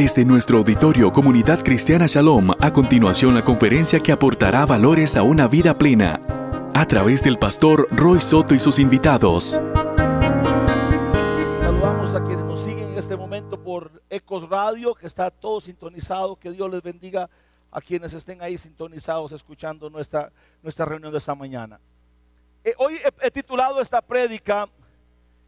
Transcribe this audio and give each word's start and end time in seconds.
Desde 0.00 0.24
nuestro 0.24 0.56
auditorio 0.56 1.12
Comunidad 1.12 1.62
Cristiana 1.62 2.06
Shalom, 2.06 2.52
a 2.58 2.72
continuación 2.72 3.34
la 3.34 3.44
conferencia 3.44 4.00
que 4.00 4.12
aportará 4.12 4.64
valores 4.64 5.14
a 5.14 5.22
una 5.22 5.46
vida 5.46 5.76
plena, 5.76 6.18
a 6.72 6.86
través 6.86 7.22
del 7.22 7.38
pastor 7.38 7.86
Roy 7.90 8.18
Soto 8.22 8.54
y 8.54 8.60
sus 8.60 8.78
invitados. 8.78 9.60
Saludamos 11.60 12.14
a 12.14 12.24
quienes 12.24 12.46
nos 12.46 12.60
siguen 12.60 12.92
en 12.92 12.98
este 12.98 13.14
momento 13.14 13.62
por 13.62 14.02
Ecos 14.08 14.48
Radio, 14.48 14.94
que 14.94 15.06
está 15.06 15.30
todo 15.30 15.60
sintonizado. 15.60 16.34
Que 16.34 16.50
Dios 16.50 16.70
les 16.70 16.82
bendiga 16.82 17.28
a 17.70 17.82
quienes 17.82 18.14
estén 18.14 18.40
ahí 18.40 18.56
sintonizados 18.56 19.32
escuchando 19.32 19.90
nuestra, 19.90 20.32
nuestra 20.62 20.86
reunión 20.86 21.12
de 21.12 21.18
esta 21.18 21.34
mañana. 21.34 21.78
Eh, 22.64 22.72
hoy 22.78 22.94
he, 22.94 23.26
he 23.26 23.30
titulado 23.30 23.82
esta 23.82 24.00
prédica, 24.00 24.66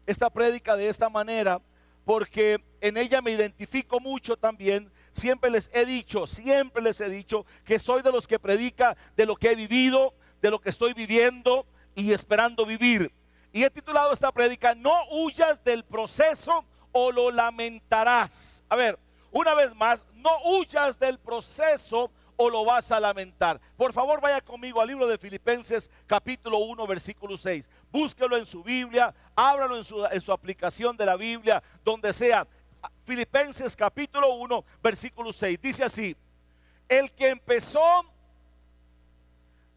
esta 0.05 0.29
prédica 0.29 0.75
de 0.75 0.89
esta 0.89 1.09
manera, 1.09 1.59
porque 2.05 2.63
en 2.81 2.97
ella 2.97 3.21
me 3.21 3.31
identifico 3.31 3.99
mucho 3.99 4.37
también. 4.37 4.91
Siempre 5.11 5.49
les 5.49 5.69
he 5.73 5.85
dicho, 5.85 6.27
siempre 6.27 6.81
les 6.81 6.99
he 7.01 7.09
dicho 7.09 7.45
que 7.63 7.79
soy 7.79 8.01
de 8.01 8.11
los 8.11 8.27
que 8.27 8.39
predica 8.39 8.97
de 9.15 9.25
lo 9.25 9.35
que 9.35 9.51
he 9.51 9.55
vivido, 9.55 10.13
de 10.41 10.51
lo 10.51 10.59
que 10.59 10.69
estoy 10.69 10.93
viviendo 10.93 11.65
y 11.95 12.11
esperando 12.11 12.65
vivir. 12.65 13.13
Y 13.51 13.63
he 13.63 13.69
titulado 13.69 14.11
esta 14.11 14.31
prédica, 14.31 14.73
no 14.73 14.93
huyas 15.11 15.63
del 15.63 15.85
proceso 15.85 16.65
o 16.91 17.11
lo 17.11 17.31
lamentarás. 17.31 18.63
A 18.67 18.75
ver, 18.75 18.99
una 19.31 19.53
vez 19.53 19.75
más, 19.75 20.03
no 20.13 20.31
huyas 20.43 20.97
del 20.97 21.19
proceso 21.19 22.11
o 22.35 22.49
lo 22.49 22.65
vas 22.65 22.91
a 22.91 22.99
lamentar. 22.99 23.61
Por 23.77 23.93
favor, 23.93 24.21
vaya 24.21 24.41
conmigo 24.41 24.81
al 24.81 24.87
libro 24.87 25.07
de 25.07 25.17
Filipenses 25.17 25.89
capítulo 26.07 26.57
1, 26.59 26.87
versículo 26.87 27.37
6. 27.37 27.69
Búsquelo 27.93 28.35
en 28.35 28.45
su 28.47 28.63
Biblia, 28.63 29.13
ábralo 29.35 29.77
en 29.77 29.83
su, 29.83 30.03
en 30.03 30.19
su 30.19 30.33
aplicación 30.33 30.97
de 30.97 31.05
la 31.05 31.15
Biblia, 31.15 31.61
donde 31.83 32.11
sea. 32.11 32.47
Filipenses 33.05 33.75
capítulo 33.75 34.33
1, 34.33 34.65
versículo 34.81 35.31
6. 35.31 35.61
Dice 35.61 35.83
así, 35.83 36.17
el 36.89 37.11
que 37.11 37.29
empezó, 37.29 38.03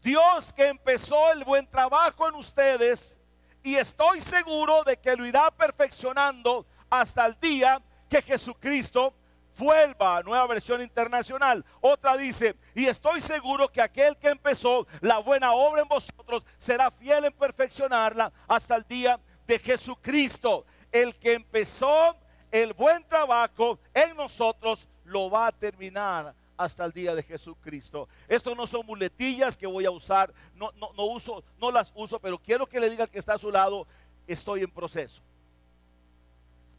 Dios 0.01 0.51
que 0.51 0.65
empezó 0.65 1.31
el 1.31 1.43
buen 1.45 1.69
trabajo 1.69 2.27
en 2.27 2.33
ustedes, 2.33 3.19
y 3.61 3.75
estoy 3.75 4.19
seguro 4.19 4.83
de 4.83 4.97
que 4.97 5.15
lo 5.15 5.23
irá 5.23 5.51
perfeccionando 5.51 6.65
hasta 6.89 7.23
el 7.27 7.39
día 7.39 7.79
que 8.09 8.23
Jesucristo 8.23 9.13
vuelva, 9.57 10.21
nueva 10.23 10.47
versión 10.47 10.81
internacional. 10.81 11.65
Otra 11.81 12.15
dice, 12.15 12.55
y 12.75 12.85
estoy 12.85 13.21
seguro 13.21 13.71
que 13.71 13.81
aquel 13.81 14.17
que 14.17 14.29
empezó 14.29 14.87
la 15.01 15.19
buena 15.19 15.53
obra 15.53 15.81
en 15.81 15.87
vosotros 15.87 16.45
será 16.57 16.91
fiel 16.91 17.25
en 17.25 17.33
perfeccionarla 17.33 18.31
hasta 18.47 18.75
el 18.75 18.83
día 18.87 19.19
de 19.45 19.59
Jesucristo. 19.59 20.65
El 20.91 21.15
que 21.15 21.33
empezó 21.33 22.15
el 22.51 22.73
buen 22.73 23.05
trabajo 23.07 23.79
en 23.93 24.15
nosotros 24.15 24.87
lo 25.05 25.29
va 25.29 25.47
a 25.47 25.51
terminar 25.51 26.33
hasta 26.55 26.85
el 26.85 26.91
día 26.91 27.13
de 27.13 27.23
Jesucristo. 27.23 28.09
Esto 28.27 28.55
no 28.55 28.65
son 28.65 28.85
muletillas 28.85 29.55
que 29.55 29.67
voy 29.67 29.85
a 29.85 29.91
usar, 29.91 30.33
no, 30.55 30.71
no, 30.75 30.91
no 30.93 31.03
uso, 31.05 31.43
no 31.59 31.71
las 31.71 31.91
uso, 31.95 32.19
pero 32.19 32.37
quiero 32.37 32.65
que 32.67 32.79
le 32.79 32.89
diga 32.89 33.07
que 33.07 33.19
está 33.19 33.33
a 33.33 33.37
su 33.37 33.51
lado, 33.51 33.87
estoy 34.25 34.63
en 34.63 34.71
proceso. 34.71 35.21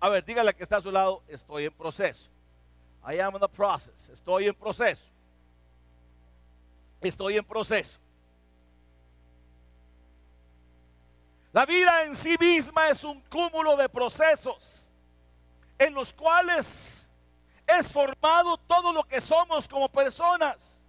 A 0.01 0.09
ver, 0.09 0.25
dígale 0.25 0.55
que 0.55 0.63
está 0.63 0.77
a 0.77 0.81
su 0.81 0.91
lado, 0.91 1.23
estoy 1.29 1.65
en 1.67 1.73
proceso. 1.73 2.31
I 3.09 3.21
am 3.21 3.35
in 3.35 3.41
the 3.41 3.49
process. 3.49 4.11
Estoy 4.13 4.49
en 4.49 4.55
proceso. 4.55 5.07
Estoy 7.01 7.39
en 7.39 7.45
proceso. 7.45 7.99
La 11.55 11.65
vida 11.65 12.05
en 12.05 12.15
sí 12.15 12.37
misma 12.39 12.91
es 12.91 13.03
un 13.05 13.23
cúmulo 13.23 13.77
de 13.79 13.89
procesos 13.89 14.91
en 15.79 15.95
los 15.95 16.13
cuales 16.13 17.11
es 17.67 17.91
formado 17.91 18.59
todo 18.59 18.93
lo 18.93 19.03
que 19.05 19.23
somos 19.23 19.67
como 19.67 19.89
personas. 19.89 20.83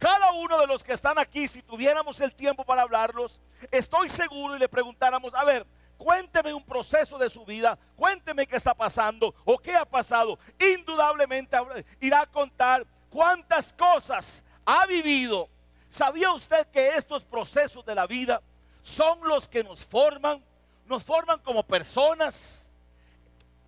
Cada 0.00 0.32
uno 0.32 0.58
de 0.58 0.66
los 0.66 0.82
que 0.82 0.92
están 0.92 1.18
aquí, 1.18 1.46
si 1.46 1.62
tuviéramos 1.62 2.20
el 2.20 2.34
tiempo 2.34 2.64
para 2.64 2.82
hablarlos, 2.82 3.40
estoy 3.70 4.08
seguro 4.08 4.56
y 4.56 4.58
le 4.58 4.68
preguntáramos, 4.68 5.32
a 5.34 5.44
ver, 5.44 5.64
cuénteme 6.00 6.54
un 6.54 6.64
proceso 6.64 7.18
de 7.18 7.28
su 7.28 7.44
vida, 7.44 7.78
cuénteme 7.94 8.46
qué 8.46 8.56
está 8.56 8.72
pasando 8.72 9.34
o 9.44 9.58
qué 9.58 9.76
ha 9.76 9.84
pasado. 9.84 10.38
Indudablemente 10.58 11.58
irá 12.00 12.22
a 12.22 12.26
contar 12.26 12.86
cuántas 13.10 13.70
cosas 13.74 14.42
ha 14.64 14.86
vivido. 14.86 15.46
¿Sabía 15.90 16.32
usted 16.32 16.66
que 16.68 16.96
estos 16.96 17.22
procesos 17.22 17.84
de 17.84 17.94
la 17.94 18.06
vida 18.06 18.40
son 18.80 19.20
los 19.28 19.46
que 19.46 19.62
nos 19.62 19.84
forman? 19.84 20.42
Nos 20.86 21.04
forman 21.04 21.38
como 21.40 21.62
personas. 21.62 22.72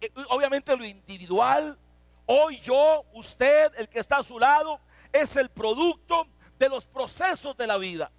Eh, 0.00 0.10
obviamente 0.30 0.74
lo 0.74 0.86
individual. 0.86 1.78
Hoy 2.24 2.58
yo, 2.60 3.04
usted, 3.12 3.72
el 3.76 3.90
que 3.90 3.98
está 3.98 4.16
a 4.16 4.22
su 4.22 4.38
lado, 4.38 4.80
es 5.12 5.36
el 5.36 5.50
producto 5.50 6.26
de 6.58 6.70
los 6.70 6.86
procesos 6.86 7.54
de 7.58 7.66
la 7.66 7.76
vida. 7.76 8.10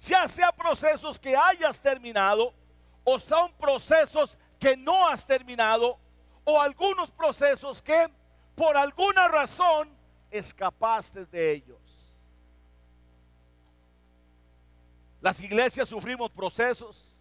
Ya 0.00 0.26
sea 0.26 0.50
procesos 0.50 1.20
que 1.20 1.36
hayas 1.36 1.80
terminado 1.80 2.52
o 3.04 3.18
son 3.18 3.52
procesos 3.54 4.38
que 4.58 4.76
no 4.76 5.06
has 5.08 5.26
terminado 5.26 5.98
o 6.44 6.60
algunos 6.60 7.10
procesos 7.10 7.80
que 7.80 8.08
por 8.54 8.76
alguna 8.76 9.28
razón 9.28 9.90
escapaste 10.30 11.24
de 11.26 11.52
ellos. 11.52 11.78
Las 15.20 15.40
iglesias 15.40 15.88
sufrimos 15.88 16.30
procesos. 16.30 17.16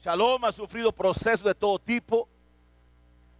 Shalom 0.00 0.44
ha 0.44 0.52
sufrido 0.52 0.92
procesos 0.92 1.44
de 1.44 1.54
todo 1.54 1.78
tipo. 1.78 2.28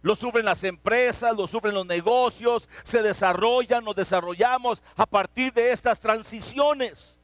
Lo 0.01 0.15
sufren 0.15 0.45
las 0.45 0.63
empresas, 0.63 1.35
lo 1.35 1.47
sufren 1.47 1.73
los 1.73 1.85
negocios, 1.85 2.69
se 2.83 3.01
desarrollan, 3.01 3.83
nos 3.83 3.95
desarrollamos 3.95 4.83
a 4.95 5.05
partir 5.05 5.51
de 5.53 5.71
estas 5.71 5.99
transiciones. 5.99 7.19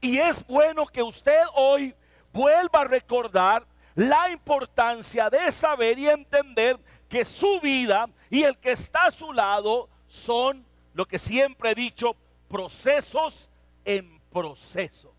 Y 0.00 0.18
es 0.18 0.46
bueno 0.46 0.86
que 0.86 1.02
usted 1.02 1.40
hoy 1.54 1.94
vuelva 2.32 2.80
a 2.80 2.84
recordar 2.84 3.66
la 3.94 4.30
importancia 4.30 5.30
de 5.30 5.52
saber 5.52 5.98
y 5.98 6.08
entender 6.08 6.78
que 7.08 7.24
su 7.24 7.60
vida 7.60 8.08
y 8.30 8.42
el 8.42 8.58
que 8.58 8.72
está 8.72 9.06
a 9.06 9.10
su 9.10 9.32
lado 9.32 9.88
son 10.06 10.66
lo 10.94 11.06
que 11.06 11.18
siempre 11.18 11.70
he 11.70 11.74
dicho, 11.74 12.16
procesos 12.48 13.50
en 13.84 14.20
proceso. 14.30 15.14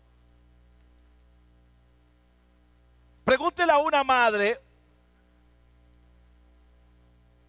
Pregúntele 3.24 3.72
a 3.72 3.78
una 3.78 4.04
madre 4.04 4.60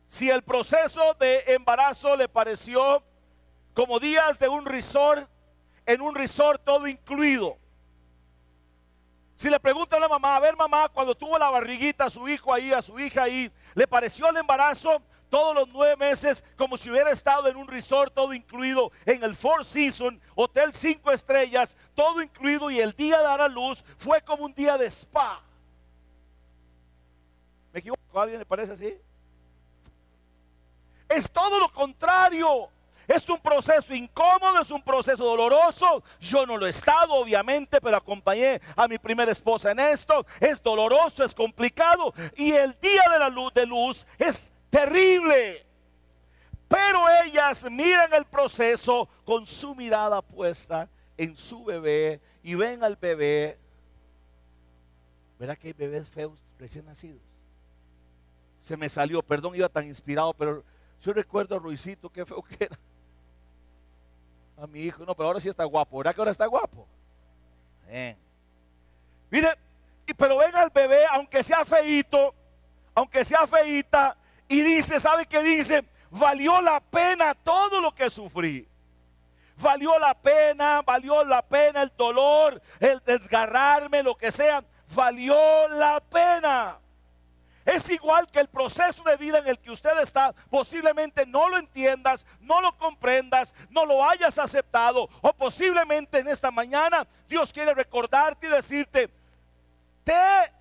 si 0.09 0.29
el 0.29 0.41
proceso 0.41 1.13
de 1.15 1.43
embarazo 1.47 2.15
le 2.15 2.27
pareció 2.27 3.03
como 3.73 3.99
días 3.99 4.39
de 4.39 4.49
un 4.49 4.65
resort, 4.65 5.29
en 5.85 6.01
un 6.01 6.15
resort 6.15 6.63
todo 6.63 6.87
incluido. 6.87 7.57
Si 9.37 9.51
le 9.51 9.59
pregunta 9.59 9.95
a 9.95 9.99
la 9.99 10.07
mamá, 10.07 10.35
a 10.35 10.39
ver 10.39 10.55
mamá, 10.55 10.89
cuando 10.89 11.13
tuvo 11.13 11.37
la 11.37 11.51
barriguita 11.51 12.05
a 12.05 12.09
su 12.09 12.27
hijo 12.27 12.51
ahí, 12.51 12.73
a 12.73 12.81
su 12.81 12.99
hija 12.99 13.21
ahí, 13.21 13.51
¿le 13.75 13.87
pareció 13.87 14.27
el 14.27 14.37
embarazo 14.37 14.99
todos 15.29 15.53
los 15.53 15.67
nueve 15.67 15.95
meses 15.95 16.43
como 16.55 16.75
si 16.75 16.89
hubiera 16.89 17.11
estado 17.11 17.47
en 17.47 17.55
un 17.55 17.67
resort 17.67 18.11
todo 18.15 18.33
incluido, 18.33 18.91
en 19.05 19.23
el 19.23 19.35
Four 19.35 19.63
Seasons, 19.63 20.19
hotel 20.33 20.73
cinco 20.73 21.11
estrellas, 21.11 21.77
todo 21.93 22.19
incluido 22.23 22.71
y 22.71 22.79
el 22.79 22.93
día 22.93 23.19
de 23.19 23.23
dar 23.25 23.41
a 23.41 23.47
luz 23.47 23.85
fue 23.99 24.23
como 24.23 24.43
un 24.43 24.55
día 24.55 24.75
de 24.75 24.87
spa? 24.87 25.39
¿Me 27.73 27.81
equivoco? 27.81 28.19
¿A 28.19 28.23
alguien 28.23 28.39
le 28.39 28.45
parece 28.45 28.73
así? 28.73 28.97
Es 31.07 31.29
todo 31.29 31.59
lo 31.59 31.71
contrario. 31.71 32.69
Es 33.07 33.29
un 33.29 33.39
proceso 33.39 33.95
incómodo, 33.95 34.61
es 34.61 34.69
un 34.69 34.81
proceso 34.81 35.23
doloroso. 35.23 36.03
Yo 36.19 36.45
no 36.45 36.57
lo 36.57 36.65
he 36.67 36.71
estado, 36.71 37.13
obviamente, 37.13 37.79
pero 37.79 37.95
acompañé 37.95 38.59
a 38.75 38.87
mi 38.87 38.97
primera 38.97 39.31
esposa 39.31 39.71
en 39.71 39.79
esto. 39.79 40.25
Es 40.41 40.61
doloroso, 40.61 41.23
es 41.23 41.33
complicado. 41.33 42.13
Y 42.35 42.51
el 42.51 42.77
día 42.81 43.03
de 43.13 43.19
la 43.19 43.29
luz 43.29 43.53
de 43.53 43.65
luz 43.65 44.05
es 44.17 44.51
terrible. 44.69 45.65
Pero 46.67 46.99
ellas 47.23 47.65
miran 47.71 48.13
el 48.13 48.25
proceso 48.25 49.07
con 49.23 49.45
su 49.45 49.73
mirada 49.73 50.21
puesta 50.21 50.89
en 51.15 51.37
su 51.37 51.63
bebé 51.63 52.19
y 52.43 52.55
ven 52.55 52.83
al 52.83 52.97
bebé. 52.97 53.57
¿Verá 55.39 55.55
que 55.55 55.67
hay 55.67 55.73
bebés 55.73 56.09
feos 56.09 56.37
recién 56.59 56.85
nacidos? 56.85 57.21
Se 58.61 58.75
me 58.75 58.89
salió, 58.89 59.23
perdón, 59.23 59.55
iba 59.55 59.69
tan 59.69 59.87
inspirado, 59.87 60.33
pero 60.33 60.61
yo 61.01 61.13
recuerdo 61.13 61.55
a 61.55 61.59
Ruizito, 61.59 62.09
qué 62.09 62.25
feo 62.25 62.41
que 62.43 62.65
era 62.65 62.77
a 64.57 64.67
mi 64.67 64.81
hijo. 64.81 65.05
No, 65.05 65.15
pero 65.15 65.27
ahora 65.27 65.39
sí 65.39 65.49
está 65.49 65.63
guapo. 65.63 65.97
¿Verdad 65.97 66.15
que 66.15 66.21
ahora 66.21 66.31
está 66.31 66.45
guapo? 66.45 66.87
Mire, 69.29 69.57
pero 70.17 70.37
ven 70.37 70.55
al 70.55 70.69
bebé, 70.69 71.05
aunque 71.11 71.43
sea 71.43 71.63
feito, 71.63 72.33
aunque 72.93 73.23
sea 73.23 73.45
feita, 73.47 74.17
y 74.47 74.61
dice, 74.61 74.99
¿sabe 74.99 75.25
qué 75.25 75.41
dice? 75.43 75.83
Valió 76.09 76.61
la 76.61 76.79
pena 76.79 77.35
todo 77.35 77.81
lo 77.81 77.93
que 77.93 78.09
sufrí. 78.09 78.67
Valió 79.59 79.97
la 79.99 80.13
pena, 80.13 80.81
valió 80.81 81.23
la 81.23 81.41
pena 81.41 81.81
el 81.81 81.91
dolor, 81.97 82.61
el 82.79 83.01
desgarrarme, 83.05 84.03
lo 84.03 84.15
que 84.15 84.31
sea. 84.31 84.63
Valió 84.93 85.67
la 85.69 85.99
pena. 85.99 86.79
Es 87.67 87.89
igual 87.89 88.31
que 88.31 88.39
el 88.39 88.47
proceso 88.47 89.03
de 89.03 89.17
vida 89.17 89.39
en 89.39 89.47
el 89.47 89.59
que 89.59 89.71
usted 89.71 89.91
está, 90.01 90.33
posiblemente 90.49 91.25
no 91.25 91.49
lo 91.49 91.57
entiendas, 91.57 92.25
no 92.39 92.61
lo 92.61 92.77
comprendas, 92.77 93.53
no 93.69 93.85
lo 93.85 94.07
hayas 94.09 94.39
aceptado, 94.39 95.09
o 95.19 95.33
posiblemente 95.33 96.19
en 96.19 96.29
esta 96.29 96.49
mañana 96.49 97.05
Dios 97.27 97.51
quiere 97.51 97.73
recordarte 97.73 98.47
y 98.47 98.51
decirte, 98.51 99.09
te 100.05 100.53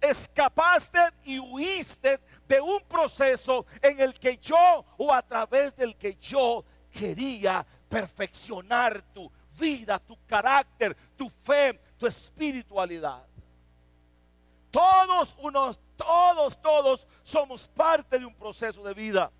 escapaste 0.00 0.98
y 1.24 1.38
huiste 1.38 2.18
de 2.48 2.58
un 2.58 2.80
proceso 2.88 3.66
en 3.82 4.00
el 4.00 4.14
que 4.14 4.38
yo 4.38 4.82
o 4.96 5.12
a 5.12 5.20
través 5.20 5.76
del 5.76 5.94
que 5.94 6.14
yo 6.14 6.64
quería 6.90 7.66
perfeccionar 7.86 9.02
tu 9.12 9.30
vida, 9.60 9.98
tu 9.98 10.16
carácter, 10.24 10.96
tu 11.18 11.28
fe, 11.28 11.78
tu 11.98 12.06
espiritualidad. 12.06 13.25
Todos 14.76 15.34
unos, 15.38 15.80
todos, 15.96 16.60
todos 16.60 17.08
somos 17.22 17.66
parte 17.66 18.18
de 18.18 18.26
un 18.26 18.34
proceso 18.34 18.82
de 18.82 18.92
vida. 18.92 19.32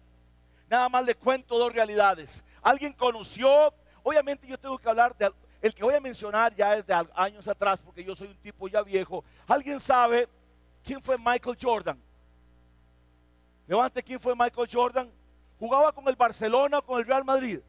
Nada 0.66 0.88
más 0.88 1.04
le 1.04 1.14
cuento 1.14 1.58
dos 1.58 1.74
realidades. 1.74 2.42
Alguien 2.62 2.94
conoció, 2.94 3.74
obviamente 4.02 4.46
yo 4.46 4.58
tengo 4.58 4.78
que 4.78 4.88
hablar 4.88 5.14
de, 5.14 5.30
el 5.60 5.74
que 5.74 5.84
voy 5.84 5.92
a 5.92 6.00
mencionar 6.00 6.56
ya 6.56 6.74
es 6.74 6.86
de 6.86 6.94
años 7.14 7.46
atrás 7.48 7.82
porque 7.82 8.02
yo 8.02 8.14
soy 8.14 8.28
un 8.28 8.36
tipo 8.38 8.66
ya 8.66 8.80
viejo. 8.80 9.22
¿Alguien 9.46 9.78
sabe 9.78 10.26
quién 10.82 11.02
fue 11.02 11.18
Michael 11.18 11.58
Jordan? 11.60 12.00
Levante 13.66 14.02
quién 14.02 14.18
fue 14.18 14.34
Michael 14.34 14.70
Jordan. 14.72 15.12
¿Jugaba 15.58 15.92
con 15.92 16.08
el 16.08 16.16
Barcelona 16.16 16.78
o 16.78 16.82
con 16.82 16.98
el 16.98 17.04
Real 17.04 17.26
Madrid? 17.26 17.60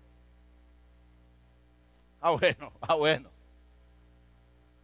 Ah, 2.21 2.31
bueno, 2.31 2.71
ah, 2.79 2.93
bueno. 2.93 3.29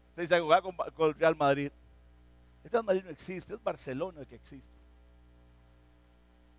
Usted 0.10 0.24
dice 0.24 0.40
jugar 0.42 0.62
con, 0.62 0.76
con 0.76 1.08
el 1.08 1.16
Real 1.16 1.38
Madrid. 1.38 1.72
El 2.64 2.72
Real 2.72 2.84
Madrid 2.84 3.04
no 3.04 3.10
existe, 3.10 3.54
es 3.54 3.64
Barcelona 3.64 4.22
el 4.22 4.28
que 4.28 4.36
existe. 4.36 4.74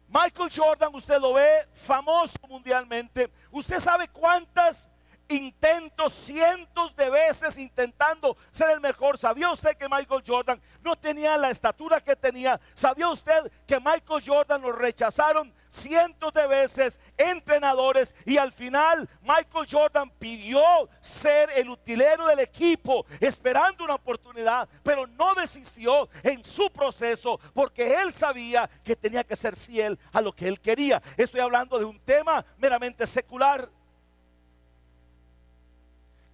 Michael 0.08 0.50
Jordan, 0.54 0.94
usted 0.94 1.18
lo 1.20 1.34
ve 1.34 1.66
famoso 1.72 2.38
mundialmente. 2.48 3.30
Usted 3.50 3.80
sabe 3.80 4.08
cuántas 4.08 4.90
intentos, 5.28 6.12
cientos 6.12 6.94
de 6.96 7.10
veces 7.10 7.58
intentando 7.58 8.36
ser 8.50 8.70
el 8.70 8.80
mejor. 8.80 9.18
¿Sabía 9.18 9.50
usted 9.50 9.76
que 9.76 9.88
Michael 9.88 10.22
Jordan 10.26 10.60
no 10.82 10.96
tenía 10.96 11.36
la 11.36 11.50
estatura 11.50 12.00
que 12.00 12.16
tenía? 12.16 12.60
¿Sabía 12.74 13.08
usted 13.08 13.50
que 13.66 13.78
Michael 13.80 14.22
Jordan 14.24 14.62
lo 14.62 14.72
rechazaron 14.72 15.52
cientos 15.74 16.32
de 16.32 16.46
veces 16.46 17.00
entrenadores 17.16 18.14
y 18.24 18.36
al 18.36 18.52
final 18.52 19.08
Michael 19.22 19.66
Jordan 19.68 20.10
pidió 20.18 20.62
ser 21.00 21.50
el 21.56 21.68
utilero 21.68 22.26
del 22.28 22.40
equipo 22.40 23.04
esperando 23.18 23.84
una 23.84 23.94
oportunidad, 23.94 24.68
pero 24.82 25.06
no 25.06 25.34
desistió 25.34 26.08
en 26.22 26.44
su 26.44 26.70
proceso 26.70 27.40
porque 27.52 28.00
él 28.00 28.12
sabía 28.12 28.70
que 28.84 28.94
tenía 28.94 29.24
que 29.24 29.36
ser 29.36 29.56
fiel 29.56 29.98
a 30.12 30.20
lo 30.20 30.32
que 30.32 30.46
él 30.46 30.60
quería. 30.60 31.02
Estoy 31.16 31.40
hablando 31.40 31.78
de 31.78 31.84
un 31.84 31.98
tema 32.00 32.44
meramente 32.58 33.06
secular. 33.06 33.68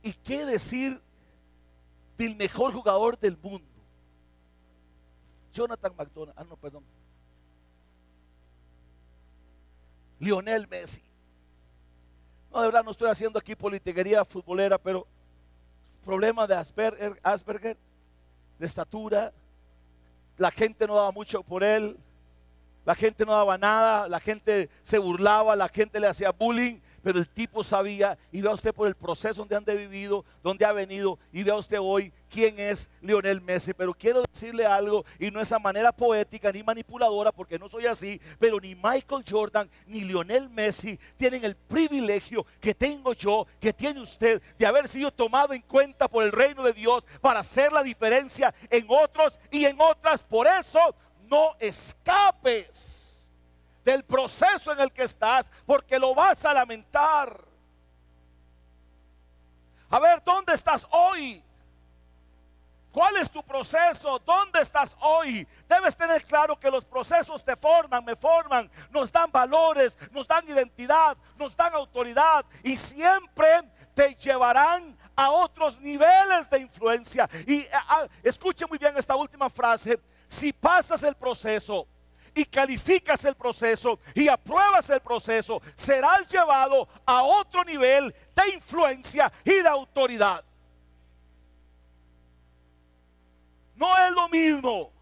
¿Y 0.03 0.13
qué 0.13 0.45
decir 0.47 1.01
del 2.17 2.37
mejor 2.37 2.73
jugador 2.73 3.19
del 3.19 3.37
mundo? 3.37 3.67
Jonathan 5.53 5.95
McDonald. 5.97 6.39
Ah, 6.39 6.45
no, 6.45 6.57
perdón. 6.57 6.85
Lionel 10.19 10.69
Messi. 10.69 11.03
No, 12.53 12.61
de 12.61 12.67
verdad, 12.67 12.85
no 12.85 12.91
estoy 12.91 13.11
haciendo 13.11 13.39
aquí 13.39 13.55
politiquería 13.55 14.25
futbolera, 14.25 14.77
pero 14.79 15.07
problema 16.05 16.47
de 16.47 16.55
Asperger, 16.55 17.19
Asperger, 17.23 17.77
de 18.59 18.67
estatura. 18.67 19.33
La 20.37 20.51
gente 20.51 20.87
no 20.87 20.97
daba 20.97 21.13
mucho 21.13 21.43
por 21.43 21.63
él. 21.63 21.99
La 22.85 22.95
gente 22.95 23.25
no 23.25 23.33
daba 23.33 23.59
nada. 23.59 24.09
La 24.09 24.21
gente 24.21 24.71
se 24.83 24.99
burlaba. 24.99 25.55
La 25.57 25.69
gente 25.69 26.01
le 26.01 26.07
hacía 26.07 26.33
bullying 26.33 26.81
pero 27.03 27.19
el 27.19 27.29
tipo 27.29 27.65
sabía 27.65 28.19
y 28.33 28.41
vea 28.41 28.53
usted 28.53 28.75
por 28.75 28.89
el 28.89 28.95
proceso 28.95 29.45
donde 29.45 29.57
han 29.57 29.65
vivido, 29.65 30.25
donde 30.43 30.65
ha 30.65 30.73
venido 30.73 31.19
y 31.33 31.43
vea 31.43 31.55
usted 31.55 31.79
hoy 31.81 32.13
quién 32.29 32.59
es 32.59 32.91
Lionel 33.01 33.41
Messi. 33.41 33.75
Pero 33.75 33.95
quiero 33.95 34.23
decirle 34.23 34.67
algo 34.67 35.05
y 35.19 35.31
no 35.31 35.41
esa 35.41 35.59
manera 35.59 35.93
poética 35.93 36.53
ni 36.53 36.63
manipuladora 36.63 37.33
porque 37.33 37.59
no 37.59 37.69
soy 37.69 37.87
así, 37.87 38.21
pero 38.39 38.59
ni 38.61 38.75
Michael 38.75 39.25
Jordan 39.29 39.71
ni 39.87 40.03
Lionel 40.03 40.49
Messi 40.49 40.99
tienen 41.17 41.45
el 41.45 41.57
privilegio 41.57 42.47
que 42.61 42.75
tengo 42.75 43.13
yo, 43.13 43.47
que 43.59 43.73
tiene 43.73 44.01
usted 44.01 44.43
de 44.59 44.67
haber 44.67 44.89
sido 44.89 45.11
tomado 45.11 45.53
en 45.53 45.63
cuenta 45.63 46.09
por 46.09 46.25
el 46.25 46.33
reino 46.33 46.63
de 46.63 46.73
Dios 46.73 47.07
para 47.21 47.41
hacer 47.41 47.73
la 47.73 47.83
diferencia 47.83 48.55
en 48.71 48.87
otros 48.89 49.41
y 49.51 49.65
en 49.65 49.81
otras. 49.81 50.25
Por 50.25 50.47
eso 50.47 50.79
no 51.29 51.55
escapes 51.59 53.10
del 53.85 54.05
proceso 54.05 54.73
en 54.73 54.81
el 54.81 54.93
que 54.93 55.05
estás, 55.05 55.51
porque 55.67 55.99
lo 55.99 56.15
vas 56.15 56.45
a 56.45 56.55
lamentar. 56.55 57.45
A 59.91 59.99
ver, 59.99 60.23
¿dónde 60.23 60.55
estás 60.55 60.87
hoy? 60.91 61.43
¿Cuál 62.93 63.17
es 63.17 63.31
tu 63.31 63.43
proceso? 63.43 64.19
¿Dónde 64.21 64.61
estás 64.61 64.97
hoy? 65.01 65.47
Debes 65.69 65.97
tener 65.97 66.25
claro 66.25 66.59
que 66.59 66.71
los 66.71 66.85
procesos 66.85 67.45
te 67.45 67.55
forman, 67.55 68.05
me 68.05 68.17
forman, 68.17 68.69
nos 68.91 69.13
dan 69.13 69.31
valores, 69.31 69.97
nos 70.11 70.27
dan 70.27 70.49
identidad, 70.49 71.17
nos 71.37 71.57
dan 71.57 71.73
autoridad 71.75 72.45
y 72.65 72.77
siempre 72.77 73.63
te 73.95 74.15
llevarán 74.17 74.99
a 75.15 75.31
otros 75.31 75.81
niveles 75.81 76.51
de 76.51 76.59
influencia. 76.61 77.29
Y 77.47 77.65
ah, 77.73 78.07
escuche 78.25 78.67
muy 78.67 78.79
bien 78.79 78.97
esta 78.97 79.15
última 79.15 79.49
frase. 79.49 80.01
Si 80.27 80.53
pasas 80.53 81.03
el 81.05 81.15
proceso, 81.15 81.87
y 82.35 82.45
calificas 82.45 83.25
el 83.25 83.35
proceso 83.35 83.99
y 84.15 84.29
apruebas 84.29 84.91
el 84.91 85.01
proceso, 85.01 85.63
serás 85.75 86.29
llevado 86.29 86.89
a 87.05 87.23
otro 87.23 87.65
nivel 87.65 88.15
de 88.35 88.55
influencia 88.55 89.33
y 89.45 89.55
de 89.55 89.69
autoridad. 89.69 90.45
No 93.75 93.97
es 94.07 94.13
lo 94.13 94.29
mismo 94.29 94.93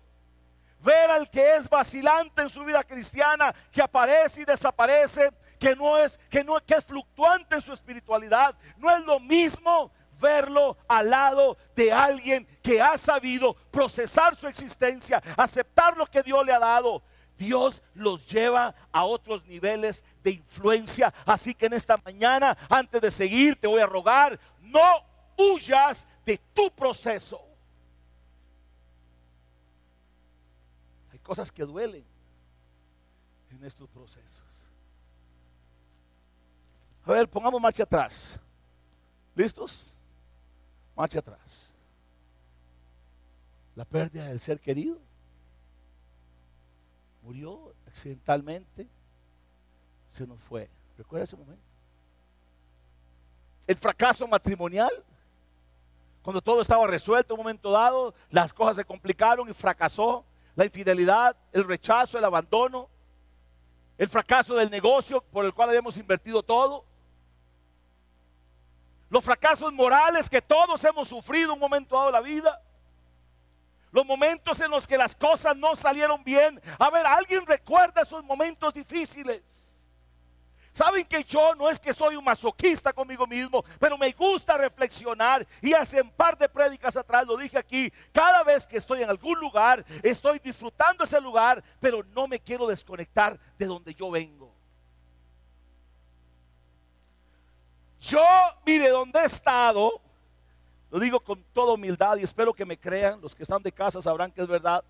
ver 0.80 1.10
al 1.10 1.28
que 1.30 1.56
es 1.56 1.68
vacilante 1.68 2.42
en 2.42 2.48
su 2.48 2.64
vida 2.64 2.84
cristiana, 2.84 3.54
que 3.72 3.82
aparece 3.82 4.42
y 4.42 4.44
desaparece, 4.44 5.30
que 5.58 5.74
no 5.74 5.98
es 5.98 6.18
que 6.30 6.44
no 6.44 6.64
que 6.64 6.74
es 6.74 6.84
fluctuante 6.84 7.56
en 7.56 7.60
su 7.60 7.72
espiritualidad, 7.72 8.56
no 8.76 8.90
es 8.90 9.04
lo 9.04 9.18
mismo 9.18 9.90
verlo 10.20 10.76
al 10.86 11.10
lado 11.10 11.56
de 11.74 11.92
alguien 11.92 12.46
que 12.62 12.80
ha 12.80 12.96
sabido 12.98 13.54
procesar 13.70 14.36
su 14.36 14.46
existencia, 14.46 15.22
aceptar 15.36 15.96
lo 15.96 16.06
que 16.06 16.22
Dios 16.22 16.44
le 16.44 16.52
ha 16.52 16.58
dado 16.58 17.02
Dios 17.38 17.82
los 17.94 18.26
lleva 18.26 18.74
a 18.92 19.04
otros 19.04 19.46
niveles 19.46 20.04
de 20.22 20.32
influencia. 20.32 21.14
Así 21.24 21.54
que 21.54 21.66
en 21.66 21.72
esta 21.72 21.96
mañana, 21.98 22.58
antes 22.68 23.00
de 23.00 23.10
seguir, 23.10 23.58
te 23.58 23.66
voy 23.66 23.80
a 23.80 23.86
rogar, 23.86 24.38
no 24.60 25.04
huyas 25.38 26.06
de 26.26 26.36
tu 26.52 26.70
proceso. 26.72 27.40
Hay 31.12 31.18
cosas 31.20 31.50
que 31.50 31.64
duelen 31.64 32.04
en 33.50 33.64
estos 33.64 33.88
procesos. 33.88 34.42
A 37.04 37.12
ver, 37.12 37.30
pongamos 37.30 37.60
marcha 37.60 37.84
atrás. 37.84 38.38
¿Listos? 39.34 39.86
Marcha 40.96 41.20
atrás. 41.20 41.72
La 43.76 43.84
pérdida 43.84 44.24
del 44.24 44.40
ser 44.40 44.60
querido 44.60 45.07
murió 47.28 47.74
accidentalmente, 47.86 48.88
se 50.10 50.26
nos 50.26 50.40
fue. 50.40 50.70
¿Recuerda 50.96 51.24
ese 51.24 51.36
momento? 51.36 51.62
El 53.66 53.76
fracaso 53.76 54.26
matrimonial, 54.26 54.90
cuando 56.22 56.40
todo 56.40 56.62
estaba 56.62 56.86
resuelto 56.86 57.34
un 57.34 57.40
momento 57.40 57.70
dado, 57.70 58.14
las 58.30 58.54
cosas 58.54 58.76
se 58.76 58.84
complicaron 58.86 59.46
y 59.46 59.52
fracasó. 59.52 60.24
La 60.56 60.64
infidelidad, 60.64 61.36
el 61.52 61.64
rechazo, 61.64 62.16
el 62.16 62.24
abandono, 62.24 62.88
el 63.98 64.08
fracaso 64.08 64.54
del 64.54 64.70
negocio 64.70 65.20
por 65.20 65.44
el 65.44 65.52
cual 65.52 65.68
habíamos 65.68 65.98
invertido 65.98 66.42
todo. 66.42 66.86
Los 69.10 69.22
fracasos 69.22 69.70
morales 69.74 70.30
que 70.30 70.40
todos 70.40 70.82
hemos 70.82 71.08
sufrido 71.08 71.52
un 71.52 71.60
momento 71.60 71.94
dado 71.94 72.06
de 72.06 72.12
la 72.12 72.20
vida. 72.22 72.62
Los 73.90 74.04
momentos 74.04 74.60
en 74.60 74.70
los 74.70 74.86
que 74.86 74.98
las 74.98 75.14
cosas 75.14 75.56
no 75.56 75.74
salieron 75.74 76.22
bien. 76.24 76.60
A 76.78 76.90
ver, 76.90 77.06
¿alguien 77.06 77.46
recuerda 77.46 78.02
esos 78.02 78.24
momentos 78.24 78.74
difíciles? 78.74 79.68
Saben 80.78 81.04
que 81.06 81.24
yo 81.24 81.56
no 81.56 81.68
es 81.68 81.80
que 81.80 81.92
soy 81.92 82.14
un 82.14 82.24
masoquista 82.24 82.92
conmigo 82.92 83.26
mismo, 83.26 83.64
pero 83.80 83.98
me 83.98 84.12
gusta 84.12 84.56
reflexionar 84.56 85.44
y 85.60 85.72
hace 85.72 86.00
un 86.00 86.10
par 86.10 86.38
de 86.38 86.48
prédicas 86.48 86.96
atrás 86.96 87.26
lo 87.26 87.36
dije 87.36 87.58
aquí, 87.58 87.92
cada 88.12 88.44
vez 88.44 88.64
que 88.64 88.76
estoy 88.76 89.02
en 89.02 89.10
algún 89.10 89.40
lugar, 89.40 89.84
estoy 90.04 90.38
disfrutando 90.38 91.02
ese 91.02 91.20
lugar, 91.20 91.64
pero 91.80 92.04
no 92.14 92.28
me 92.28 92.38
quiero 92.38 92.66
desconectar 92.68 93.36
de 93.58 93.66
donde 93.66 93.92
yo 93.92 94.08
vengo. 94.10 94.54
Yo, 97.98 98.24
mire, 98.64 98.90
donde 98.90 99.18
he 99.18 99.24
estado, 99.24 100.00
lo 100.90 100.98
digo 100.98 101.20
con 101.20 101.42
toda 101.52 101.74
humildad 101.74 102.16
y 102.16 102.22
espero 102.22 102.54
que 102.54 102.64
me 102.64 102.78
crean. 102.78 103.20
Los 103.20 103.34
que 103.34 103.42
están 103.42 103.62
de 103.62 103.72
casa 103.72 104.00
sabrán 104.00 104.32
que 104.32 104.40
es 104.40 104.48
verdad. 104.48 104.82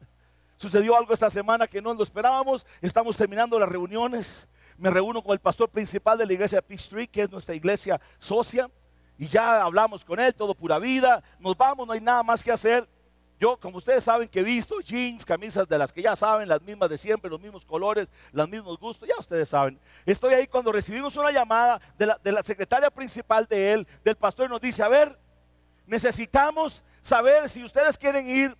Sucedió 0.57 0.97
algo 0.97 1.13
esta 1.13 1.31
semana 1.31 1.67
que 1.67 1.83
no 1.83 1.95
lo 1.95 2.03
esperábamos. 2.03 2.67
Estamos 2.81 3.17
terminando 3.17 3.59
las 3.59 3.69
reuniones. 3.69 4.49
Me 4.77 4.91
reúno 4.91 5.23
con 5.23 5.33
el 5.33 5.41
pastor 5.41 5.69
principal 5.69 6.19
de 6.19 6.27
la 6.27 6.33
iglesia 6.33 6.63
Peace 6.63 6.85
Street, 6.85 7.11
que 7.11 7.23
es 7.23 7.31
nuestra 7.31 7.55
iglesia 7.55 8.01
socia. 8.19 8.71
Y 9.19 9.27
ya 9.27 9.63
hablamos 9.63 10.05
con 10.05 10.21
él, 10.21 10.33
todo 10.35 10.55
pura 10.55 10.79
vida. 10.79 11.23
Nos 11.41 11.57
vamos, 11.57 11.87
no 11.87 11.93
hay 11.93 12.01
nada 12.01 12.23
más 12.23 12.45
que 12.45 12.53
hacer. 12.53 12.89
Yo, 13.41 13.57
como 13.57 13.79
ustedes 13.79 14.03
saben, 14.03 14.29
que 14.29 14.41
he 14.41 14.43
visto 14.43 14.81
jeans, 14.81 15.25
camisas 15.25 15.69
de 15.69 15.79
las 15.79 15.93
que 15.93 16.03
ya 16.03 16.17
saben, 16.17 16.49
las 16.49 16.61
mismas 16.63 16.91
de 16.91 16.99
siempre, 16.99 17.31
los 17.31 17.41
mismos 17.41 17.65
colores, 17.65 18.09
los 18.33 18.49
mismos 18.49 18.79
gustos, 18.79 19.09
ya 19.09 19.15
ustedes 19.17 19.49
saben. 19.49 19.79
Estoy 20.05 20.35
ahí 20.35 20.49
cuando 20.49 20.73
recibimos 20.73 21.17
una 21.17 21.31
llamada 21.31 21.81
de 21.97 22.07
la, 22.07 22.19
de 22.23 22.33
la 22.33 22.43
secretaria 22.43 22.91
principal 22.91 23.47
de 23.47 23.75
él, 23.75 23.87
del 24.05 24.17
pastor, 24.17 24.47
y 24.47 24.49
nos 24.51 24.61
dice, 24.61 24.83
a 24.83 24.89
ver, 24.89 25.17
necesitamos 25.89 26.85
saber 27.03 27.49
si 27.49 27.65
ustedes 27.65 27.99
quieren 27.99 28.29
ir 28.29 28.57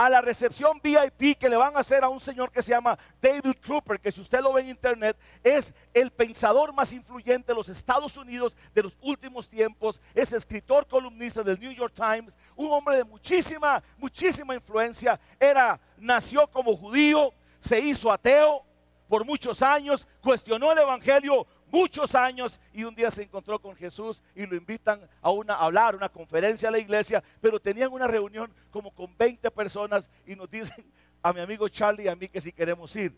a 0.00 0.08
la 0.08 0.22
recepción 0.22 0.80
VIP 0.82 1.38
que 1.38 1.50
le 1.50 1.58
van 1.58 1.76
a 1.76 1.80
hacer 1.80 2.02
a 2.02 2.08
un 2.08 2.20
señor 2.20 2.50
que 2.50 2.62
se 2.62 2.70
llama 2.70 2.98
David 3.20 3.56
Cooper, 3.66 4.00
que 4.00 4.10
si 4.10 4.22
usted 4.22 4.40
lo 4.40 4.54
ve 4.54 4.62
en 4.62 4.70
internet, 4.70 5.14
es 5.44 5.74
el 5.92 6.10
pensador 6.10 6.72
más 6.72 6.94
influyente 6.94 7.48
de 7.48 7.54
los 7.54 7.68
Estados 7.68 8.16
Unidos 8.16 8.56
de 8.74 8.82
los 8.82 8.96
últimos 9.02 9.46
tiempos, 9.46 10.00
es 10.14 10.32
escritor 10.32 10.86
columnista 10.86 11.42
del 11.42 11.60
New 11.60 11.72
York 11.72 11.92
Times, 11.94 12.38
un 12.56 12.72
hombre 12.72 12.96
de 12.96 13.04
muchísima, 13.04 13.82
muchísima 13.98 14.54
influencia, 14.54 15.20
era, 15.38 15.78
nació 15.98 16.46
como 16.46 16.74
judío, 16.74 17.34
se 17.58 17.78
hizo 17.78 18.10
ateo 18.10 18.64
por 19.06 19.26
muchos 19.26 19.60
años, 19.60 20.08
cuestionó 20.22 20.72
el 20.72 20.78
Evangelio 20.78 21.46
muchos 21.70 22.14
años 22.14 22.60
y 22.72 22.84
un 22.84 22.94
día 22.94 23.10
se 23.10 23.22
encontró 23.22 23.60
con 23.60 23.74
Jesús 23.76 24.22
y 24.34 24.46
lo 24.46 24.56
invitan 24.56 25.00
a, 25.20 25.30
una, 25.30 25.54
a 25.54 25.64
hablar, 25.64 25.96
una 25.96 26.08
conferencia 26.08 26.68
a 26.68 26.72
la 26.72 26.78
iglesia, 26.78 27.22
pero 27.40 27.60
tenían 27.60 27.92
una 27.92 28.06
reunión 28.06 28.52
como 28.70 28.90
con 28.90 29.16
20 29.16 29.50
personas 29.50 30.10
y 30.26 30.34
nos 30.34 30.50
dicen 30.50 30.84
a 31.22 31.32
mi 31.32 31.40
amigo 31.40 31.68
Charlie 31.68 32.04
y 32.04 32.08
a 32.08 32.16
mí 32.16 32.28
que 32.28 32.40
si 32.40 32.52
queremos 32.52 32.94
ir. 32.96 33.16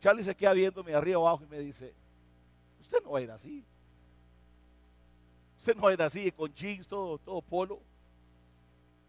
Charlie 0.00 0.24
se 0.24 0.34
queda 0.34 0.52
viéndome 0.52 0.94
arriba 0.94 1.18
abajo 1.18 1.44
y 1.44 1.46
me 1.46 1.58
dice, 1.58 1.94
usted 2.80 3.02
no 3.04 3.16
era 3.16 3.34
así. 3.34 3.64
Usted 5.58 5.76
no 5.76 5.88
era 5.88 6.04
así, 6.06 6.30
con 6.32 6.52
jeans, 6.52 6.86
todo, 6.86 7.18
todo 7.18 7.40
polo. 7.40 7.80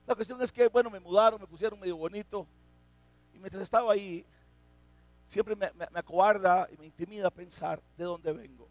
La 0.07 0.15
cuestión 0.15 0.41
es 0.41 0.51
que, 0.51 0.67
bueno, 0.67 0.89
me 0.89 0.99
mudaron, 0.99 1.41
me 1.41 1.47
pusieron 1.47 1.79
medio 1.79 1.97
bonito. 1.97 2.47
Y 3.33 3.39
mientras 3.39 3.63
estaba 3.63 3.91
ahí, 3.91 4.25
siempre 5.27 5.55
me, 5.55 5.69
me 5.73 5.99
acobarda 5.99 6.69
y 6.71 6.77
me 6.77 6.85
intimida 6.85 7.29
pensar 7.29 7.81
de 7.97 8.05
dónde 8.05 8.31
vengo 8.31 8.69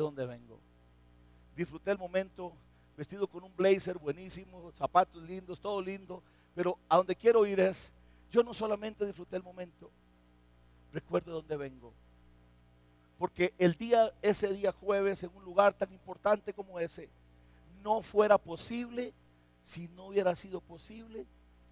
de 0.00 0.04
dónde 0.04 0.26
vengo. 0.26 0.58
Disfruté 1.54 1.90
el 1.90 1.98
momento 1.98 2.52
vestido 2.96 3.28
con 3.28 3.44
un 3.44 3.54
blazer 3.54 3.98
buenísimo, 3.98 4.72
zapatos 4.72 5.22
lindos, 5.22 5.60
todo 5.60 5.80
lindo, 5.80 6.22
pero 6.54 6.78
a 6.88 6.96
donde 6.96 7.14
quiero 7.14 7.44
ir 7.46 7.60
es, 7.60 7.92
yo 8.30 8.42
no 8.42 8.54
solamente 8.54 9.06
disfruté 9.06 9.36
el 9.36 9.42
momento, 9.42 9.90
recuerdo 10.92 11.30
de 11.30 11.36
dónde 11.36 11.56
vengo. 11.56 11.92
Porque 13.18 13.52
el 13.58 13.74
día, 13.74 14.12
ese 14.22 14.52
día 14.52 14.72
jueves, 14.72 15.22
en 15.22 15.30
un 15.34 15.44
lugar 15.44 15.74
tan 15.74 15.92
importante 15.92 16.54
como 16.54 16.80
ese, 16.80 17.10
no 17.82 18.02
fuera 18.02 18.38
posible 18.38 19.12
si 19.62 19.88
no 19.88 20.06
hubiera 20.06 20.34
sido 20.34 20.62
posible 20.62 21.26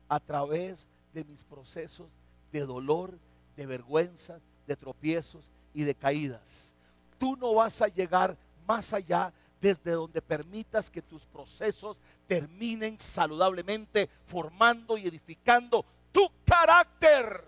a 0.09 0.21
través 0.21 0.89
de 1.15 1.25
mis 1.25 1.45
procesos 1.45 2.11
de 2.53 2.61
dolor, 2.61 3.19
de 3.57 3.67
vergüenza, 3.67 4.41
de 4.67 4.77
tropiezos 4.77 5.51
y 5.73 5.85
de 5.85 5.95
caídas 5.95 6.75
tú 7.19 7.37
no 7.37 7.55
vas 7.55 7.83
a 7.83 7.89
llegar 7.89 8.37
más 8.67 8.93
allá 8.93 9.33
desde 9.61 9.93
donde 9.93 10.23
permitas 10.23 10.89
que 10.89 11.03
tus 11.03 11.27
procesos 11.27 12.01
terminen 12.27 12.99
saludablemente, 12.99 14.09
formando 14.25 14.97
y 14.97 15.07
edificando 15.07 15.85
tu 16.13 16.31
carácter. 16.45 17.45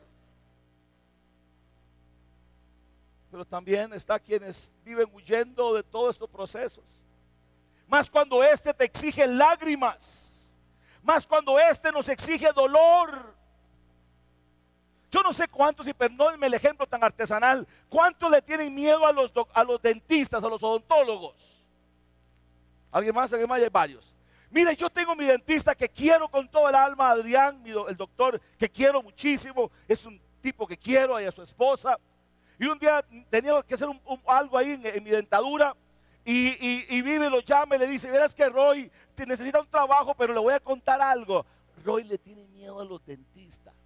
Pero 3.30 3.44
también 3.44 3.92
está 3.92 4.18
quienes 4.18 4.72
viven 4.84 5.08
huyendo 5.12 5.74
de 5.74 5.84
todos 5.84 6.16
estos 6.16 6.28
procesos. 6.28 7.04
Más 7.86 8.10
cuando 8.10 8.42
este 8.42 8.74
te 8.74 8.84
exige 8.84 9.26
lágrimas. 9.26 10.56
Más 11.02 11.26
cuando 11.26 11.58
este 11.58 11.92
nos 11.92 12.08
exige 12.08 12.52
dolor. 12.52 13.39
Yo 15.10 15.22
no 15.22 15.32
sé 15.32 15.48
cuántos, 15.48 15.88
y 15.88 15.92
perdónenme 15.92 16.46
el 16.46 16.54
ejemplo 16.54 16.86
tan 16.86 17.02
artesanal, 17.02 17.66
cuántos 17.88 18.30
le 18.30 18.40
tienen 18.42 18.72
miedo 18.72 19.04
a 19.04 19.12
los, 19.12 19.32
a 19.52 19.64
los 19.64 19.82
dentistas, 19.82 20.44
a 20.44 20.48
los 20.48 20.62
odontólogos. 20.62 21.64
¿Alguien 22.92 23.14
más? 23.14 23.32
¿Alguien 23.32 23.48
más? 23.48 23.60
Hay 23.60 23.68
varios. 23.68 24.14
Mire, 24.50 24.74
yo 24.76 24.88
tengo 24.88 25.16
mi 25.16 25.24
dentista 25.24 25.74
que 25.74 25.88
quiero 25.88 26.28
con 26.28 26.48
todo 26.48 26.68
el 26.68 26.74
alma, 26.76 27.10
Adrián, 27.10 27.62
el 27.88 27.96
doctor 27.96 28.40
que 28.56 28.68
quiero 28.68 29.02
muchísimo, 29.02 29.70
es 29.88 30.04
un 30.04 30.20
tipo 30.40 30.66
que 30.66 30.76
quiero, 30.76 31.16
a 31.16 31.30
su 31.32 31.42
esposa. 31.42 31.96
Y 32.58 32.66
un 32.66 32.78
día 32.78 33.04
tenía 33.28 33.62
que 33.62 33.74
hacer 33.74 33.88
algo 34.26 34.58
ahí 34.58 34.80
en, 34.82 35.04
mi 35.04 35.10
dentadura. 35.10 35.74
Y, 36.24 36.48
y, 36.48 36.86
y, 36.88 37.02
vive, 37.02 37.30
lo 37.30 37.40
llama 37.40 37.76
y 37.76 37.78
le 37.78 37.86
dice, 37.86 38.10
verás 38.10 38.34
que 38.34 38.48
Roy 38.48 38.90
te 39.14 39.26
necesita 39.26 39.60
un 39.60 39.68
trabajo, 39.68 40.14
pero 40.14 40.34
le 40.34 40.40
voy 40.40 40.54
a 40.54 40.60
contar 40.60 41.00
algo. 41.00 41.46
Roy 41.84 42.04
le 42.04 42.18
tiene 42.18 42.46
miedo 42.46 42.78
a 42.78 42.84
los 42.84 43.04
dentistas. 43.04 43.79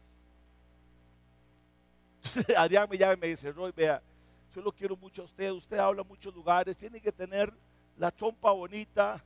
Adrián 2.57 2.89
me 2.91 2.99
llama 2.99 3.15
y 3.15 3.17
me 3.17 3.27
dice, 3.29 3.53
Roy, 3.53 3.73
vea, 3.73 4.03
yo 4.55 4.63
lo 4.63 4.73
quiero 4.73 4.97
mucho 4.97 5.23
a 5.23 5.25
usted, 5.25 5.51
usted 5.51 5.79
habla 5.79 6.03
en 6.03 6.09
muchos 6.09 6.35
lugares, 6.35 6.77
tiene 6.77 7.01
que 7.01 7.13
tener 7.13 7.53
la 7.97 8.11
trompa 8.11 8.51
bonita. 8.53 9.23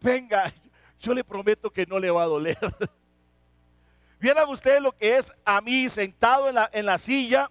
Venga, 0.00 0.52
yo 0.98 1.14
le 1.14 1.24
prometo 1.24 1.70
que 1.70 1.86
no 1.86 1.98
le 1.98 2.10
va 2.10 2.22
a 2.22 2.26
doler. 2.26 2.58
Vieran 4.20 4.48
ustedes 4.48 4.80
lo 4.80 4.92
que 4.92 5.16
es 5.16 5.32
a 5.44 5.60
mí 5.60 5.88
sentado 5.88 6.48
en 6.48 6.54
la, 6.54 6.70
en 6.72 6.86
la 6.86 6.98
silla 6.98 7.50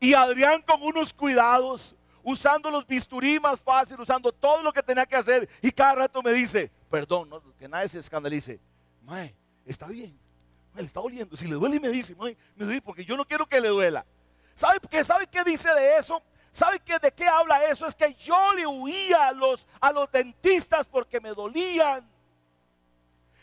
y 0.00 0.14
Adrián 0.14 0.62
con 0.62 0.82
unos 0.82 1.12
cuidados, 1.12 1.94
usando 2.24 2.70
los 2.70 2.86
bisturí 2.86 3.38
más 3.38 3.60
fácil, 3.60 4.00
usando 4.00 4.32
todo 4.32 4.62
lo 4.62 4.72
que 4.72 4.82
tenía 4.82 5.06
que 5.06 5.16
hacer 5.16 5.48
y 5.62 5.70
cada 5.70 5.94
rato 5.94 6.22
me 6.22 6.32
dice, 6.32 6.70
perdón, 6.90 7.30
que 7.58 7.68
nadie 7.68 7.88
se 7.88 8.00
escandalice, 8.00 8.60
Mae, 9.02 9.34
está 9.64 9.86
bien, 9.86 10.18
le 10.80 10.86
está 10.86 11.00
doliendo. 11.00 11.36
Si 11.36 11.46
le 11.46 11.54
duele, 11.54 11.78
me 11.80 11.88
dice, 11.88 12.14
me 12.16 12.36
duele 12.56 12.80
porque 12.80 13.04
yo 13.04 13.16
no 13.16 13.24
quiero 13.24 13.46
que 13.46 13.60
le 13.60 13.68
duela. 13.68 14.04
¿Sabe 14.54 14.78
qué, 14.90 15.04
¿Sabe 15.04 15.26
qué 15.26 15.44
dice 15.44 15.72
de 15.74 15.96
eso? 15.96 16.22
¿Sabe 16.50 16.80
qué, 16.80 16.98
de 16.98 17.12
qué 17.12 17.26
habla 17.26 17.64
eso? 17.64 17.86
Es 17.86 17.94
que 17.94 18.12
yo 18.14 18.54
le 18.54 18.66
huía 18.66 19.28
a 19.28 19.32
los, 19.32 19.66
a 19.80 19.92
los 19.92 20.10
dentistas 20.10 20.86
porque 20.86 21.20
me 21.20 21.30
dolían. 21.30 22.08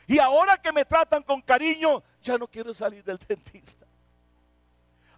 Y 0.07 0.19
ahora 0.19 0.57
que 0.57 0.71
me 0.71 0.85
tratan 0.85 1.23
con 1.23 1.41
cariño, 1.41 2.03
ya 2.21 2.37
no 2.37 2.47
quiero 2.47 2.73
salir 2.73 3.03
del 3.03 3.17
dentista. 3.27 3.85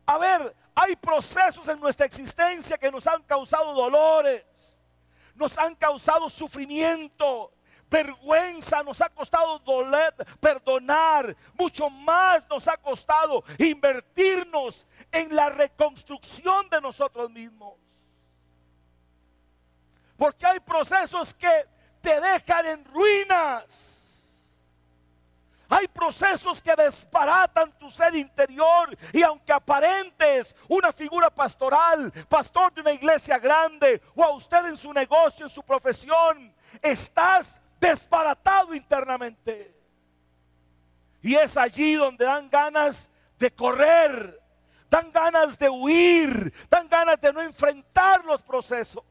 A 0.06 0.18
ver, 0.18 0.56
hay 0.76 0.96
procesos 0.96 1.68
en 1.68 1.80
nuestra 1.80 2.06
existencia 2.06 2.78
que 2.78 2.92
nos 2.92 3.08
han 3.08 3.24
causado 3.24 3.74
dolores, 3.74 4.80
nos 5.36 5.58
han 5.58 5.76
causado 5.76 6.30
sufrimiento, 6.30 7.54
vergüenza, 7.92 8.82
nos 8.84 9.02
ha 9.02 9.10
costado 9.10 9.60
doler, 9.60 10.16
perdonar, 10.40 11.36
mucho 11.54 11.90
más 11.90 12.48
nos 12.50 12.68
ha 12.70 12.78
costado 12.78 13.44
invertirnos 13.60 14.88
en 15.12 15.36
la 15.36 15.50
reconstrucción 15.50 16.70
de 16.70 16.80
nosotros 16.80 17.30
mismos. 17.30 17.76
Porque 20.16 20.46
hay 20.46 20.60
procesos 20.62 21.34
que 21.34 21.68
te 22.00 22.20
dejan 22.22 22.66
en 22.66 22.86
ruinas. 22.86 23.98
Hay 25.68 25.88
procesos 25.88 26.62
que 26.62 26.76
desbaratan 26.76 27.72
tu 27.80 27.90
ser 27.90 28.14
interior 28.16 28.98
y 29.14 29.24
aunque 29.24 29.54
aparentes 29.54 30.54
una 30.68 30.92
figura 30.92 31.30
pastoral, 31.30 32.12
pastor 32.28 32.74
de 32.74 32.82
una 32.82 32.92
iglesia 32.92 33.40
grande 33.40 34.02
o 34.16 34.24
a 34.24 34.32
usted 34.32 34.66
en 34.66 34.76
su 34.76 34.92
negocio, 34.92 35.46
en 35.46 35.50
su 35.50 35.64
profesión, 35.64 36.54
estás 36.82 37.62
desbaratado 37.82 38.76
internamente. 38.76 39.76
Y 41.22 41.36
es 41.36 41.58
allí 41.58 41.96
donde 41.96 42.24
dan 42.24 42.50
ganas 42.50 43.10
de 43.38 43.52
correr, 43.52 44.40
dan 44.90 45.12
ganas 45.12 45.58
de 45.58 45.70
huir, 45.70 46.54
dan 46.70 46.88
ganas 46.88 47.20
de 47.20 47.34
no 47.34 47.42
enfrentar 47.42 48.24
los 48.24 48.42
procesos. 48.44 49.04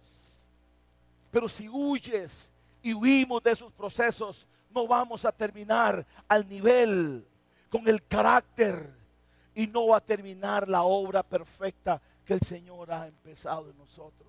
Pero 1.31 1.49
si 1.49 1.69
huyes 1.69 2.53
y 2.83 2.95
huimos 2.95 3.43
de 3.43 3.51
esos 3.51 3.73
procesos, 3.73 4.49
no 4.71 4.87
vamos 4.87 5.25
a 5.25 5.33
terminar 5.33 6.07
al 6.29 6.49
nivel 6.49 7.27
con 7.69 7.87
el 7.89 8.07
carácter 8.07 8.89
y 9.55 9.67
no 9.67 9.89
va 9.89 9.99
a 9.99 10.01
terminar 10.01 10.69
la 10.69 10.83
obra 10.83 11.23
perfecta 11.23 12.01
que 12.25 12.35
el 12.35 12.41
Señor 12.41 12.93
ha 12.93 13.07
empezado 13.07 13.71
en 13.71 13.79
nosotros. 13.79 14.29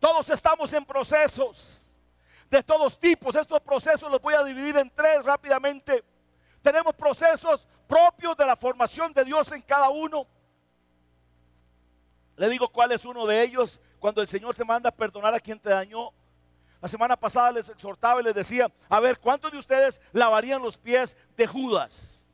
Todos 0.00 0.28
estamos 0.30 0.72
en 0.72 0.84
procesos 0.84 1.83
de 2.54 2.62
todos 2.62 2.98
tipos. 2.98 3.34
Estos 3.34 3.60
procesos 3.60 4.10
los 4.10 4.20
voy 4.20 4.34
a 4.34 4.42
dividir 4.44 4.76
en 4.76 4.90
tres 4.90 5.24
rápidamente. 5.24 6.04
Tenemos 6.62 6.94
procesos 6.94 7.66
propios 7.86 8.36
de 8.36 8.46
la 8.46 8.56
formación 8.56 9.12
de 9.12 9.24
Dios 9.24 9.50
en 9.52 9.62
cada 9.62 9.90
uno. 9.90 10.26
Le 12.36 12.48
digo 12.48 12.68
cuál 12.68 12.92
es 12.92 13.04
uno 13.04 13.26
de 13.26 13.42
ellos 13.42 13.80
cuando 13.98 14.20
el 14.20 14.28
Señor 14.28 14.54
te 14.54 14.64
manda 14.64 14.88
a 14.88 14.92
perdonar 14.92 15.34
a 15.34 15.40
quien 15.40 15.58
te 15.58 15.70
dañó. 15.70 16.12
La 16.80 16.88
semana 16.88 17.16
pasada 17.16 17.52
les 17.52 17.68
exhortaba 17.68 18.20
y 18.20 18.24
les 18.24 18.34
decía, 18.34 18.70
a 18.88 19.00
ver, 19.00 19.18
¿cuántos 19.18 19.50
de 19.52 19.58
ustedes 19.58 20.00
lavarían 20.12 20.62
los 20.62 20.76
pies 20.76 21.16
de 21.36 21.46
Judas? 21.46 22.24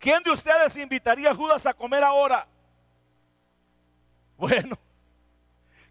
¿quién 0.00 0.22
de 0.22 0.30
ustedes 0.30 0.76
invitaría 0.78 1.30
a 1.30 1.34
Judas 1.34 1.66
a 1.66 1.74
comer 1.74 2.02
ahora? 2.02 2.48
Bueno, 4.36 4.76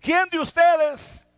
¿quién 0.02 0.28
de 0.30 0.40
ustedes 0.40 1.29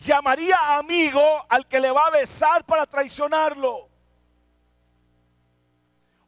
llamaría 0.00 0.78
amigo 0.78 1.20
al 1.48 1.66
que 1.66 1.78
le 1.78 1.90
va 1.90 2.06
a 2.06 2.10
besar 2.10 2.64
para 2.64 2.86
traicionarlo? 2.86 3.88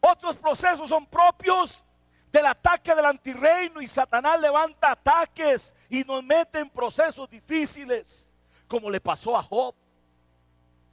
Otros 0.00 0.37
procesos 0.37 0.88
son 0.88 1.07
propios 1.07 1.85
del 2.31 2.47
ataque 2.47 2.95
del 2.95 3.05
antirreino 3.05 3.81
y 3.81 3.88
Satanás 3.88 4.41
levanta 4.41 4.93
ataques 4.93 5.75
y 5.88 6.02
nos 6.05 6.23
mete 6.25 6.59
en 6.59 6.69
procesos 6.69 7.29
difíciles, 7.31 8.33
como 8.67 8.91
le 8.91 9.00
pasó 9.00 9.37
a 9.37 9.43
Job. 9.43 9.75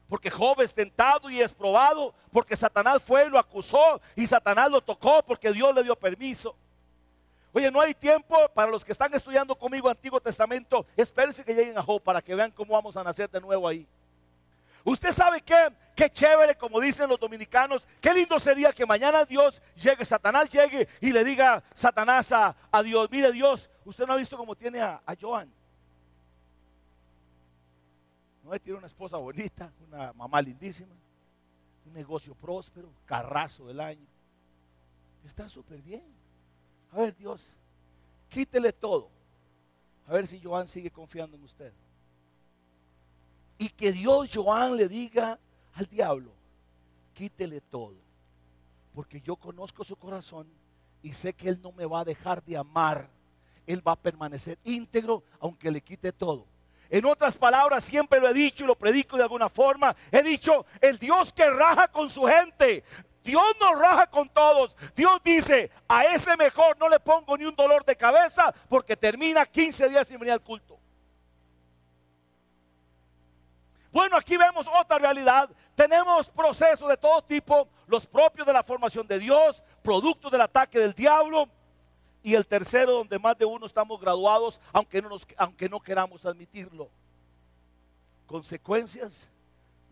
Porque 0.07 0.29
Job 0.29 0.61
es 0.61 0.73
tentado 0.73 1.29
y 1.29 1.39
es 1.39 1.53
probado, 1.53 2.13
porque 2.31 2.55
Satanás 2.55 3.03
fue 3.03 3.27
y 3.27 3.29
lo 3.29 3.39
acusó 3.39 4.01
y 4.15 4.25
Satanás 4.25 4.71
lo 4.71 4.81
tocó 4.81 5.23
porque 5.23 5.51
Dios 5.51 5.73
le 5.73 5.83
dio 5.83 5.95
permiso. 5.95 6.55
Oye, 7.59 7.69
no 7.69 7.81
hay 7.81 7.93
tiempo 7.93 8.37
para 8.53 8.71
los 8.71 8.85
que 8.85 8.93
están 8.93 9.13
estudiando 9.13 9.53
conmigo 9.53 9.89
Antiguo 9.89 10.21
Testamento. 10.21 10.85
Espérense 10.95 11.43
que 11.43 11.53
lleguen 11.53 11.77
a 11.77 11.83
Job 11.83 12.01
para 12.01 12.21
que 12.21 12.33
vean 12.33 12.51
cómo 12.51 12.73
vamos 12.73 12.95
a 12.95 13.03
nacer 13.03 13.29
de 13.29 13.41
nuevo 13.41 13.67
ahí. 13.67 13.85
Usted 14.85 15.11
sabe 15.11 15.41
qué, 15.41 15.67
qué 15.93 16.09
chévere, 16.09 16.55
como 16.55 16.79
dicen 16.79 17.09
los 17.09 17.19
dominicanos, 17.19 17.85
qué 17.99 18.13
lindo 18.13 18.39
sería 18.39 18.71
que 18.71 18.85
mañana 18.85 19.25
Dios 19.25 19.61
llegue, 19.75 20.05
Satanás 20.05 20.49
llegue 20.49 20.87
y 21.01 21.11
le 21.11 21.21
diga 21.25 21.61
Satanás 21.73 22.31
a, 22.31 22.55
Dios, 22.81 23.09
mire 23.11 23.29
Dios, 23.33 23.69
usted 23.83 24.07
no 24.07 24.13
ha 24.13 24.15
visto 24.15 24.37
cómo 24.37 24.55
tiene 24.55 24.79
a, 24.79 25.01
Joan. 25.19 25.51
No 28.41 28.57
tiene 28.57 28.77
una 28.77 28.87
esposa 28.87 29.17
bonita, 29.17 29.69
una 29.85 30.13
mamá 30.13 30.41
lindísima, 30.41 30.95
un 31.85 31.91
negocio 31.91 32.33
próspero, 32.35 32.89
carrazo 33.05 33.67
del 33.67 33.81
año. 33.81 34.07
Está 35.25 35.49
súper 35.49 35.81
bien. 35.81 36.18
A 36.91 36.97
ver, 36.97 37.15
Dios, 37.15 37.47
quítele 38.29 38.73
todo. 38.73 39.09
A 40.07 40.13
ver 40.13 40.25
si 40.25 40.41
Joan 40.41 40.67
sigue 40.67 40.89
confiando 40.89 41.37
en 41.37 41.43
usted 41.43 41.71
y 43.59 43.69
que 43.69 43.91
Dios, 43.91 44.31
Joan, 44.33 44.77
le 44.77 44.87
diga 44.87 45.37
al 45.73 45.85
diablo, 45.85 46.31
quítele 47.13 47.61
todo, 47.61 47.93
porque 48.95 49.21
yo 49.21 49.35
conozco 49.35 49.83
su 49.83 49.97
corazón 49.97 50.47
y 51.03 51.11
sé 51.11 51.33
que 51.33 51.49
Él 51.49 51.59
no 51.61 51.73
me 51.73 51.85
va 51.85 51.99
a 51.99 52.05
dejar 52.05 52.43
de 52.43 52.57
amar, 52.57 53.09
Él 53.67 53.85
va 53.85 53.91
a 53.91 53.97
permanecer 53.97 54.57
íntegro 54.63 55.23
aunque 55.39 55.69
le 55.69 55.81
quite 55.81 56.13
todo. 56.13 56.45
En 56.89 57.05
otras 57.05 57.37
palabras, 57.37 57.83
siempre 57.83 58.19
lo 58.19 58.29
he 58.29 58.33
dicho 58.33 58.63
y 58.63 58.67
lo 58.67 58.75
predico 58.75 59.15
de 59.15 59.23
alguna 59.23 59.47
forma. 59.47 59.95
He 60.11 60.23
dicho, 60.23 60.65
el 60.81 60.97
Dios 60.97 61.31
que 61.31 61.47
raja 61.47 61.87
con 61.89 62.09
su 62.09 62.23
gente, 62.23 62.83
Dios 63.23 63.43
no 63.59 63.75
raja 63.75 64.07
con 64.07 64.29
todos. 64.29 64.75
Dios 64.95 65.21
dice, 65.23 65.71
a 65.87 66.05
ese 66.05 66.35
mejor 66.37 66.77
no 66.79 66.89
le 66.89 66.99
pongo 66.99 67.37
ni 67.37 67.45
un 67.45 67.55
dolor 67.55 67.85
de 67.85 67.95
cabeza 67.95 68.53
porque 68.67 68.95
termina 68.95 69.45
15 69.45 69.89
días 69.89 70.07
sin 70.07 70.19
venir 70.19 70.33
al 70.33 70.41
culto. 70.41 70.79
Bueno, 73.91 74.17
aquí 74.17 74.37
vemos 74.37 74.67
otra 74.67 74.99
realidad. 74.99 75.49
Tenemos 75.75 76.29
procesos 76.29 76.87
de 76.87 76.97
todo 76.97 77.21
tipo, 77.23 77.67
los 77.87 78.05
propios 78.05 78.45
de 78.45 78.53
la 78.53 78.63
formación 78.63 79.07
de 79.07 79.17
Dios, 79.17 79.63
productos 79.81 80.31
del 80.31 80.41
ataque 80.41 80.79
del 80.79 80.93
diablo. 80.93 81.49
Y 82.21 82.35
el 82.35 82.45
tercero, 82.45 82.91
donde 82.91 83.17
más 83.17 83.37
de 83.37 83.45
uno 83.45 83.65
estamos 83.65 83.99
graduados, 83.99 84.59
aunque 84.73 85.01
no, 85.01 85.15
aunque 85.37 85.69
no 85.69 85.79
queramos 85.79 86.25
admitirlo. 86.25 86.89
Consecuencias 88.27 89.29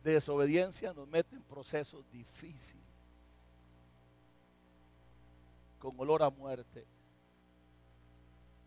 de 0.03 0.13
desobediencia 0.13 0.93
nos 0.93 1.07
meten 1.07 1.39
en 1.39 1.43
procesos 1.43 2.03
difíciles, 2.11 2.83
con 5.79 5.99
olor 5.99 6.23
a 6.23 6.29
muerte. 6.29 6.87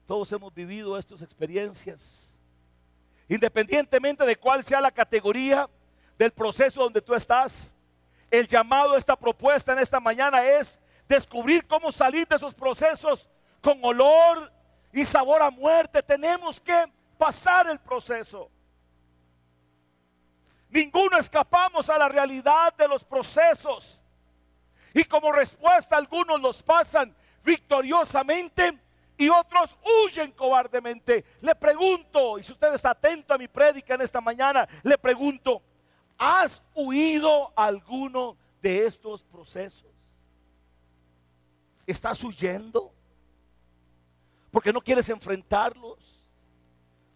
Todos 0.06 0.30
hemos 0.32 0.52
vivido 0.52 0.98
estas 0.98 1.22
experiencias 1.22 2.30
Independientemente 3.30 4.26
de 4.26 4.34
cuál 4.34 4.64
sea 4.64 4.80
la 4.80 4.90
categoría 4.90 5.70
del 6.18 6.32
proceso 6.32 6.82
donde 6.82 7.00
tú 7.00 7.14
estás, 7.14 7.76
el 8.28 8.44
llamado 8.48 8.94
a 8.94 8.98
esta 8.98 9.14
propuesta 9.14 9.72
en 9.72 9.78
esta 9.78 10.00
mañana 10.00 10.42
es 10.44 10.80
descubrir 11.08 11.64
cómo 11.68 11.92
salir 11.92 12.26
de 12.26 12.34
esos 12.34 12.56
procesos 12.56 13.30
con 13.62 13.78
olor 13.84 14.52
y 14.92 15.04
sabor 15.04 15.42
a 15.42 15.50
muerte. 15.52 16.02
Tenemos 16.02 16.60
que 16.60 16.92
pasar 17.16 17.68
el 17.68 17.78
proceso. 17.78 18.50
Ninguno 20.68 21.16
escapamos 21.16 21.88
a 21.88 21.98
la 21.98 22.08
realidad 22.08 22.74
de 22.76 22.88
los 22.88 23.04
procesos. 23.04 24.02
Y 24.94 25.04
como 25.04 25.32
respuesta 25.32 25.96
algunos 25.96 26.40
los 26.40 26.62
pasan 26.62 27.14
victoriosamente 27.44 28.78
y 29.16 29.28
otros 29.28 29.76
huyen 29.84 30.32
cobardemente. 30.32 31.24
Le 31.40 31.54
pregunto, 31.54 32.38
y 32.38 32.42
si 32.42 32.52
usted 32.52 32.74
está 32.74 32.90
atento 32.90 33.34
a 33.34 33.38
mi 33.38 33.48
prédica 33.48 33.94
en 33.94 34.00
esta 34.00 34.20
mañana, 34.20 34.68
le 34.82 34.98
pregunto, 34.98 35.62
¿has 36.18 36.62
huido 36.74 37.52
alguno 37.54 38.36
de 38.60 38.86
estos 38.86 39.22
procesos? 39.22 39.90
¿Estás 41.86 42.22
huyendo? 42.24 42.92
Porque 44.50 44.72
no 44.72 44.80
quieres 44.80 45.08
enfrentarlos, 45.08 46.24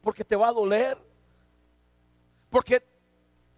porque 0.00 0.24
te 0.24 0.36
va 0.36 0.48
a 0.48 0.52
doler, 0.52 0.98
porque 2.50 2.86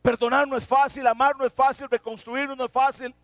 perdonar 0.01 0.47
no 0.49 0.57
es 0.57 0.67
fácil, 0.67 1.07
amar 1.07 1.37
no 1.37 1.45
es 1.45 1.53
fácil, 1.53 1.91
reconstruir 1.91 2.57
no 2.57 2.65
es 2.65 2.73
fácil 2.73 3.15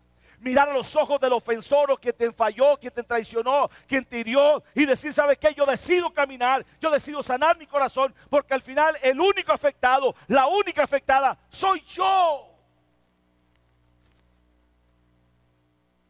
mirar 0.43 0.69
a 0.69 0.73
los 0.73 0.95
ojos 0.95 1.19
del 1.19 1.33
ofensor 1.33 1.91
o 1.91 1.97
que 1.97 2.11
te 2.11 2.31
falló, 2.31 2.77
quien 2.77 2.93
te 2.93 3.01
traicionó, 3.01 3.69
quien 3.87 4.03
te 4.03 4.19
hirió 4.19 4.63
y 4.75 4.85
decir, 4.85 5.13
¿sabe 5.13 5.37
qué? 5.37 5.53
Yo 5.53 5.65
decido 5.65 6.11
caminar, 6.13 6.65
yo 6.79 6.91
decido 6.91 7.23
sanar 7.23 7.57
mi 7.57 7.65
corazón, 7.65 8.13
porque 8.29 8.53
al 8.53 8.61
final 8.61 8.95
el 9.01 9.19
único 9.19 9.53
afectado, 9.53 10.13
la 10.27 10.47
única 10.47 10.83
afectada, 10.83 11.37
soy 11.49 11.81
yo. 11.81 12.49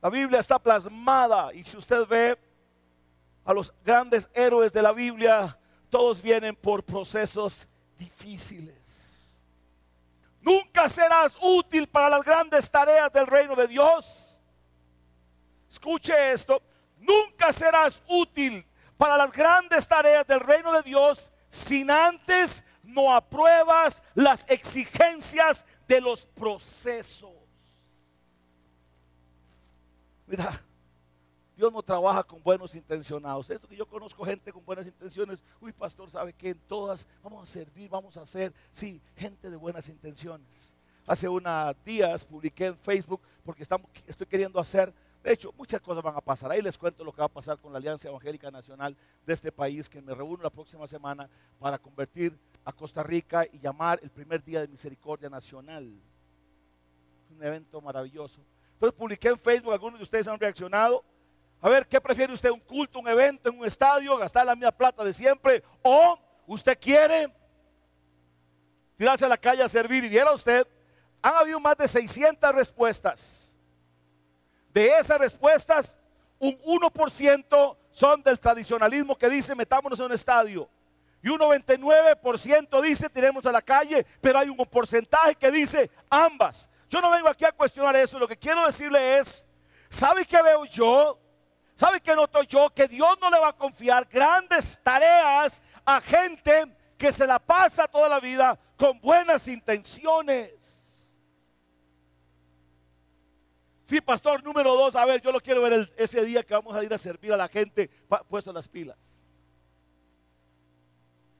La 0.01 0.09
Biblia 0.09 0.39
está 0.39 0.59
plasmada 0.59 1.53
y 1.53 1.63
si 1.63 1.77
usted 1.77 2.05
ve 2.07 2.37
a 3.45 3.53
los 3.53 3.73
grandes 3.85 4.29
héroes 4.33 4.73
de 4.73 4.81
la 4.81 4.91
Biblia, 4.91 5.57
todos 5.89 6.21
vienen 6.21 6.55
por 6.55 6.83
procesos 6.83 7.67
difíciles. 7.97 9.12
Nunca 10.43 10.89
serás 10.89 11.37
útil 11.41 11.87
para 11.87 12.09
las 12.09 12.23
grandes 12.23 12.69
tareas 12.69 13.11
del 13.11 13.25
reino 13.25 13.55
de 13.55 13.67
Dios. 13.67 14.41
Escuche 15.71 16.31
esto. 16.31 16.61
Nunca 16.99 17.51
serás 17.51 18.03
útil 18.07 18.65
para 18.97 19.17
las 19.17 19.31
grandes 19.31 19.87
tareas 19.87 20.27
del 20.27 20.39
reino 20.39 20.71
de 20.73 20.83
Dios 20.83 21.31
sin 21.49 21.89
antes 21.91 22.63
no 22.83 23.13
apruebas 23.13 24.03
las 24.15 24.45
exigencias 24.49 25.65
de 25.87 26.01
los 26.01 26.25
procesos. 26.25 27.31
Mira, 30.27 30.61
Dios 31.55 31.71
no 31.71 31.83
trabaja 31.83 32.23
con 32.23 32.41
buenos 32.41 32.75
intencionados. 32.75 33.49
Esto 33.49 33.67
que 33.67 33.75
yo 33.75 33.85
conozco 33.85 34.25
gente 34.25 34.51
con 34.51 34.65
buenas 34.65 34.87
intenciones. 34.87 35.41
Uy, 35.61 35.71
pastor, 35.71 36.09
¿sabe 36.09 36.33
que 36.33 36.49
En 36.49 36.59
todas 36.67 37.07
vamos 37.21 37.43
a 37.43 37.51
servir, 37.51 37.89
vamos 37.89 38.17
a 38.17 38.21
hacer. 38.21 38.53
Sí, 38.71 39.01
gente 39.15 39.49
de 39.49 39.57
buenas 39.57 39.87
intenciones. 39.89 40.73
Hace 41.05 41.27
unos 41.27 41.75
días 41.83 42.25
publiqué 42.25 42.67
en 42.67 42.77
Facebook 42.77 43.21
porque 43.43 43.63
estoy 44.07 44.27
queriendo 44.27 44.59
hacer. 44.59 44.93
De 45.21 45.31
hecho, 45.31 45.53
muchas 45.57 45.79
cosas 45.81 46.03
van 46.03 46.15
a 46.15 46.21
pasar. 46.21 46.51
Ahí 46.51 46.61
les 46.61 46.77
cuento 46.77 47.03
lo 47.03 47.11
que 47.11 47.19
va 47.19 47.25
a 47.25 47.29
pasar 47.29 47.57
con 47.57 47.71
la 47.71 47.77
Alianza 47.77 48.09
Evangélica 48.09 48.49
Nacional 48.49 48.95
de 49.25 49.33
este 49.33 49.51
país, 49.51 49.87
que 49.87 50.01
me 50.01 50.13
reúno 50.13 50.43
la 50.43 50.49
próxima 50.49 50.87
semana 50.87 51.29
para 51.59 51.77
convertir 51.77 52.37
a 52.65 52.73
Costa 52.73 53.03
Rica 53.03 53.45
y 53.51 53.59
llamar 53.59 53.99
el 54.01 54.09
primer 54.09 54.43
día 54.43 54.61
de 54.61 54.67
misericordia 54.67 55.29
nacional. 55.29 55.93
Un 57.29 57.43
evento 57.43 57.79
maravilloso. 57.79 58.41
Entonces 58.73 58.97
publiqué 58.97 59.29
en 59.29 59.39
Facebook, 59.39 59.71
algunos 59.71 59.99
de 59.99 60.03
ustedes 60.03 60.27
han 60.27 60.39
reaccionado 60.39 61.03
a 61.63 61.69
ver, 61.69 61.87
¿qué 61.87 62.01
prefiere 62.01 62.33
usted? 62.33 62.49
¿Un 62.49 62.59
culto, 62.59 62.99
un 62.99 63.07
evento, 63.07 63.47
en 63.47 63.57
un 63.57 63.65
estadio, 63.65 64.17
gastar 64.17 64.45
la 64.45 64.53
misma 64.53 64.73
plata 64.73 65.01
de 65.01 65.13
siempre? 65.13 65.63
¿O 65.81 66.19
usted 66.45 66.77
quiere 66.77 67.33
tirarse 68.97 69.23
a 69.23 69.29
la 69.29 69.37
calle 69.37 69.63
a 69.63 69.69
servir? 69.69 70.03
Y 70.03 70.09
viera 70.09 70.33
usted, 70.33 70.67
han 71.21 71.35
habido 71.35 71.61
más 71.61 71.77
de 71.77 71.87
600 71.87 72.53
respuestas. 72.53 73.55
De 74.73 74.87
esas 74.87 75.17
respuestas, 75.17 75.97
un 76.37 76.59
1% 76.63 77.77
son 77.91 78.21
del 78.23 78.41
tradicionalismo 78.41 79.17
que 79.17 79.29
dice 79.29 79.55
metámonos 79.55 79.97
en 80.01 80.07
un 80.07 80.11
estadio. 80.11 80.69
Y 81.21 81.29
un 81.29 81.39
99% 81.39 82.81
dice 82.81 83.09
tiremos 83.09 83.45
a 83.45 83.53
la 83.53 83.61
calle, 83.61 84.05
pero 84.19 84.37
hay 84.37 84.49
un 84.49 84.57
porcentaje 84.57 85.35
que 85.35 85.49
dice 85.49 85.89
ambas. 86.09 86.69
Yo 86.89 86.99
no 86.99 87.09
vengo 87.09 87.29
aquí 87.29 87.45
a 87.45 87.53
cuestionar 87.53 87.95
eso, 87.95 88.19
lo 88.19 88.27
que 88.27 88.35
quiero 88.35 88.65
decirle 88.65 89.19
es, 89.19 89.47
¿sabe 89.89 90.25
qué 90.25 90.41
veo 90.41 90.65
yo? 90.65 91.22
¿Sabe 91.83 91.99
qué 91.99 92.15
noto 92.15 92.41
yo? 92.43 92.69
Que 92.69 92.87
Dios 92.87 93.17
no 93.19 93.29
le 93.29 93.37
va 93.37 93.49
a 93.49 93.57
confiar 93.57 94.07
grandes 94.09 94.81
tareas 94.81 95.61
a 95.83 95.99
gente 95.99 96.73
que 96.97 97.11
se 97.11 97.27
la 97.27 97.39
pasa 97.39 97.89
toda 97.89 98.07
la 98.07 98.21
vida 98.21 98.57
con 98.77 99.01
buenas 99.01 99.49
intenciones. 99.49 101.19
Sí, 103.83 103.99
pastor, 103.99 104.41
número 104.45 104.73
dos. 104.75 104.95
A 104.95 105.03
ver, 105.03 105.21
yo 105.21 105.29
lo 105.33 105.41
quiero 105.41 105.61
ver 105.61 105.93
ese 105.97 106.23
día 106.23 106.41
que 106.43 106.53
vamos 106.53 106.73
a 106.73 106.81
ir 106.85 106.93
a 106.93 106.97
servir 106.97 107.33
a 107.33 107.37
la 107.37 107.49
gente 107.49 107.89
puesto 108.29 108.53
las 108.53 108.69
pilas. 108.69 109.21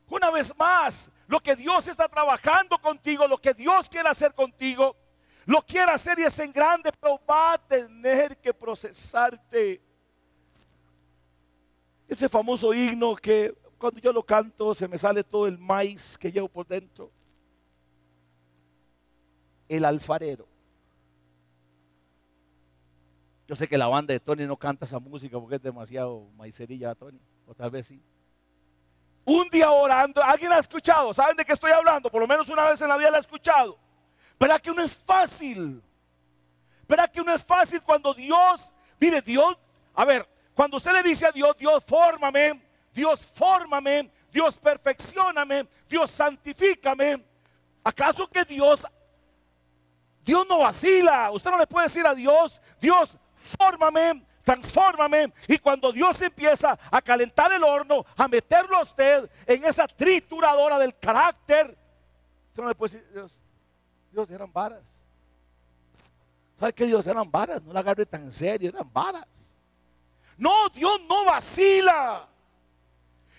Una 0.10 0.30
vez 0.30 0.54
más, 0.58 1.10
lo 1.28 1.40
que 1.40 1.56
Dios 1.56 1.88
está 1.88 2.10
trabajando 2.10 2.78
contigo, 2.80 3.30
lo 3.30 3.38
que 3.38 3.54
Dios 3.54 3.88
quiere 3.88 4.10
hacer 4.10 4.34
contigo, 4.34 4.98
lo 5.46 5.62
quiere 5.62 5.94
hacer 5.94 6.20
y 6.20 6.24
es 6.24 6.38
en 6.40 6.52
grande, 6.52 6.92
pero 7.00 7.18
va 7.26 7.54
a 7.54 7.58
tener 7.58 8.38
que 8.40 8.54
procesarte. 8.54 9.93
Ese 12.14 12.30
famoso 12.30 12.76
himno 12.76 13.16
que 13.16 13.58
cuando 13.80 14.00
yo 14.00 14.14
lo 14.14 14.24
canto 14.24 14.76
se 14.76 14.88
me 14.88 15.00
sale 15.00 15.24
todo 15.24 15.48
el 15.48 15.58
maíz 15.58 16.16
que 16.16 16.32
llevo 16.32 16.48
por 16.48 16.68
dentro. 16.68 17.12
El 19.68 19.84
alfarero. 19.84 20.48
Yo 23.48 23.56
sé 23.56 23.68
que 23.68 23.80
la 23.80 23.88
banda 23.88 24.14
de 24.14 24.20
Tony 24.20 24.46
no 24.46 24.58
canta 24.58 24.86
esa 24.86 25.00
música 25.00 25.40
porque 25.40 25.56
es 25.56 25.62
demasiado 25.64 26.30
maicerilla, 26.38 26.94
Tony. 26.94 27.20
O 27.48 27.56
tal 27.56 27.72
vez 27.72 27.88
sí. 27.88 28.00
Un 29.26 29.50
día 29.50 29.72
orando, 29.72 30.24
¿alguien 30.24 30.52
ha 30.52 30.60
escuchado? 30.60 31.16
¿Saben 31.16 31.36
de 31.36 31.44
qué 31.44 31.54
estoy 31.54 31.72
hablando? 31.72 32.12
Por 32.12 32.22
lo 32.22 32.28
menos 32.28 32.48
una 32.48 32.70
vez 32.70 32.80
en 32.80 32.90
la 32.90 32.98
vida 32.98 33.10
la 33.10 33.18
ha 33.18 33.22
escuchado. 33.22 33.80
¿Verdad 34.40 34.62
que 34.62 34.72
no 34.72 34.84
es 34.84 34.96
fácil? 34.96 35.82
¿Verdad 36.88 37.12
que 37.12 37.24
no 37.24 37.34
es 37.34 37.44
fácil 37.44 37.82
cuando 37.82 38.14
Dios, 38.14 38.72
mire, 39.00 39.20
Dios, 39.20 39.58
a 39.96 40.06
ver, 40.06 40.28
cuando 40.54 40.78
usted 40.78 40.94
le 40.94 41.04
dice 41.04 41.26
a 41.28 41.32
Dios, 41.32 41.58
Dios, 41.58 41.84
fórmame, 41.86 42.62
Dios, 42.94 43.26
fórmame, 43.26 44.10
Dios, 44.32 44.58
perfeccioname, 44.58 45.68
Dios, 45.90 46.12
santifícame. 46.12 47.24
¿Acaso 47.84 48.28
que 48.28 48.46
Dios, 48.46 48.86
Dios 50.24 50.46
no 50.48 50.60
vacila? 50.60 51.32
Usted 51.32 51.52
no 51.52 51.58
le 51.58 51.68
puede 51.68 51.88
decir 51.88 52.06
a 52.06 52.16
Dios, 52.16 52.62
Dios, 52.80 53.18
fórmame, 53.58 54.24
transfórmame. 54.44 55.34
Y 55.48 55.58
cuando 55.58 55.92
Dios 55.92 56.22
empieza 56.22 56.78
a 56.90 57.02
calentar 57.02 57.52
el 57.52 57.64
horno, 57.64 58.06
a 58.16 58.28
meterlo 58.28 58.78
a 58.78 58.84
usted 58.84 59.30
en 59.48 59.64
esa 59.66 59.88
trituradora 59.88 60.78
del 60.78 60.98
carácter, 60.98 61.78
usted 62.50 62.64
no 62.64 62.70
le 62.70 62.76
puede 62.76 62.94
decir, 62.94 63.12
Dios, 63.12 63.42
Dios 64.12 64.30
eran 64.30 64.54
varas. 64.54 64.84
¿Sabe 66.60 66.74
qué 66.74 66.86
Dios 66.86 67.06
eran 67.08 67.30
varas? 67.30 67.62
No 67.64 67.74
la 67.74 67.80
agarre 67.80 68.06
tan 68.06 68.24
en 68.24 68.32
serio, 68.32 68.70
eran 68.70 68.90
varas. 68.94 69.26
No, 70.38 70.70
Dios 70.70 71.02
no 71.08 71.26
vacila. 71.26 72.28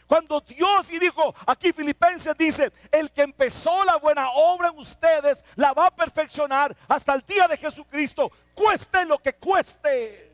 Cuando 0.07 0.41
Dios, 0.41 0.91
y 0.93 0.99
dijo 0.99 1.35
aquí 1.47 1.73
Filipenses 1.73 2.37
dice, 2.37 2.71
el 2.93 3.11
que 3.11 3.23
empezó 3.23 3.85
la 3.85 3.97
buena 3.97 4.31
obra 4.31 4.69
en 4.69 4.79
ustedes, 4.79 5.43
la 5.57 5.73
va 5.73 5.87
a 5.87 5.95
perfeccionar 5.95 6.77
hasta 6.89 7.15
el 7.15 7.23
día 7.23 7.49
de 7.49 7.57
Jesucristo, 7.57 8.31
cueste 8.55 9.05
lo 9.07 9.19
que 9.19 9.35
cueste. 9.35 10.33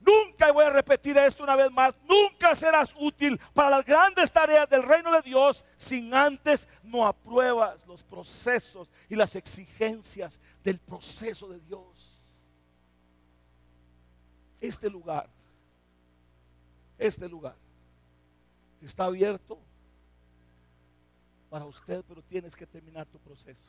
Nunca, 0.00 0.48
y 0.48 0.52
voy 0.52 0.64
a 0.64 0.70
repetir 0.70 1.18
esto 1.18 1.42
una 1.42 1.56
vez 1.56 1.70
más, 1.70 1.94
nunca 2.04 2.54
serás 2.54 2.94
útil 2.98 3.38
para 3.52 3.68
las 3.68 3.84
grandes 3.84 4.32
tareas 4.32 4.68
del 4.70 4.82
reino 4.82 5.12
de 5.12 5.20
Dios 5.20 5.66
sin 5.76 6.14
antes 6.14 6.66
no 6.82 7.06
apruebas 7.06 7.86
los 7.86 8.02
procesos 8.02 8.90
y 9.10 9.16
las 9.16 9.36
exigencias 9.36 10.40
del 10.64 10.78
proceso 10.78 11.48
de 11.48 11.60
Dios. 11.60 12.17
Este 14.60 14.90
lugar, 14.90 15.28
este 16.98 17.28
lugar 17.28 17.56
está 18.80 19.04
abierto 19.04 19.58
para 21.48 21.64
usted, 21.64 22.04
pero 22.06 22.22
tienes 22.22 22.54
que 22.54 22.66
terminar 22.66 23.06
tu 23.06 23.18
proceso. 23.18 23.64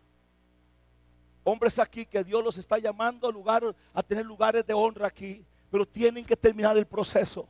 Hombres 1.44 1.80
aquí 1.80 2.06
que 2.06 2.24
Dios 2.24 2.44
los 2.44 2.58
está 2.58 2.78
llamando 2.78 3.28
a 3.28 3.32
lugar 3.32 3.76
a 3.94 4.04
tener 4.04 4.26
lugares 4.26 4.66
de 4.66 4.74
honra 4.74 5.08
aquí 5.08 5.46
pero 5.70 5.86
tienen 5.86 6.26
que 6.26 6.36
terminar 6.36 6.78
el 6.78 6.86
proceso. 6.86 7.48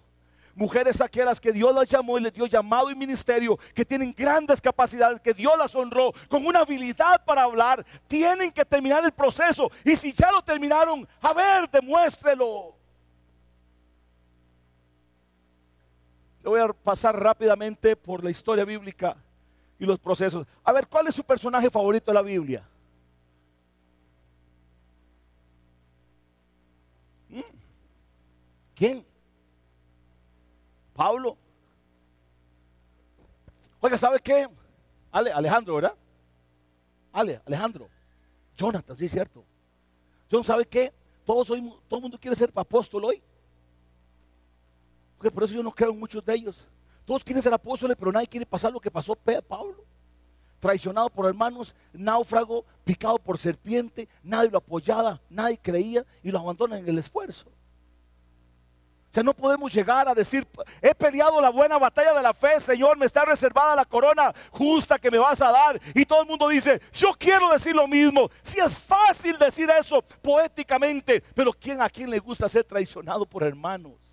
Mujeres 0.55 0.99
aquellas 0.99 1.39
que 1.39 1.53
Dios 1.53 1.73
las 1.73 1.87
llamó 1.87 2.17
y 2.17 2.21
les 2.21 2.33
dio 2.33 2.45
llamado 2.45 2.91
y 2.91 2.95
ministerio, 2.95 3.57
que 3.73 3.85
tienen 3.85 4.13
grandes 4.15 4.59
capacidades, 4.59 5.21
que 5.21 5.33
Dios 5.33 5.53
las 5.57 5.73
honró 5.73 6.11
con 6.27 6.45
una 6.45 6.59
habilidad 6.59 7.23
para 7.23 7.43
hablar, 7.43 7.85
tienen 8.07 8.51
que 8.51 8.65
terminar 8.65 9.05
el 9.05 9.13
proceso. 9.13 9.71
Y 9.85 9.95
si 9.95 10.11
ya 10.11 10.31
lo 10.31 10.41
terminaron, 10.41 11.07
a 11.21 11.33
ver, 11.33 11.69
demuéstrelo. 11.69 12.75
Le 16.43 16.49
voy 16.49 16.59
a 16.59 16.67
pasar 16.73 17.17
rápidamente 17.19 17.95
por 17.95 18.23
la 18.23 18.29
historia 18.29 18.65
bíblica 18.65 19.15
y 19.77 19.85
los 19.85 19.99
procesos. 19.99 20.45
A 20.63 20.71
ver, 20.71 20.87
¿cuál 20.87 21.07
es 21.07 21.15
su 21.15 21.23
personaje 21.23 21.69
favorito 21.69 22.11
de 22.11 22.15
la 22.15 22.21
Biblia? 22.21 22.67
¿Quién? 28.75 29.05
Pablo. 30.93 31.37
Oiga, 33.81 33.97
¿sabe 33.97 34.19
qué? 34.19 34.47
Ale, 35.11 35.31
Alejandro, 35.31 35.75
¿verdad? 35.75 35.93
Ale, 37.11 37.41
Alejandro. 37.45 37.89
Jonathan, 38.55 38.97
sí 38.97 39.05
es 39.05 39.11
cierto. 39.11 39.43
John, 40.31 40.43
¿sabe 40.43 40.65
qué? 40.65 40.93
Todos 41.25 41.47
todo 41.47 41.57
el 41.57 42.01
mundo 42.01 42.17
quiere 42.19 42.35
ser 42.35 42.51
apóstol 42.55 43.05
hoy. 43.05 43.21
Porque 45.19 45.31
por 45.31 45.43
eso 45.43 45.53
yo 45.53 45.61
no 45.61 45.71
creo 45.71 45.91
en 45.91 45.99
muchos 45.99 46.23
de 46.23 46.33
ellos. 46.33 46.65
Todos 47.03 47.25
quieren 47.25 47.43
ser 47.43 47.53
apóstoles, 47.53 47.97
pero 47.99 48.09
nadie 48.09 48.25
quiere 48.25 48.45
pasar 48.45 48.71
lo 48.71 48.79
que 48.79 48.89
pasó 48.89 49.13
Pablo. 49.15 49.83
Traicionado 50.61 51.09
por 51.09 51.25
hermanos, 51.25 51.75
náufrago, 51.91 52.63
picado 52.85 53.19
por 53.19 53.37
serpiente, 53.37 54.07
nadie 54.23 54.49
lo 54.49 54.59
apoyaba, 54.59 55.19
nadie 55.29 55.59
creía 55.61 56.05
y 56.23 56.31
lo 56.31 56.39
abandonan 56.39 56.79
en 56.79 56.87
el 56.87 56.99
esfuerzo. 56.99 57.49
O 57.49 59.13
sea, 59.13 59.21
no 59.21 59.33
podemos 59.33 59.73
llegar 59.73 60.07
a 60.07 60.15
decir, 60.15 60.47
he 60.81 60.95
peleado 60.95 61.41
la 61.41 61.49
buena 61.49 61.77
batalla 61.77 62.13
de 62.13 62.23
la 62.23 62.33
fe, 62.33 62.61
Señor, 62.61 62.97
me 62.97 63.05
está 63.05 63.25
reservada 63.25 63.75
la 63.75 63.83
corona 63.83 64.33
justa 64.51 64.99
que 64.99 65.11
me 65.11 65.17
vas 65.17 65.41
a 65.41 65.51
dar. 65.51 65.81
Y 65.95 66.05
todo 66.05 66.21
el 66.21 66.27
mundo 66.29 66.47
dice, 66.47 66.79
yo 66.93 67.11
quiero 67.17 67.51
decir 67.51 67.75
lo 67.75 67.89
mismo. 67.89 68.31
Si 68.41 68.57
es 68.57 68.71
fácil 68.71 69.37
decir 69.37 69.69
eso 69.69 70.01
poéticamente, 70.21 71.21
pero 71.35 71.51
¿quién 71.51 71.81
a 71.81 71.89
quién 71.89 72.09
le 72.09 72.19
gusta 72.19 72.47
ser 72.47 72.63
traicionado 72.63 73.25
por 73.25 73.43
hermanos? 73.43 74.08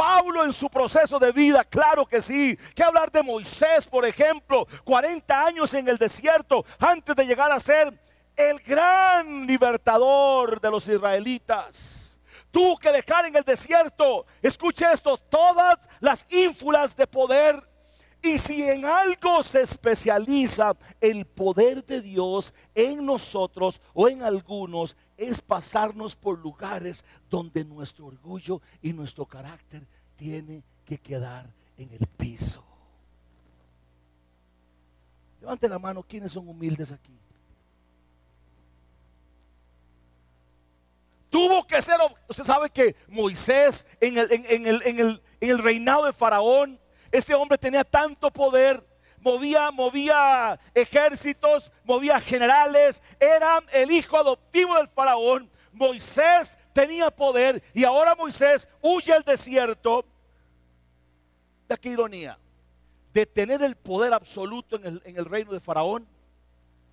Pablo 0.00 0.46
en 0.46 0.54
su 0.54 0.70
proceso 0.70 1.18
de 1.18 1.30
vida, 1.30 1.62
claro 1.62 2.06
que 2.06 2.22
sí. 2.22 2.56
Que 2.74 2.82
hablar 2.82 3.12
de 3.12 3.22
Moisés, 3.22 3.86
por 3.86 4.06
ejemplo, 4.06 4.66
40 4.84 5.44
años 5.44 5.74
en 5.74 5.86
el 5.88 5.98
desierto 5.98 6.64
antes 6.78 7.14
de 7.14 7.26
llegar 7.26 7.52
a 7.52 7.60
ser 7.60 7.92
el 8.34 8.60
gran 8.60 9.46
libertador 9.46 10.58
de 10.58 10.70
los 10.70 10.88
israelitas. 10.88 12.18
Tú 12.50 12.78
que 12.78 12.90
dejar 12.92 13.26
en 13.26 13.36
el 13.36 13.44
desierto, 13.44 14.24
escuche 14.40 14.90
esto, 14.90 15.18
todas 15.18 15.86
las 16.00 16.26
ínfulas 16.30 16.96
de 16.96 17.06
poder. 17.06 17.62
Y 18.22 18.38
si 18.38 18.62
en 18.62 18.86
algo 18.86 19.42
se 19.42 19.60
especializa 19.60 20.72
el 21.02 21.26
poder 21.26 21.84
de 21.84 22.00
Dios 22.00 22.54
en 22.74 23.04
nosotros 23.04 23.82
o 23.92 24.08
en 24.08 24.22
algunos, 24.22 24.96
es 25.20 25.42
pasarnos 25.42 26.16
por 26.16 26.38
lugares 26.38 27.04
donde 27.28 27.62
nuestro 27.62 28.06
orgullo 28.06 28.62
y 28.80 28.94
nuestro 28.94 29.26
carácter 29.26 29.86
tiene 30.16 30.64
que 30.86 30.96
quedar 30.96 31.46
en 31.76 31.92
el 31.92 32.06
piso. 32.16 32.64
Levante 35.42 35.68
la 35.68 35.78
mano, 35.78 36.02
¿quiénes 36.02 36.32
son 36.32 36.48
humildes 36.48 36.90
aquí? 36.90 37.12
Tuvo 41.28 41.66
que 41.66 41.82
ser, 41.82 41.96
usted 42.26 42.44
sabe 42.44 42.70
que 42.70 42.96
Moisés 43.06 43.86
en 44.00 44.16
el, 45.40 45.58
reinado 45.58 46.06
de 46.06 46.14
Faraón, 46.14 46.80
este 47.12 47.34
hombre 47.34 47.58
tenía 47.58 47.84
tanto 47.84 48.30
poder, 48.30 48.82
movía, 49.20 49.70
movía 49.70 50.58
ejércitos, 50.74 51.72
movía 51.84 52.20
generales, 52.20 53.02
era 53.18 53.62
el 53.72 53.90
hijo 53.90 54.16
adoptivo 54.16 54.76
del 54.76 54.88
faraón. 54.88 55.50
Moisés 55.72 56.58
tenía 56.72 57.10
poder 57.10 57.62
y 57.72 57.84
ahora 57.84 58.14
Moisés 58.16 58.68
huye 58.80 59.12
al 59.12 59.22
desierto. 59.22 60.04
De 61.68 61.78
qué 61.78 61.90
ironía, 61.90 62.36
de 63.12 63.26
tener 63.26 63.62
el 63.62 63.76
poder 63.76 64.12
absoluto 64.12 64.76
en 64.76 64.86
el, 64.86 65.02
en 65.04 65.16
el 65.16 65.24
reino 65.24 65.52
de 65.52 65.60
faraón, 65.60 66.06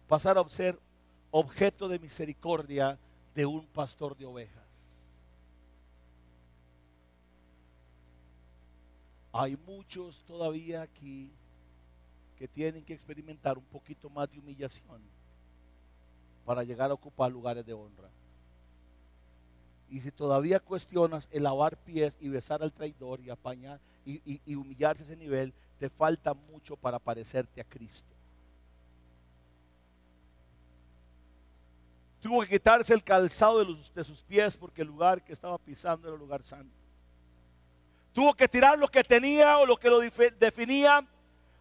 pasar 0.08 0.38
a 0.38 0.48
ser 0.48 0.80
objeto 1.32 1.88
de 1.88 1.98
misericordia 1.98 3.00
de 3.34 3.46
un 3.46 3.66
pastor 3.68 4.16
de 4.16 4.26
ovejas. 4.26 4.64
Hay 9.32 9.58
muchos 9.58 10.24
todavía 10.24 10.84
aquí 10.84 11.32
que 12.38 12.48
tienen 12.48 12.84
que 12.84 12.94
experimentar 12.94 13.58
un 13.58 13.66
poquito 13.66 14.10
más 14.10 14.30
de 14.32 14.40
humillación 14.40 15.02
para 16.46 16.64
llegar 16.64 16.92
a 16.92 16.94
ocupar 16.94 17.32
lugares 17.32 17.66
de 17.66 17.74
honra. 17.74 18.10
Y 19.90 20.02
si 20.02 20.12
todavía 20.12 20.60
cuestionas 20.60 21.28
el 21.32 21.44
lavar 21.44 21.78
pies 21.78 22.18
y 22.20 22.30
besar 22.30 22.62
al 22.62 22.74
traidor 22.74 23.20
y 23.22 23.30
apañar 23.30 23.80
y, 24.06 24.56
humillarse 24.56 25.04
a 25.04 25.06
ese 25.06 25.16
nivel, 25.16 25.54
te 25.80 25.90
falta 25.90 26.34
mucho 26.34 26.76
para 26.76 27.00
parecerte 27.00 27.60
a 27.60 27.64
Cristo. 27.64 28.14
Tuvo 32.22 32.42
que 32.42 32.50
quitarse 32.50 32.94
el 32.94 33.04
calzado 33.04 33.64
de, 33.64 33.76
de 33.94 34.04
sus 34.04 34.22
pies 34.22 34.58
porque 34.58 34.82
el 34.82 34.88
lugar 34.88 35.24
que 35.24 35.34
estaba 35.34 35.58
pisando 35.58 36.08
era 36.08 36.16
el 36.16 36.20
lugar 36.20 36.44
santo. 36.44 36.74
Tuvo 38.14 38.34
que 38.34 38.48
tirar 38.48 38.78
lo 38.78 38.88
que 38.88 39.04
tenía 39.04 39.58
o 39.60 39.66
lo 39.66 39.78
que 39.78 39.90
lo 39.90 40.00
definía, 40.00 41.06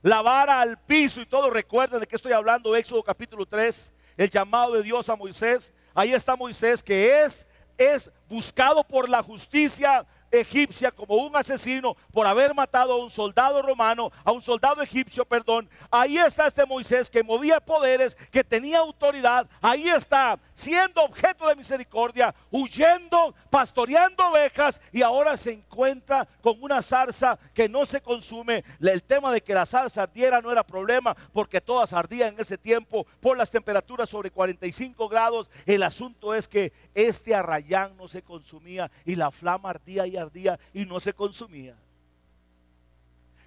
la 0.06 0.22
vara 0.22 0.60
al 0.60 0.78
piso 0.78 1.20
y 1.20 1.26
todo. 1.26 1.50
Recuerden 1.50 1.98
de 1.98 2.06
qué 2.06 2.14
estoy 2.14 2.32
hablando, 2.32 2.76
Éxodo 2.76 3.02
capítulo 3.02 3.44
3, 3.44 3.92
el 4.16 4.30
llamado 4.30 4.74
de 4.74 4.84
Dios 4.84 5.08
a 5.08 5.16
Moisés. 5.16 5.74
Ahí 5.94 6.12
está 6.12 6.36
Moisés 6.36 6.80
que 6.80 7.24
es, 7.24 7.48
es 7.76 8.10
buscado 8.28 8.84
por 8.84 9.08
la 9.08 9.20
justicia 9.20 10.06
egipcia 10.30 10.90
como 10.90 11.16
un 11.16 11.36
asesino 11.36 11.96
por 12.12 12.26
haber 12.26 12.54
matado 12.54 12.94
a 12.94 13.02
un 13.02 13.10
soldado 13.10 13.62
romano, 13.62 14.10
a 14.24 14.32
un 14.32 14.42
soldado 14.42 14.82
egipcio, 14.82 15.24
perdón. 15.24 15.68
Ahí 15.90 16.18
está 16.18 16.46
este 16.46 16.66
Moisés 16.66 17.10
que 17.10 17.22
movía 17.22 17.60
poderes, 17.60 18.16
que 18.30 18.44
tenía 18.44 18.78
autoridad. 18.78 19.48
Ahí 19.60 19.88
está, 19.88 20.38
siendo 20.54 21.02
objeto 21.02 21.46
de 21.48 21.56
misericordia, 21.56 22.34
huyendo, 22.50 23.34
pastoreando 23.50 24.26
ovejas 24.28 24.80
y 24.92 25.02
ahora 25.02 25.36
se 25.36 25.52
encuentra 25.52 26.26
con 26.40 26.56
una 26.62 26.82
zarza 26.82 27.38
que 27.54 27.68
no 27.68 27.86
se 27.86 28.00
consume. 28.00 28.64
El 28.80 29.02
tema 29.02 29.32
de 29.32 29.42
que 29.42 29.54
la 29.54 29.66
zarza 29.66 30.02
ardiera 30.02 30.40
no 30.40 30.52
era 30.52 30.64
problema 30.64 31.16
porque 31.32 31.60
todas 31.60 31.92
ardían 31.92 32.34
en 32.34 32.40
ese 32.40 32.58
tiempo 32.58 33.06
por 33.20 33.36
las 33.36 33.50
temperaturas 33.50 34.08
sobre 34.08 34.30
45 34.30 35.08
grados. 35.08 35.50
El 35.64 35.82
asunto 35.82 36.34
es 36.34 36.48
que 36.48 36.72
este 36.94 37.34
arrayán 37.34 37.96
no 37.96 38.08
se 38.08 38.22
consumía 38.22 38.90
y 39.04 39.16
la 39.16 39.30
flama 39.30 39.70
ardía 39.70 40.06
y 40.06 40.15
ardía 40.18 40.58
y 40.72 40.84
no 40.84 41.00
se 41.00 41.12
consumía. 41.12 41.76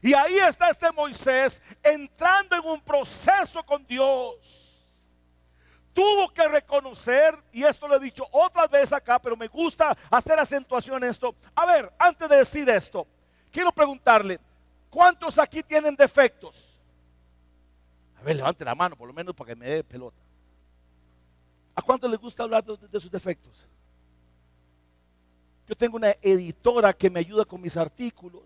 Y 0.02 0.14
ahí 0.14 0.38
está 0.38 0.70
este 0.70 0.92
Moisés 0.92 1.62
entrando 1.84 2.56
en 2.56 2.66
un 2.66 2.82
proceso 2.82 3.64
con 3.66 3.86
Dios. 3.86 4.68
Tuvo 5.94 6.34
que 6.34 6.48
reconocer, 6.48 7.38
y 7.52 7.64
esto 7.64 7.88
lo 7.88 7.98
he 7.98 8.00
dicho 8.00 8.26
otras 8.32 8.70
veces 8.70 8.94
acá, 8.94 9.20
pero 9.20 9.36
me 9.36 9.48
gusta 9.48 9.98
hacer 10.10 10.40
acentuación 10.40 11.04
en 11.04 11.10
esto. 11.10 11.36
A 11.56 11.66
ver, 11.66 11.92
antes 12.00 12.30
de 12.30 12.38
decir 12.38 12.70
esto, 12.70 13.06
quiero 13.52 13.72
preguntarle, 13.72 14.40
¿cuántos 14.90 15.38
aquí 15.38 15.62
tienen 15.62 15.96
defectos? 15.96 16.78
A 18.18 18.22
ver, 18.22 18.38
levante 18.38 18.64
la 18.64 18.76
mano, 18.76 18.96
por 18.96 19.08
lo 19.08 19.14
menos 19.14 19.34
para 19.34 19.50
que 19.50 19.56
me 19.56 19.68
dé 19.68 19.84
pelota. 19.84 20.22
¿A 21.76 21.82
cuántos 21.82 22.10
les 22.10 22.20
gusta 22.20 22.44
hablar 22.44 22.64
de 22.64 23.00
sus 23.00 23.12
defectos? 23.12 23.66
Yo 25.70 25.78
tengo 25.78 25.98
una 25.98 26.16
editora 26.24 26.92
que 26.94 27.12
me 27.12 27.20
ayuda 27.20 27.46
con 27.46 27.62
mis 27.62 27.78
artículos. 27.78 28.42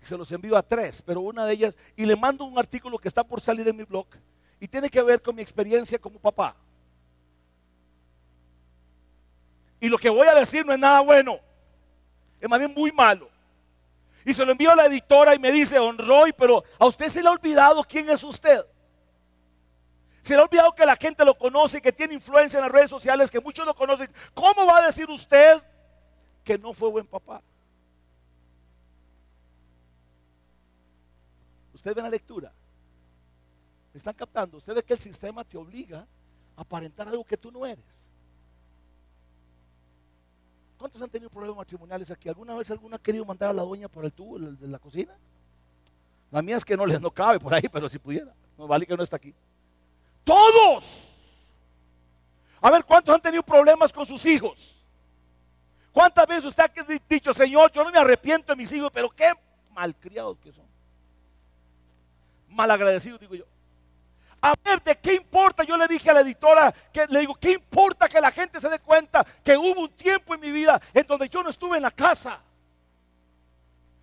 Se 0.00 0.16
los 0.16 0.32
envío 0.32 0.56
a 0.56 0.62
tres, 0.62 1.02
pero 1.02 1.20
una 1.20 1.44
de 1.44 1.52
ellas, 1.52 1.76
y 1.94 2.06
le 2.06 2.16
mando 2.16 2.46
un 2.46 2.58
artículo 2.58 2.96
que 2.96 3.06
está 3.06 3.22
por 3.22 3.38
salir 3.38 3.68
en 3.68 3.76
mi 3.76 3.84
blog, 3.84 4.06
y 4.58 4.66
tiene 4.66 4.88
que 4.88 5.02
ver 5.02 5.20
con 5.20 5.36
mi 5.36 5.42
experiencia 5.42 5.98
como 5.98 6.18
papá. 6.18 6.56
Y 9.78 9.90
lo 9.90 9.98
que 9.98 10.08
voy 10.08 10.26
a 10.26 10.34
decir 10.34 10.64
no 10.64 10.72
es 10.72 10.78
nada 10.78 11.00
bueno, 11.00 11.38
es 12.40 12.48
más 12.48 12.58
bien 12.58 12.72
muy 12.74 12.90
malo. 12.90 13.28
Y 14.24 14.32
se 14.32 14.46
lo 14.46 14.52
envío 14.52 14.70
a 14.70 14.76
la 14.76 14.86
editora 14.86 15.34
y 15.34 15.38
me 15.38 15.52
dice, 15.52 15.76
Don 15.76 15.98
Roy, 15.98 16.32
pero 16.32 16.64
a 16.78 16.86
usted 16.86 17.10
se 17.10 17.22
le 17.22 17.28
ha 17.28 17.32
olvidado 17.32 17.84
quién 17.84 18.08
es 18.08 18.24
usted. 18.24 18.64
Se 20.22 20.34
le 20.34 20.40
ha 20.40 20.44
olvidado 20.44 20.72
que 20.72 20.86
la 20.86 20.94
gente 20.94 21.24
lo 21.24 21.36
conoce, 21.36 21.82
que 21.82 21.92
tiene 21.92 22.14
influencia 22.14 22.58
en 22.58 22.64
las 22.64 22.72
redes 22.72 22.88
sociales, 22.88 23.28
que 23.28 23.40
muchos 23.40 23.66
lo 23.66 23.74
conocen. 23.74 24.08
¿Cómo 24.32 24.64
va 24.66 24.78
a 24.78 24.86
decir 24.86 25.10
usted 25.10 25.60
que 26.44 26.56
no 26.56 26.72
fue 26.72 26.90
buen 26.90 27.06
papá? 27.06 27.42
Usted 31.74 31.92
ve 31.92 32.02
la 32.02 32.08
lectura. 32.08 32.52
¿Me 33.92 33.98
están 33.98 34.14
captando? 34.14 34.58
Usted 34.58 34.74
ve 34.74 34.84
que 34.84 34.94
el 34.94 35.00
sistema 35.00 35.42
te 35.42 35.58
obliga 35.58 36.06
a 36.56 36.60
aparentar 36.62 37.08
algo 37.08 37.24
que 37.24 37.36
tú 37.36 37.50
no 37.50 37.66
eres. 37.66 38.08
¿Cuántos 40.78 41.02
han 41.02 41.10
tenido 41.10 41.30
problemas 41.30 41.58
matrimoniales 41.58 42.10
aquí? 42.12 42.28
¿Alguna 42.28 42.54
vez 42.54 42.70
alguno 42.70 42.94
ha 42.94 42.98
querido 43.00 43.24
mandar 43.24 43.50
a 43.50 43.52
la 43.52 43.62
doña 43.62 43.88
por 43.88 44.04
el 44.04 44.12
tubo 44.12 44.38
de 44.38 44.68
la 44.68 44.78
cocina? 44.78 45.16
La 46.30 46.42
mía 46.42 46.56
es 46.56 46.64
que 46.64 46.76
no 46.76 46.86
les 46.86 47.00
no 47.00 47.10
cabe 47.10 47.40
por 47.40 47.52
ahí, 47.52 47.68
pero 47.72 47.88
si 47.88 47.98
pudiera. 47.98 48.32
No 48.56 48.68
vale 48.68 48.86
que 48.86 48.96
no 48.96 49.02
está 49.02 49.16
aquí. 49.16 49.34
Todos. 50.24 51.14
A 52.60 52.70
ver, 52.70 52.84
¿cuántos 52.84 53.14
han 53.14 53.20
tenido 53.20 53.42
problemas 53.42 53.92
con 53.92 54.06
sus 54.06 54.24
hijos? 54.26 54.76
¿Cuántas 55.92 56.26
veces 56.26 56.44
usted 56.44 56.64
ha 56.64 56.82
dicho, 57.08 57.34
Señor, 57.34 57.70
yo 57.72 57.84
no 57.84 57.90
me 57.90 57.98
arrepiento 57.98 58.52
de 58.52 58.56
mis 58.56 58.72
hijos, 58.72 58.90
pero 58.92 59.10
qué 59.10 59.32
malcriados 59.70 60.38
que 60.38 60.52
son? 60.52 60.64
Malagradecidos, 62.48 63.20
digo 63.20 63.34
yo. 63.34 63.44
A 64.40 64.54
ver, 64.64 64.82
¿de 64.82 64.96
qué 64.96 65.14
importa? 65.14 65.62
Yo 65.62 65.76
le 65.76 65.86
dije 65.86 66.10
a 66.10 66.14
la 66.14 66.20
editora 66.20 66.72
que 66.92 67.06
le 67.06 67.20
digo, 67.20 67.34
¿qué 67.34 67.52
importa 67.52 68.08
que 68.08 68.20
la 68.20 68.32
gente 68.32 68.60
se 68.60 68.68
dé 68.68 68.80
cuenta 68.80 69.24
que 69.44 69.56
hubo 69.56 69.82
un 69.82 69.90
tiempo 69.90 70.34
en 70.34 70.40
mi 70.40 70.50
vida 70.50 70.80
en 70.94 71.06
donde 71.06 71.28
yo 71.28 71.42
no 71.42 71.50
estuve 71.50 71.76
en 71.76 71.82
la 71.82 71.90
casa? 71.90 72.40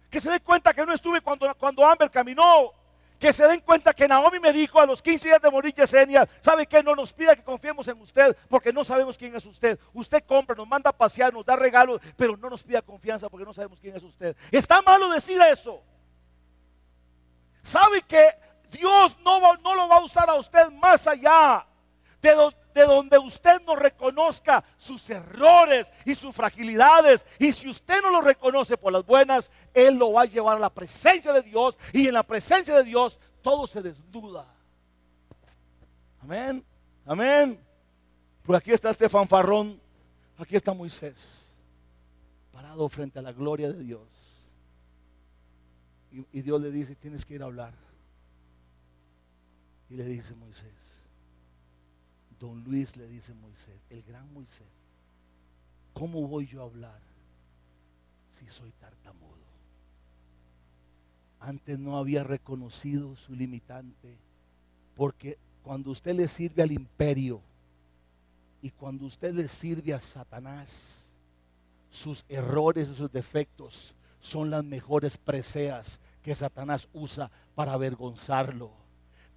Que 0.10 0.22
se 0.22 0.30
dé 0.30 0.40
cuenta 0.40 0.74
que 0.74 0.86
no 0.86 0.94
estuve 0.94 1.22
cuando, 1.22 1.54
cuando 1.56 1.86
Amber 1.86 2.10
caminó. 2.10 2.74
Que 3.20 3.34
se 3.34 3.46
den 3.48 3.60
cuenta 3.60 3.94
que 3.94 4.08
Naomi 4.08 4.40
me 4.40 4.54
dijo 4.54 4.80
a 4.80 4.86
los 4.86 5.02
15 5.02 5.28
días 5.28 5.42
de 5.42 5.52
morir 5.52 5.74
Yesenia, 5.74 6.28
¿sabe 6.40 6.66
qué? 6.66 6.82
No 6.82 6.96
nos 6.96 7.12
pida 7.12 7.36
que 7.36 7.44
confiemos 7.44 7.88
en 7.90 8.00
usted 8.00 8.36
porque 8.48 8.72
no 8.72 8.84
sabemos 8.84 9.18
quién 9.18 9.36
es 9.36 9.46
usted. 9.46 9.78
Usted 9.94 10.24
compra, 10.26 10.56
nos 10.56 10.68
manda 10.68 10.92
pasear, 10.94 11.34
nos 11.34 11.46
da 11.46 11.56
regalos, 11.56 12.00
pero 12.16 12.38
no 12.38 12.50
nos 12.50 12.64
pida 12.64 12.82
confianza 12.82 13.30
porque 13.30 13.46
no 13.46 13.54
sabemos 13.54 13.80
quién 13.80 13.96
es 13.96 14.04
usted. 14.04 14.36
Está 14.52 14.82
malo 14.82 15.10
decir 15.10 15.40
eso. 15.42 15.84
¿Sabe 17.62 18.02
que 18.04 18.26
Dios 18.72 19.18
no, 19.26 19.40
no 19.58 19.76
lo 19.76 19.90
va 19.90 19.98
a 19.98 20.04
usar 20.04 20.30
a 20.30 20.36
usted 20.36 20.70
más 20.72 21.06
allá 21.06 21.66
de, 22.22 22.32
do, 22.32 22.52
de, 22.74 22.84
donde 22.84 23.18
usted 23.18 23.62
no 23.66 23.76
reconozca 23.76 24.64
sus 24.78 25.10
errores 25.10 25.92
y 26.06 26.16
sus 26.16 26.36
fragilidades. 26.36 27.26
Y 27.40 27.52
si 27.52 27.70
usted 27.70 28.02
no 28.02 28.12
lo 28.12 28.22
reconoce 28.22 28.78
por 28.78 28.94
las 28.94 29.06
buenas, 29.06 29.52
Él 29.74 29.98
lo 29.98 30.14
va 30.14 30.24
a 30.24 30.26
llevar 30.26 30.58
a 30.58 30.60
la 30.60 30.70
presencia 30.70 31.34
de 31.34 31.42
Dios. 31.42 31.78
Y 31.94 32.08
en 32.08 32.14
la 32.14 32.24
presencia 32.24 32.76
de 32.76 32.84
Dios 32.84 33.20
todo 33.42 33.68
se 33.68 33.82
desnuda. 33.82 34.46
Amén. 36.22 36.66
Amén. 37.06 37.60
Por 38.44 38.56
aquí 38.56 38.72
está 38.72 38.90
este 38.90 39.10
fanfarrón. 39.10 39.80
Aquí 40.38 40.56
está 40.56 40.74
Moisés. 40.74 41.58
Parado 42.52 42.88
frente 42.90 43.20
a 43.20 43.22
la 43.22 43.32
gloria 43.32 43.72
de 43.72 43.84
Dios. 43.84 44.08
Y 46.12 46.42
Dios 46.42 46.60
le 46.60 46.72
dice, 46.72 46.96
tienes 46.96 47.26
que 47.26 47.36
ir 47.36 47.44
a 47.44 47.46
hablar. 47.46 47.74
Y 49.90 49.96
le 49.96 50.06
dice 50.06 50.36
Moisés, 50.36 50.99
don 52.40 52.64
Luis 52.64 52.96
le 52.96 53.08
dice 53.08 53.34
Moisés, 53.34 53.76
el 53.90 54.02
gran 54.04 54.32
Moisés, 54.34 54.68
¿cómo 55.94 56.28
voy 56.28 56.48
yo 56.48 56.62
a 56.62 56.66
hablar 56.66 57.00
si 58.32 58.48
soy 58.50 58.72
tartamudo? 58.80 59.28
Antes 61.40 61.78
no 61.80 61.98
había 61.98 62.24
reconocido 62.24 63.16
su 63.16 63.34
limitante, 63.34 64.18
porque 64.96 65.38
cuando 65.64 65.92
usted 65.92 66.16
le 66.16 66.28
sirve 66.28 66.64
al 66.64 66.72
imperio 66.72 67.42
y 68.62 68.72
cuando 68.72 69.06
usted 69.06 69.34
le 69.34 69.48
sirve 69.48 69.94
a 69.94 70.00
Satanás, 70.00 71.04
sus 71.90 72.26
errores 72.30 72.90
y 72.90 72.96
sus 72.96 73.12
defectos 73.12 73.96
son 74.20 74.50
las 74.50 74.64
mejores 74.64 75.18
preseas 75.18 76.00
que 76.22 76.36
Satanás 76.36 76.88
usa 76.94 77.32
para 77.56 77.74
avergonzarlo. 77.74 78.72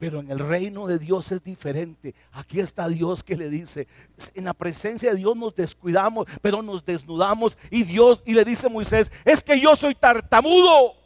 Pero 0.03 0.19
en 0.19 0.33
el 0.33 0.41
reino 0.41 0.89
de 0.89 0.99
Dios 0.99 1.31
es 1.31 1.45
diferente. 1.45 2.13
Aquí 2.33 2.59
está 2.59 2.89
Dios 2.89 3.23
que 3.23 3.37
le 3.37 3.49
dice, 3.49 3.87
en 4.35 4.47
la 4.47 4.53
presencia 4.53 5.13
de 5.13 5.17
Dios 5.17 5.37
nos 5.37 5.55
descuidamos, 5.55 6.27
pero 6.41 6.61
nos 6.61 6.85
desnudamos 6.85 7.57
y 7.71 7.85
Dios 7.85 8.21
y 8.27 8.35
le 8.35 8.45
dice 8.45 8.69
Moisés, 8.69 9.13
es 9.25 9.45
que 9.45 9.61
yo 9.61 9.77
soy 9.77 9.95
tartamudo. 9.95 10.97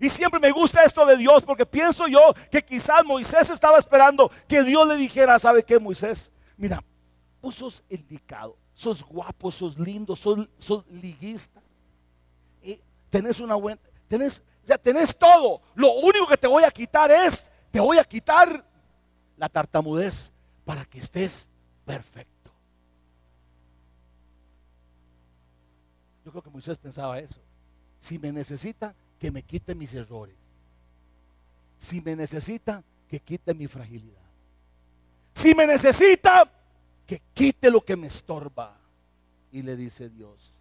Y 0.00 0.08
siempre 0.08 0.40
me 0.40 0.50
gusta 0.52 0.84
esto 0.84 1.04
de 1.04 1.18
Dios 1.18 1.44
porque 1.44 1.66
pienso 1.66 2.08
yo 2.08 2.32
que 2.50 2.64
quizás 2.64 3.04
Moisés 3.04 3.50
estaba 3.50 3.76
esperando 3.76 4.30
que 4.48 4.62
Dios 4.62 4.88
le 4.88 4.96
dijera, 4.96 5.38
¿sabe 5.38 5.62
qué 5.62 5.78
Moisés? 5.78 6.32
Mira, 6.56 6.82
vos 7.42 7.56
sos 7.56 7.82
indicado, 7.90 8.56
sos 8.72 9.04
guapo, 9.04 9.52
sos 9.52 9.78
lindo, 9.78 10.16
sos, 10.16 10.48
sos 10.56 10.86
liguista. 10.86 11.60
Y 12.62 12.80
tenés 13.10 13.38
una 13.38 13.56
buena, 13.56 13.78
tenés, 14.08 14.42
ya 14.64 14.78
tenés 14.78 15.14
todo. 15.18 15.60
Lo 15.74 15.92
único 15.92 16.26
que 16.26 16.38
te 16.38 16.46
voy 16.46 16.64
a 16.64 16.70
quitar 16.70 17.10
es 17.10 17.57
te 17.70 17.80
voy 17.80 17.98
a 17.98 18.04
quitar 18.04 18.64
la 19.36 19.48
tartamudez 19.48 20.32
para 20.64 20.84
que 20.84 20.98
estés 20.98 21.48
perfecto. 21.84 22.50
Yo 26.24 26.30
creo 26.30 26.42
que 26.42 26.50
Moisés 26.50 26.76
pensaba 26.76 27.18
eso. 27.18 27.40
Si 27.98 28.18
me 28.18 28.32
necesita, 28.32 28.94
que 29.18 29.30
me 29.30 29.42
quite 29.42 29.74
mis 29.74 29.94
errores. 29.94 30.36
Si 31.78 32.00
me 32.00 32.14
necesita, 32.14 32.82
que 33.08 33.20
quite 33.20 33.54
mi 33.54 33.66
fragilidad. 33.66 34.28
Si 35.32 35.54
me 35.54 35.66
necesita, 35.66 36.50
que 37.06 37.22
quite 37.32 37.70
lo 37.70 37.80
que 37.80 37.96
me 37.96 38.08
estorba. 38.08 38.76
Y 39.50 39.62
le 39.62 39.76
dice 39.76 40.10
Dios. 40.10 40.52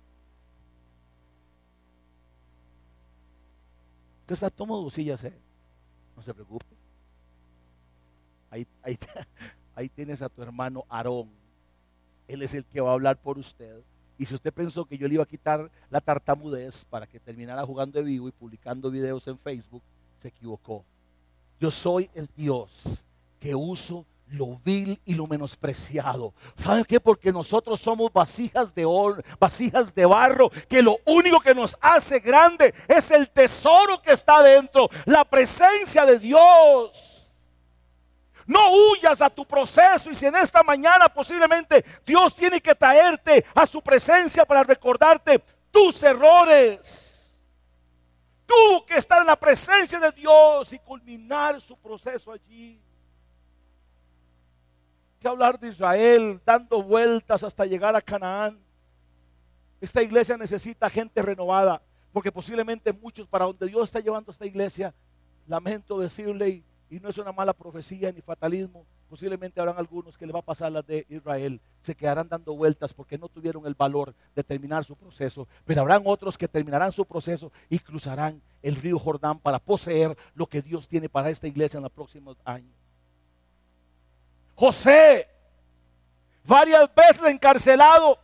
Usted 4.22 4.34
está 4.34 4.50
tomando 4.50 4.90
sí, 4.90 5.04
ya 5.04 5.18
sé. 5.18 5.34
No 6.16 6.22
se 6.22 6.34
preocupe. 6.34 6.77
Ahí, 8.50 8.68
ahí, 9.76 9.90
tienes 9.90 10.22
a 10.22 10.30
tu 10.30 10.42
hermano 10.42 10.86
Aarón. 10.90 11.30
Él 12.28 12.42
es 12.42 12.54
el 12.54 12.66
que 12.66 12.82
va 12.82 12.92
a 12.92 12.94
hablar 12.94 13.18
por 13.18 13.38
usted. 13.38 13.82
Y 14.18 14.26
si 14.26 14.34
usted 14.34 14.54
pensó 14.54 14.86
que 14.86 14.98
yo 14.98 15.08
le 15.08 15.16
iba 15.16 15.24
a 15.24 15.28
quitar 15.28 15.72
la 15.90 16.02
tartamudez 16.02 16.86
para 16.86 17.06
que 17.06 17.20
terminara 17.20 17.64
jugando 17.66 18.00
de 18.00 18.06
vivo 18.06 18.28
y 18.28 18.32
publicando 18.32 18.90
videos 18.90 19.28
en 19.28 19.38
Facebook, 19.38 19.84
se 20.18 20.30
equivocó. 20.30 20.84
Yo 21.60 21.72
soy 21.72 22.10
el 22.14 22.30
Dios 22.36 23.06
que 23.40 23.54
uso 23.54 24.06
lo 24.30 24.60
vil 24.64 25.00
y 25.06 25.16
lo 25.16 25.28
menospreciado. 25.28 26.34
¿Saben 26.56 26.84
qué? 26.86 27.00
Porque 27.00 27.32
nosotros 27.32 27.80
somos 27.80 28.12
vasijas 28.12 28.74
de 28.74 28.86
oro, 28.86 29.22
vasijas 29.40 29.94
de 29.94 30.06
barro, 30.06 30.50
que 30.68 30.82
lo 30.82 30.98
único 31.06 31.40
que 31.40 31.56
nos 31.56 31.78
hace 31.82 32.20
grande 32.20 32.74
es 32.88 33.12
el 33.12 33.30
tesoro 33.30 34.02
que 34.02 34.12
está 34.12 34.44
dentro, 34.44 34.90
la 35.06 35.24
presencia 35.24 36.06
de 36.06 36.20
Dios. 36.20 37.27
No 38.48 38.72
huyas 38.72 39.22
a 39.22 39.30
tu 39.30 39.46
proceso 39.46 40.10
y 40.10 40.16
si 40.16 40.26
en 40.26 40.38
esta 40.38 40.64
mañana 40.64 41.10
posiblemente 41.10 41.84
Dios 42.06 42.34
tiene 42.34 42.62
que 42.62 42.74
traerte 42.74 43.46
a 43.54 43.68
su 43.68 43.82
presencia 43.82 44.46
para 44.46 44.64
recordarte 44.64 45.44
tus 45.70 46.02
errores. 46.02 47.44
Tuvo 48.46 48.86
que 48.86 48.96
estar 48.96 49.20
en 49.20 49.28
la 49.28 49.36
presencia 49.36 50.00
de 50.00 50.14
Dios 50.14 50.72
y 50.72 50.80
culminar 50.80 51.60
su 51.60 51.78
proceso 51.78 52.32
allí. 52.32 52.82
Que 55.20 55.28
hablar 55.28 55.60
de 55.60 55.68
Israel 55.68 56.40
dando 56.46 56.82
vueltas 56.82 57.44
hasta 57.44 57.66
llegar 57.66 57.94
a 57.98 58.02
Canaán. 58.02 58.58
Esta 59.82 60.02
iglesia 60.02 60.38
necesita 60.38 60.90
gente 60.90 61.22
renovada, 61.22 61.82
porque 62.14 62.32
posiblemente 62.32 62.94
muchos 62.94 63.28
para 63.28 63.44
donde 63.44 63.68
Dios 63.68 63.84
está 63.84 64.00
llevando 64.00 64.32
esta 64.32 64.46
iglesia, 64.46 64.96
lamento 65.46 66.00
decirle, 66.00 66.64
y 66.90 67.00
no 67.00 67.10
es 67.10 67.18
una 67.18 67.32
mala 67.32 67.54
profecía 67.54 68.12
ni 68.12 68.22
fatalismo, 68.22 68.86
posiblemente 69.10 69.60
habrán 69.60 69.78
algunos 69.78 70.18
que 70.18 70.26
le 70.26 70.34
va 70.34 70.40
a 70.40 70.46
pasar 70.46 70.72
las 70.72 70.86
de 70.86 71.06
Israel, 71.10 71.60
se 71.82 71.96
quedarán 71.96 72.30
dando 72.30 72.56
vueltas 72.56 72.94
porque 72.94 73.18
no 73.18 73.28
tuvieron 73.28 73.66
el 73.66 73.76
valor 73.76 74.14
de 74.36 74.44
terminar 74.44 74.84
su 74.84 74.96
proceso, 74.96 75.48
pero 75.66 75.82
habrán 75.82 76.04
otros 76.06 76.38
que 76.38 76.48
terminarán 76.48 76.92
su 76.92 77.06
proceso 77.06 77.52
y 77.70 77.80
cruzarán 77.80 78.42
el 78.62 78.76
río 78.76 79.00
Jordán 79.00 79.40
para 79.40 79.60
poseer 79.60 80.18
lo 80.34 80.48
que 80.48 80.62
Dios 80.62 80.88
tiene 80.88 81.10
para 81.10 81.30
esta 81.30 81.48
iglesia 81.48 81.78
en 81.78 81.84
los 81.84 81.92
próximos 81.92 82.38
años. 82.44 82.74
José, 84.56 85.28
varias 86.44 86.90
veces 86.96 87.24
encarcelado, 87.28 88.20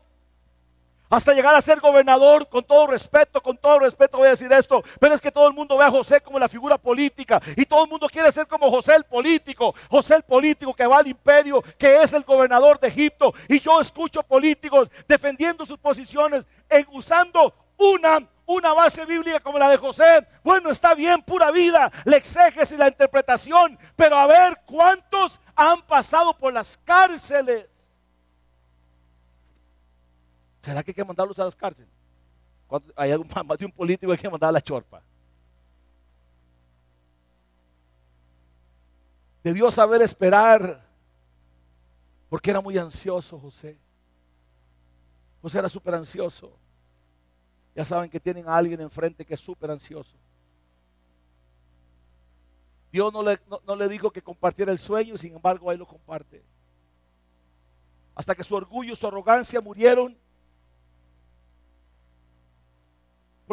hasta 1.16 1.34
llegar 1.34 1.54
a 1.54 1.62
ser 1.62 1.80
gobernador, 1.80 2.48
con 2.50 2.64
todo 2.64 2.88
respeto, 2.88 3.42
con 3.42 3.56
todo 3.56 3.80
respeto 3.80 4.18
voy 4.18 4.28
a 4.28 4.32
decir 4.32 4.52
esto, 4.52 4.84
pero 5.00 5.14
es 5.14 5.22
que 5.22 5.32
todo 5.32 5.48
el 5.48 5.54
mundo 5.54 5.78
ve 5.78 5.86
a 5.86 5.92
José 5.92 6.22
como 6.22 6.40
la 6.40 6.50
figura 6.50 6.78
política 6.78 7.42
y 7.56 7.66
todo 7.66 7.84
el 7.84 7.90
mundo 7.90 8.08
quiere 8.10 8.32
ser 8.32 8.48
como 8.48 8.72
José 8.72 8.96
el 8.96 9.04
político, 9.04 9.76
José 9.90 10.16
el 10.16 10.24
político 10.24 10.74
que 10.74 10.88
va 10.88 10.98
al 10.98 11.08
imperio, 11.08 11.64
que 11.78 12.02
es 12.02 12.14
el 12.14 12.24
gobernador 12.24 12.80
de 12.80 12.88
Egipto 12.88 13.34
y 13.48 13.60
yo 13.60 13.80
escucho 13.80 14.24
políticos 14.24 14.90
defendiendo 15.08 15.66
sus 15.66 15.78
posiciones 15.78 16.48
en 16.70 16.86
usando 16.92 17.54
una 17.78 18.28
una 18.46 18.74
base 18.74 19.06
bíblica 19.06 19.40
como 19.40 19.58
la 19.58 19.70
de 19.70 19.78
José, 19.78 20.28
bueno, 20.44 20.70
está 20.70 20.94
bien, 20.94 21.22
pura 21.22 21.50
vida, 21.50 21.90
la 22.04 22.18
exégesis 22.18 22.74
y 22.74 22.78
la 22.78 22.90
interpretación, 22.90 23.80
pero 23.96 24.18
a 24.18 24.28
ver 24.28 24.60
cuántos 24.66 25.40
han 25.56 25.82
pasado 25.84 26.34
por 26.38 26.52
las 26.52 26.78
cárceles 26.84 27.73
¿Será 30.64 30.82
que 30.82 30.92
hay 30.92 30.96
que 30.96 31.04
mandarlos 31.04 31.38
a 31.40 31.44
las 31.44 31.56
cárceles? 31.56 31.92
Hay 32.96 33.12
algún, 33.12 33.28
más 33.46 33.58
de 33.58 33.66
un 33.66 33.72
político 33.72 34.12
hay 34.12 34.18
que 34.18 34.30
mandar 34.30 34.48
a 34.48 34.54
la 34.54 34.62
chorpa. 34.62 35.04
Debió 39.44 39.70
saber 39.70 40.02
esperar 40.02 40.88
porque 42.30 42.50
era 42.50 42.62
muy 42.62 42.78
ansioso 42.78 43.38
José. 43.38 43.78
José 45.42 45.60
era 45.60 45.68
súper 45.68 45.96
ansioso. 45.96 46.58
Ya 47.76 47.84
saben 47.84 48.10
que 48.10 48.22
tienen 48.22 48.48
a 48.48 48.56
alguien 48.56 48.80
enfrente 48.80 49.26
que 49.26 49.34
es 49.34 49.42
súper 49.42 49.70
ansioso. 49.70 50.16
Dios 52.90 53.12
no 53.12 53.22
le, 53.22 53.38
no 53.68 53.76
le 53.76 53.90
dijo 53.90 54.12
que 54.12 54.22
compartiera 54.22 54.72
el 54.72 54.78
sueño, 54.78 55.18
sin 55.18 55.36
embargo 55.36 55.70
ahí 55.70 55.78
lo 55.78 55.88
comparte. 55.88 56.42
Hasta 58.16 58.34
que 58.34 58.44
su 58.46 58.56
orgullo 58.56 58.94
y 58.94 58.96
su 58.96 59.08
arrogancia 59.08 59.60
murieron 59.60 60.18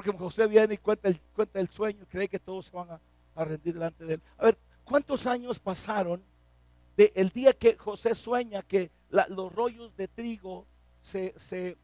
Porque 0.02 0.16
José 0.16 0.46
viene 0.46 0.72
y 0.72 0.78
cuenta 0.78 1.08
el, 1.08 1.20
cuenta 1.34 1.60
el 1.60 1.68
sueño 1.68 2.06
cree 2.08 2.26
que 2.26 2.38
todos 2.38 2.64
se 2.64 2.72
van 2.74 2.88
a, 2.90 3.44
rendir 3.44 3.74
delante 3.74 4.02
de 4.06 4.14
él. 4.14 4.22
A 4.38 4.46
ver, 4.46 4.58
¿cuántos 4.82 5.26
años 5.26 5.58
pasaron 5.58 6.22
del 6.96 7.12
el 7.14 7.28
día 7.28 7.52
que 7.52 7.76
José 7.76 8.14
sueña 8.14 8.62
que 8.62 8.90
los 9.10 9.54
rollos 9.54 9.94
de 9.96 10.08
trigo 10.08 10.64
se, 11.02 11.34
se 11.38 11.76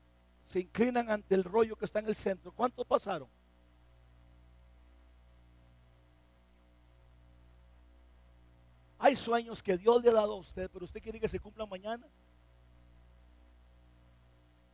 inclinan 0.55 1.11
ante 1.11 1.35
el 1.35 1.45
rollo 1.45 1.77
que 1.77 1.85
está 1.85 1.99
en 1.99 2.07
el 2.07 2.17
centro? 2.17 2.53
¿Cuántos 2.53 2.87
pasaron? 2.87 3.29
Hay 8.99 9.15
sueños 9.15 9.63
que 9.63 9.77
Dios 9.77 10.03
le 10.03 10.09
ha 10.09 10.15
dado 10.15 10.33
a 10.33 10.37
usted, 10.37 10.71
pero 10.73 10.87
usted 10.87 11.03
quiere 11.03 11.21
que 11.21 11.29
se 11.29 11.39
cumplan 11.39 11.69
mañana. 11.69 12.07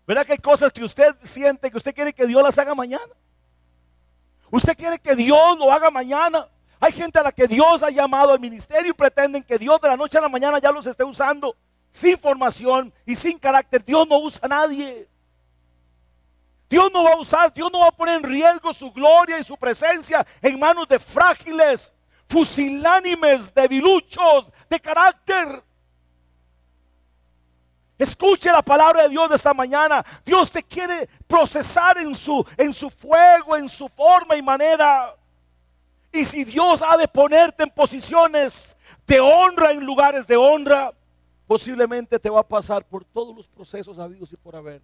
¿Verdad 0.07 0.25
que 0.27 0.33
hay 0.35 0.39
cosas 0.39 0.73
que 0.73 0.85
usted 0.85 1.17
siente 1.25 1.73
que 1.73 1.77
usted 1.77 1.93
quiere 1.93 2.13
que 2.13 2.25
Dios 2.25 2.41
las 2.41 2.57
haga 2.57 2.77
mañana? 2.77 3.13
Usted 4.53 4.77
quiere 4.77 4.99
que 4.99 5.17
Dios 5.17 5.59
lo 5.59 5.73
haga 5.73 5.91
mañana. 5.91 6.47
Hay 6.79 6.93
gente 6.93 7.19
a 7.19 7.23
la 7.23 7.33
que 7.33 7.49
Dios 7.49 7.83
ha 7.83 7.89
llamado 7.89 8.33
al 8.33 8.39
ministerio 8.39 8.91
y 8.91 8.95
pretenden 8.95 9.43
que 9.43 9.57
Dios 9.57 9.81
de 9.81 9.89
la 9.89 9.97
noche 9.97 10.19
a 10.19 10.21
la 10.21 10.29
mañana 10.29 10.59
ya 10.59 10.71
los 10.71 10.87
esté 10.87 11.03
usando 11.03 11.57
sin 11.91 12.19
formación 12.19 12.93
y 13.07 13.17
sin 13.17 13.39
carácter. 13.39 13.83
Dios 13.83 14.07
no 14.07 14.19
usa 14.19 14.41
a 14.43 14.49
nadie. 14.49 15.09
Dios 16.69 16.91
no 16.93 17.03
va 17.03 17.13
a 17.13 17.17
usar, 17.17 17.51
Dios 17.55 17.73
no 17.73 17.81
va 17.81 17.89
a 17.89 17.93
poner 17.93 18.17
en 18.17 18.25
riesgo 18.25 18.75
su 18.75 18.93
gloria 18.93 19.39
y 19.39 19.45
su 19.45 19.57
presencia 19.57 20.27
en 20.43 20.59
manos 20.59 20.87
de 20.87 20.99
frágiles, 20.99 21.91
fusilánimes, 22.29 23.55
debiluchos, 23.55 24.51
de 24.69 24.81
carácter. 24.81 25.63
Escuche 28.03 28.51
la 28.51 28.63
palabra 28.63 29.05
de 29.05 29.11
Dios 29.11 29.29
de 29.29 29.37
esta 29.37 29.55
mañana. 29.55 30.05
Dios 30.25 30.51
te 30.51 30.65
quiere 30.65 31.09
procesar 31.29 31.99
en 31.99 32.17
su, 32.17 32.45
en 32.57 32.73
su 32.73 32.91
fuego, 32.91 33.57
en 33.57 33.69
su 33.69 33.89
forma 33.89 34.35
y 34.35 34.43
manera. 34.43 35.15
Y 36.11 36.25
si 36.25 36.43
Dios 36.43 36.83
ha 36.85 36.97
de 36.97 37.07
ponerte 37.07 37.63
en 37.63 37.71
posiciones 37.71 38.77
de 39.07 39.21
honra 39.21 39.71
en 39.71 39.87
lugares 39.87 40.27
de 40.27 40.37
honra, 40.37 40.93
posiblemente 41.47 42.19
te 42.19 42.29
va 42.29 42.41
a 42.41 42.49
pasar 42.49 42.85
por 42.85 43.05
todos 43.05 43.37
los 43.37 43.47
procesos 43.47 44.01
habidos 44.01 44.33
y 44.33 44.37
por 44.37 44.57
haber. 44.57 44.83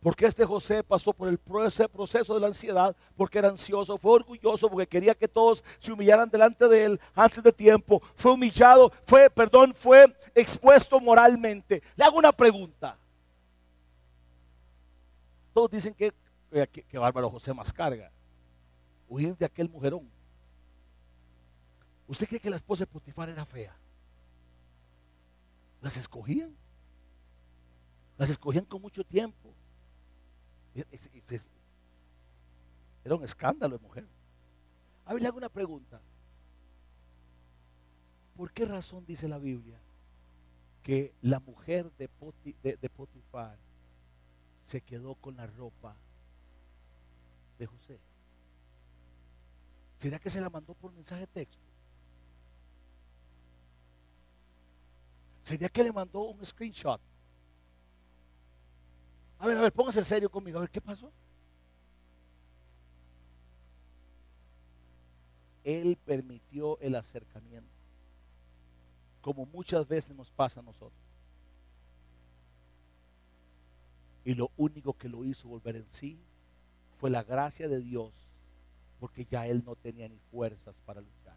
Porque 0.00 0.26
este 0.26 0.44
José 0.44 0.84
pasó 0.84 1.12
por 1.12 1.28
el 1.28 1.38
proceso 1.38 2.34
de 2.34 2.40
la 2.40 2.46
ansiedad, 2.46 2.94
porque 3.16 3.38
era 3.38 3.48
ansioso, 3.48 3.98
fue 3.98 4.12
orgulloso, 4.12 4.70
porque 4.70 4.86
quería 4.86 5.14
que 5.14 5.26
todos 5.26 5.64
se 5.80 5.90
humillaran 5.90 6.30
delante 6.30 6.68
de 6.68 6.84
él 6.84 7.00
antes 7.14 7.42
de 7.42 7.52
tiempo. 7.52 8.00
Fue 8.14 8.32
humillado, 8.32 8.92
fue, 9.04 9.28
perdón, 9.28 9.74
fue 9.74 10.16
expuesto 10.36 11.00
moralmente. 11.00 11.82
Le 11.96 12.04
hago 12.04 12.16
una 12.16 12.30
pregunta. 12.30 12.96
Todos 15.52 15.70
dicen 15.70 15.94
que, 15.94 16.12
que, 16.88 16.98
bárbaro 16.98 17.28
José 17.28 17.52
más 17.52 17.72
carga. 17.72 18.12
Huir 19.08 19.36
de 19.36 19.46
aquel 19.46 19.68
mujerón. 19.68 20.08
¿Usted 22.06 22.28
cree 22.28 22.40
que 22.40 22.50
la 22.50 22.56
esposa 22.56 22.82
de 22.84 22.86
Potifar 22.86 23.28
era 23.28 23.44
fea? 23.44 23.76
Las 25.80 25.96
escogían. 25.96 26.54
Las 28.16 28.30
escogían 28.30 28.64
con 28.64 28.80
mucho 28.80 29.02
tiempo 29.02 29.52
era 33.04 33.14
un 33.14 33.24
escándalo 33.24 33.78
de 33.78 33.82
mujer. 33.82 34.06
A 35.06 35.12
ver, 35.14 35.22
le 35.22 35.28
hago 35.28 35.38
una 35.38 35.48
pregunta. 35.48 36.00
¿Por 38.36 38.52
qué 38.52 38.66
razón 38.66 39.04
dice 39.06 39.26
la 39.26 39.38
Biblia 39.38 39.80
que 40.82 41.12
la 41.22 41.40
mujer 41.40 41.90
de, 41.98 42.08
de, 42.62 42.90
Potifar 42.90 43.58
se 44.64 44.80
quedó 44.80 45.14
con 45.16 45.36
la 45.36 45.46
ropa 45.46 45.96
de 47.58 47.66
José? 47.66 47.98
¿Será 49.96 50.18
que 50.18 50.30
se 50.30 50.40
la 50.40 50.50
mandó 50.50 50.74
por 50.74 50.92
mensaje 50.92 51.22
de 51.22 51.26
texto? 51.26 51.66
¿Sería 55.42 55.68
que 55.68 55.82
le 55.82 55.92
mandó 55.92 56.26
un 56.26 56.44
screenshot? 56.44 57.00
A 59.38 59.46
ver, 59.46 59.56
a 59.56 59.62
ver, 59.62 59.72
póngase 59.72 60.04
serio 60.04 60.30
conmigo. 60.30 60.58
A 60.58 60.62
ver, 60.62 60.70
¿qué 60.70 60.80
pasó? 60.80 61.12
Él 65.64 65.96
permitió 66.04 66.78
el 66.80 66.94
acercamiento, 66.94 67.68
como 69.20 69.44
muchas 69.46 69.86
veces 69.86 70.16
nos 70.16 70.30
pasa 70.30 70.60
a 70.60 70.62
nosotros. 70.62 71.08
Y 74.24 74.34
lo 74.34 74.50
único 74.56 74.94
que 74.94 75.08
lo 75.08 75.24
hizo 75.24 75.48
volver 75.48 75.76
en 75.76 75.90
sí 75.90 76.18
fue 76.98 77.10
la 77.10 77.22
gracia 77.22 77.68
de 77.68 77.80
Dios, 77.80 78.12
porque 78.98 79.24
ya 79.24 79.46
él 79.46 79.62
no 79.64 79.76
tenía 79.76 80.08
ni 80.08 80.18
fuerzas 80.30 80.78
para 80.84 81.00
luchar. 81.00 81.36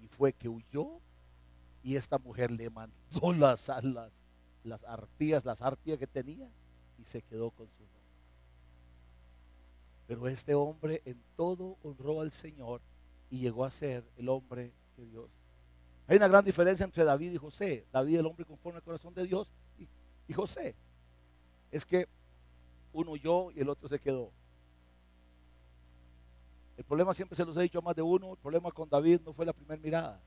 Y 0.00 0.08
fue 0.08 0.32
que 0.32 0.48
huyó 0.48 1.00
Y 1.82 1.96
esta 1.96 2.18
mujer 2.18 2.50
le 2.50 2.70
mandó 2.70 3.32
las, 3.38 3.68
las, 3.82 4.12
las 4.64 4.84
arpías, 4.84 5.44
las 5.44 5.62
arpías 5.62 5.98
que 5.98 6.06
tenía 6.06 6.48
y 6.98 7.04
se 7.04 7.22
quedó 7.22 7.50
con 7.50 7.68
su 7.68 7.82
nombre. 7.82 7.94
Pero 10.06 10.28
este 10.28 10.54
hombre 10.54 11.02
en 11.04 11.22
todo 11.36 11.76
honró 11.82 12.20
al 12.20 12.30
Señor 12.30 12.80
y 13.30 13.38
llegó 13.38 13.64
a 13.64 13.70
ser 13.70 14.04
el 14.16 14.28
hombre 14.28 14.72
de 14.96 15.06
Dios. 15.06 15.30
Hay 16.06 16.16
una 16.16 16.28
gran 16.28 16.44
diferencia 16.44 16.84
entre 16.84 17.04
David 17.04 17.32
y 17.32 17.36
José. 17.36 17.86
David, 17.92 18.18
el 18.18 18.26
hombre 18.26 18.44
conforme 18.44 18.78
al 18.78 18.82
corazón 18.82 19.14
de 19.14 19.26
Dios, 19.26 19.52
y, 19.78 19.88
y 20.28 20.32
José. 20.34 20.74
Es 21.70 21.86
que 21.86 22.06
uno 22.92 23.12
huyó 23.12 23.50
y 23.50 23.60
el 23.60 23.68
otro 23.68 23.88
se 23.88 23.98
quedó. 23.98 24.30
El 26.76 26.84
problema 26.84 27.14
siempre 27.14 27.36
se 27.36 27.44
los 27.44 27.56
he 27.56 27.62
dicho 27.62 27.78
a 27.78 27.82
más 27.82 27.96
de 27.96 28.02
uno. 28.02 28.32
El 28.32 28.38
problema 28.38 28.70
con 28.70 28.88
David 28.88 29.20
no 29.24 29.32
fue 29.32 29.46
la 29.46 29.52
primera 29.52 29.80
mirada, 29.80 30.20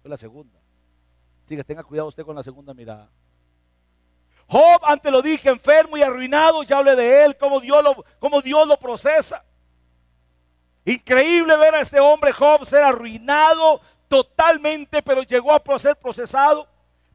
fue 0.00 0.10
la 0.10 0.16
segunda. 0.16 0.58
Así 1.44 1.56
que 1.56 1.64
tenga 1.64 1.82
cuidado 1.82 2.08
usted 2.08 2.24
con 2.24 2.36
la 2.36 2.42
segunda 2.42 2.72
mirada. 2.72 3.10
Job, 4.50 4.80
antes 4.82 5.12
lo 5.12 5.22
dije, 5.22 5.48
enfermo 5.48 5.96
y 5.96 6.02
arruinado, 6.02 6.64
ya 6.64 6.78
hablé 6.78 6.96
de 6.96 7.24
él, 7.24 7.36
cómo 7.36 7.60
Dios 7.60 7.84
lo, 7.84 8.04
cómo 8.18 8.42
Dios 8.42 8.66
lo 8.66 8.76
procesa. 8.76 9.44
Increíble 10.84 11.56
ver 11.56 11.76
a 11.76 11.80
este 11.80 12.00
hombre 12.00 12.32
Job 12.32 12.66
ser 12.66 12.82
arruinado 12.82 13.80
totalmente, 14.08 15.02
pero 15.02 15.22
llegó 15.22 15.52
a 15.52 15.78
ser 15.78 15.94
procesado. 15.94 16.66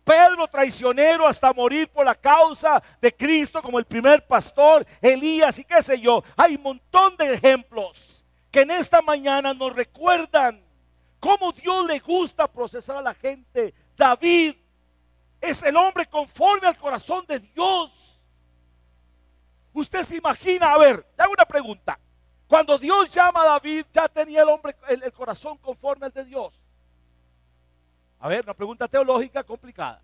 Pedro 0.06 0.48
traicionero 0.48 1.28
hasta 1.28 1.52
morir 1.52 1.90
por 1.90 2.06
la 2.06 2.16
causa 2.16 2.82
de 3.02 3.14
Cristo 3.14 3.62
como 3.62 3.80
el 3.80 3.86
primer 3.86 4.26
pastor, 4.26 4.88
Elías 5.02 5.60
y 5.60 5.66
qué 5.66 5.84
sé 5.84 6.00
yo. 6.00 6.24
Hay 6.38 6.56
un 6.56 6.62
montón 6.62 7.18
de 7.18 7.34
ejemplos 7.34 8.24
que 8.50 8.62
en 8.62 8.72
esta 8.72 9.02
mañana 9.02 9.54
nos 9.54 9.76
recuerdan 9.76 10.64
cómo 11.20 11.52
Dios 11.52 11.86
le 11.86 12.00
gusta 12.00 12.48
procesar 12.48 12.96
a 12.96 13.02
la 13.02 13.14
gente. 13.14 13.74
David 13.98 14.56
es 15.46 15.64
el 15.64 15.76
hombre 15.76 16.08
conforme 16.08 16.68
al 16.68 16.78
corazón 16.78 17.26
de 17.28 17.40
Dios. 17.40 18.24
Usted 19.74 20.04
se 20.04 20.18
imagina, 20.18 20.74
a 20.74 20.78
ver, 20.78 21.06
le 21.18 21.24
hago 21.24 21.34
una 21.34 21.46
pregunta. 21.46 22.00
Cuando 22.48 22.78
Dios 22.78 23.12
llama 23.12 23.42
a 23.42 23.46
David, 23.46 23.86
ya 23.92 24.08
tenía 24.08 24.44
el 24.44 24.50
hombre 24.50 24.76
el, 24.88 25.12
corazón 25.12 25.58
conforme 25.58 26.06
al 26.06 26.12
de 26.12 26.24
Dios. 26.26 26.62
A 28.20 28.30
ver, 28.30 28.44
una 28.44 28.54
pregunta 28.54 28.88
teológica 28.88 29.44
complicada. 29.44 30.02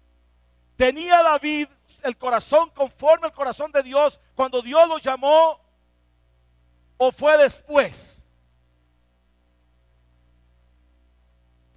¿Tenía 0.75 1.21
David 1.21 1.67
el 2.03 2.17
corazón 2.17 2.69
conforme 2.71 3.27
al 3.27 3.33
corazón 3.33 3.71
de 3.71 3.83
Dios 3.83 4.19
cuando 4.35 4.61
Dios 4.61 4.87
lo 4.89 4.97
llamó 4.97 5.59
o 6.97 7.11
fue 7.11 7.37
después? 7.37 8.27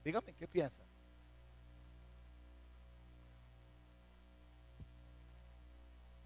Dígame, 0.02 0.34
¿qué 0.34 0.48
piensa? 0.48 0.83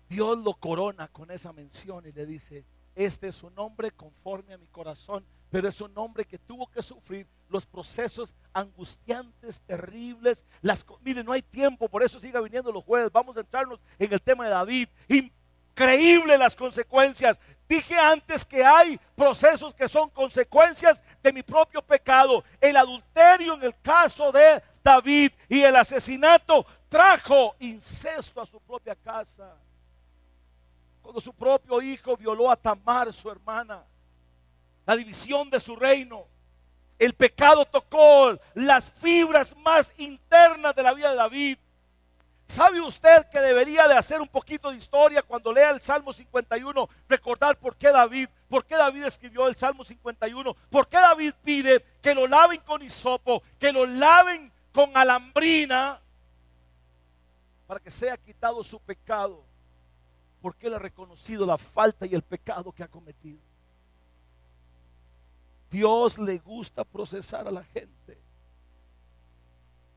Dios 0.09 0.38
lo 0.38 0.54
corona 0.54 1.09
con 1.09 1.30
esa 1.30 1.52
mención 1.52 2.06
y 2.06 2.12
le 2.12 2.24
dice, 2.24 2.64
este 2.94 3.28
es 3.28 3.42
un 3.42 3.56
hombre 3.59 3.90
conforme 3.92 4.54
a 4.54 4.59
mi 4.59 4.66
corazón, 4.66 5.24
pero 5.50 5.68
es 5.68 5.80
un 5.80 5.96
hombre 5.96 6.24
que 6.24 6.38
tuvo 6.38 6.66
que 6.66 6.82
sufrir 6.82 7.26
los 7.48 7.64
procesos 7.64 8.34
angustiantes, 8.52 9.62
terribles. 9.62 10.44
Las, 10.62 10.84
mire, 11.02 11.22
no 11.22 11.32
hay 11.32 11.42
tiempo, 11.42 11.88
por 11.88 12.02
eso 12.02 12.18
siga 12.18 12.40
viniendo 12.40 12.72
los 12.72 12.84
jueves. 12.84 13.12
Vamos 13.12 13.36
a 13.36 13.40
entrarnos 13.40 13.80
en 13.98 14.12
el 14.12 14.20
tema 14.20 14.44
de 14.44 14.50
David. 14.50 14.88
Increíble 15.09 16.36
las 16.36 16.56
consecuencias. 16.56 17.38
Dije 17.68 17.94
antes 17.94 18.44
que 18.44 18.64
hay 18.64 18.98
procesos 19.14 19.74
que 19.74 19.88
son 19.88 20.11
consecuencias 20.11 21.02
de 21.22 21.32
mi 21.32 21.42
propio 21.42 21.82
pecado. 21.82 22.42
El 22.61 22.76
adulterio 22.76 23.54
en 23.54 23.62
el 23.62 23.80
caso 23.80 24.32
de 24.32 24.62
David 24.82 25.32
y 25.48 25.61
el 25.61 25.76
asesinato 25.76 26.66
trajo 26.88 27.54
incesto 27.61 28.40
a 28.40 28.46
su 28.46 28.59
propia 28.61 28.96
casa 28.96 29.54
cuando 31.09 31.22
su 31.22 31.32
propio 31.32 31.80
hijo 31.80 32.18
violó 32.18 32.50
a 32.50 32.56
Tamar, 32.56 33.11
su 33.14 33.30
hermana, 33.30 33.82
la 34.84 34.94
división 34.94 35.48
de 35.48 35.59
su 35.59 35.74
reino. 35.74 36.26
El 36.98 37.14
pecado 37.14 37.64
tocó 37.64 38.38
las 38.52 38.92
fibras 38.92 39.56
más 39.56 39.90
internas 39.96 40.74
de 40.76 40.82
la 40.82 40.92
vida 40.92 41.09
de 41.09 41.16
David. 41.16 41.59
¿Sabe 42.46 42.82
usted 42.82 43.26
que 43.30 43.40
debería 43.40 43.88
de 43.88 43.96
hacer 43.96 44.20
un 44.20 44.28
poquito 44.28 44.70
de 44.70 44.76
historia 44.76 45.22
cuando 45.22 45.50
lea 45.50 45.70
el 45.70 45.80
Salmo 45.80 46.12
51? 46.12 46.90
Recordar 47.09 47.56
por 47.56 47.76
qué 47.76 47.88
David, 47.88 48.28
por 48.46 48.66
qué 48.66 48.76
David 48.76 49.04
escribió 49.04 49.48
el 49.48 49.56
Salmo 49.56 49.84
51, 49.84 50.54
por 50.68 50.88
qué 50.88 50.98
David 50.98 51.32
pide 51.42 51.82
que 52.02 52.14
lo 52.14 52.26
laven 52.26 52.61
con 52.61 52.82
hisopo, 52.82 53.42
que 53.59 53.72
lo 53.72 53.86
laven 53.86 54.52
con 54.72 54.94
alambrina, 54.94 56.02
para 57.66 57.80
que 57.80 57.90
sea 57.90 58.18
quitado 58.18 58.62
su 58.62 58.78
pecado 58.80 59.47
porque 60.41 60.66
él 60.66 60.74
ha 60.74 60.78
reconocido 60.78 61.45
la 61.45 61.59
falta 61.59 62.07
y 62.07 62.14
el 62.14 62.22
pecado 62.22 62.72
que 62.72 62.82
ha 62.82 62.89
cometido. 62.89 63.41
Dios 65.70 66.18
le 66.18 66.39
gusta 66.39 66.84
procesar 66.84 67.47
a 67.47 67.51
la 67.51 67.64
gente. 67.64 68.18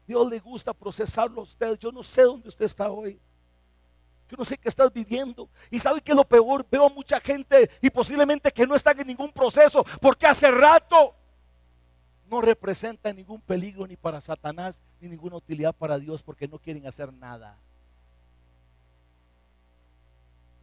Dios 0.07 0.29
le 0.29 0.39
gusta 0.39 0.73
procesarlo 0.73 1.41
a 1.41 1.43
usted. 1.43 1.77
Yo 1.79 1.91
no 1.91 2.03
sé 2.03 2.23
dónde 2.23 2.49
usted 2.49 2.65
está 2.65 2.91
hoy. 2.91 3.19
Yo 4.29 4.37
no 4.37 4.45
sé 4.45 4.57
qué 4.57 4.69
estás 4.69 4.91
viviendo. 4.91 5.49
Y 5.69 5.79
sabe 5.79 6.01
que 6.01 6.13
lo 6.13 6.23
peor, 6.23 6.65
veo 6.69 6.87
a 6.87 6.89
mucha 6.89 7.19
gente 7.19 7.69
y 7.81 7.89
posiblemente 7.89 8.51
que 8.51 8.65
no 8.65 8.75
están 8.75 8.99
en 8.99 9.07
ningún 9.07 9.31
proceso, 9.31 9.85
porque 10.01 10.25
hace 10.25 10.49
rato 10.49 11.15
no 12.29 12.41
representa 12.41 13.11
ningún 13.11 13.41
peligro 13.41 13.85
ni 13.85 13.97
para 13.97 14.21
Satanás 14.21 14.79
ni 15.01 15.09
ninguna 15.09 15.35
utilidad 15.35 15.75
para 15.75 15.99
Dios 15.99 16.23
porque 16.23 16.47
no 16.47 16.59
quieren 16.59 16.87
hacer 16.87 17.11
nada. 17.11 17.57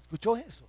¿Escuchó 0.09 0.38
eso? 0.38 0.66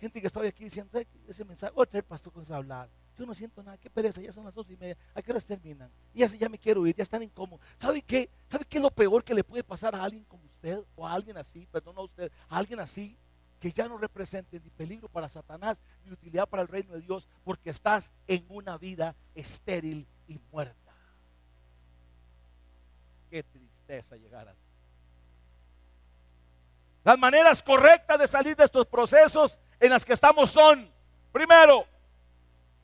Gente 0.00 0.20
que 0.20 0.26
estaba 0.26 0.44
aquí 0.44 0.64
diciendo, 0.64 1.00
ese 1.28 1.44
mensaje, 1.44 1.72
otra 1.76 2.00
el 2.00 2.04
pastor 2.04 2.32
con 2.32 2.52
hablar. 2.52 2.88
Yo 3.16 3.24
no 3.24 3.32
siento 3.32 3.62
nada, 3.62 3.78
qué 3.78 3.88
pereza, 3.88 4.20
ya 4.20 4.32
son 4.32 4.44
las 4.44 4.52
dos 4.52 4.68
y 4.70 4.76
media, 4.76 4.96
¿a 5.14 5.22
qué 5.22 5.30
horas 5.30 5.46
terminan? 5.46 5.88
Y 6.12 6.18
ya, 6.18 6.26
ya 6.26 6.48
me 6.48 6.58
quiero 6.58 6.84
ir, 6.84 6.96
ya 6.96 7.04
están 7.04 7.22
incómodos. 7.22 7.64
¿Sabe 7.78 8.02
qué? 8.02 8.28
¿Sabe 8.48 8.64
qué 8.64 8.78
es 8.78 8.82
lo 8.82 8.90
peor 8.90 9.22
que 9.22 9.34
le 9.34 9.44
puede 9.44 9.62
pasar 9.62 9.94
a 9.94 10.02
alguien 10.02 10.24
como 10.24 10.44
usted? 10.46 10.82
O 10.96 11.06
a 11.06 11.12
alguien 11.12 11.36
así, 11.36 11.68
perdón 11.70 11.96
a 11.96 12.00
usted, 12.00 12.32
a 12.48 12.56
alguien 12.56 12.80
así, 12.80 13.16
que 13.60 13.70
ya 13.70 13.86
no 13.86 13.96
represente 13.96 14.58
ni 14.58 14.70
peligro 14.70 15.08
para 15.08 15.28
Satanás, 15.28 15.80
ni 16.04 16.10
utilidad 16.10 16.48
para 16.48 16.62
el 16.62 16.68
reino 16.68 16.94
de 16.94 17.02
Dios, 17.02 17.28
porque 17.44 17.70
estás 17.70 18.10
en 18.26 18.44
una 18.48 18.76
vida 18.78 19.14
estéril 19.36 20.08
y 20.26 20.40
muerta. 20.50 20.92
Qué 23.30 23.44
tristeza 23.44 24.16
llegar 24.16 24.48
así. 24.48 24.71
Las 27.04 27.18
maneras 27.18 27.62
correctas 27.62 28.18
de 28.18 28.28
salir 28.28 28.56
de 28.56 28.64
estos 28.64 28.86
procesos 28.86 29.58
en 29.80 29.90
las 29.90 30.04
que 30.04 30.12
estamos 30.12 30.50
son, 30.50 30.88
primero, 31.32 31.84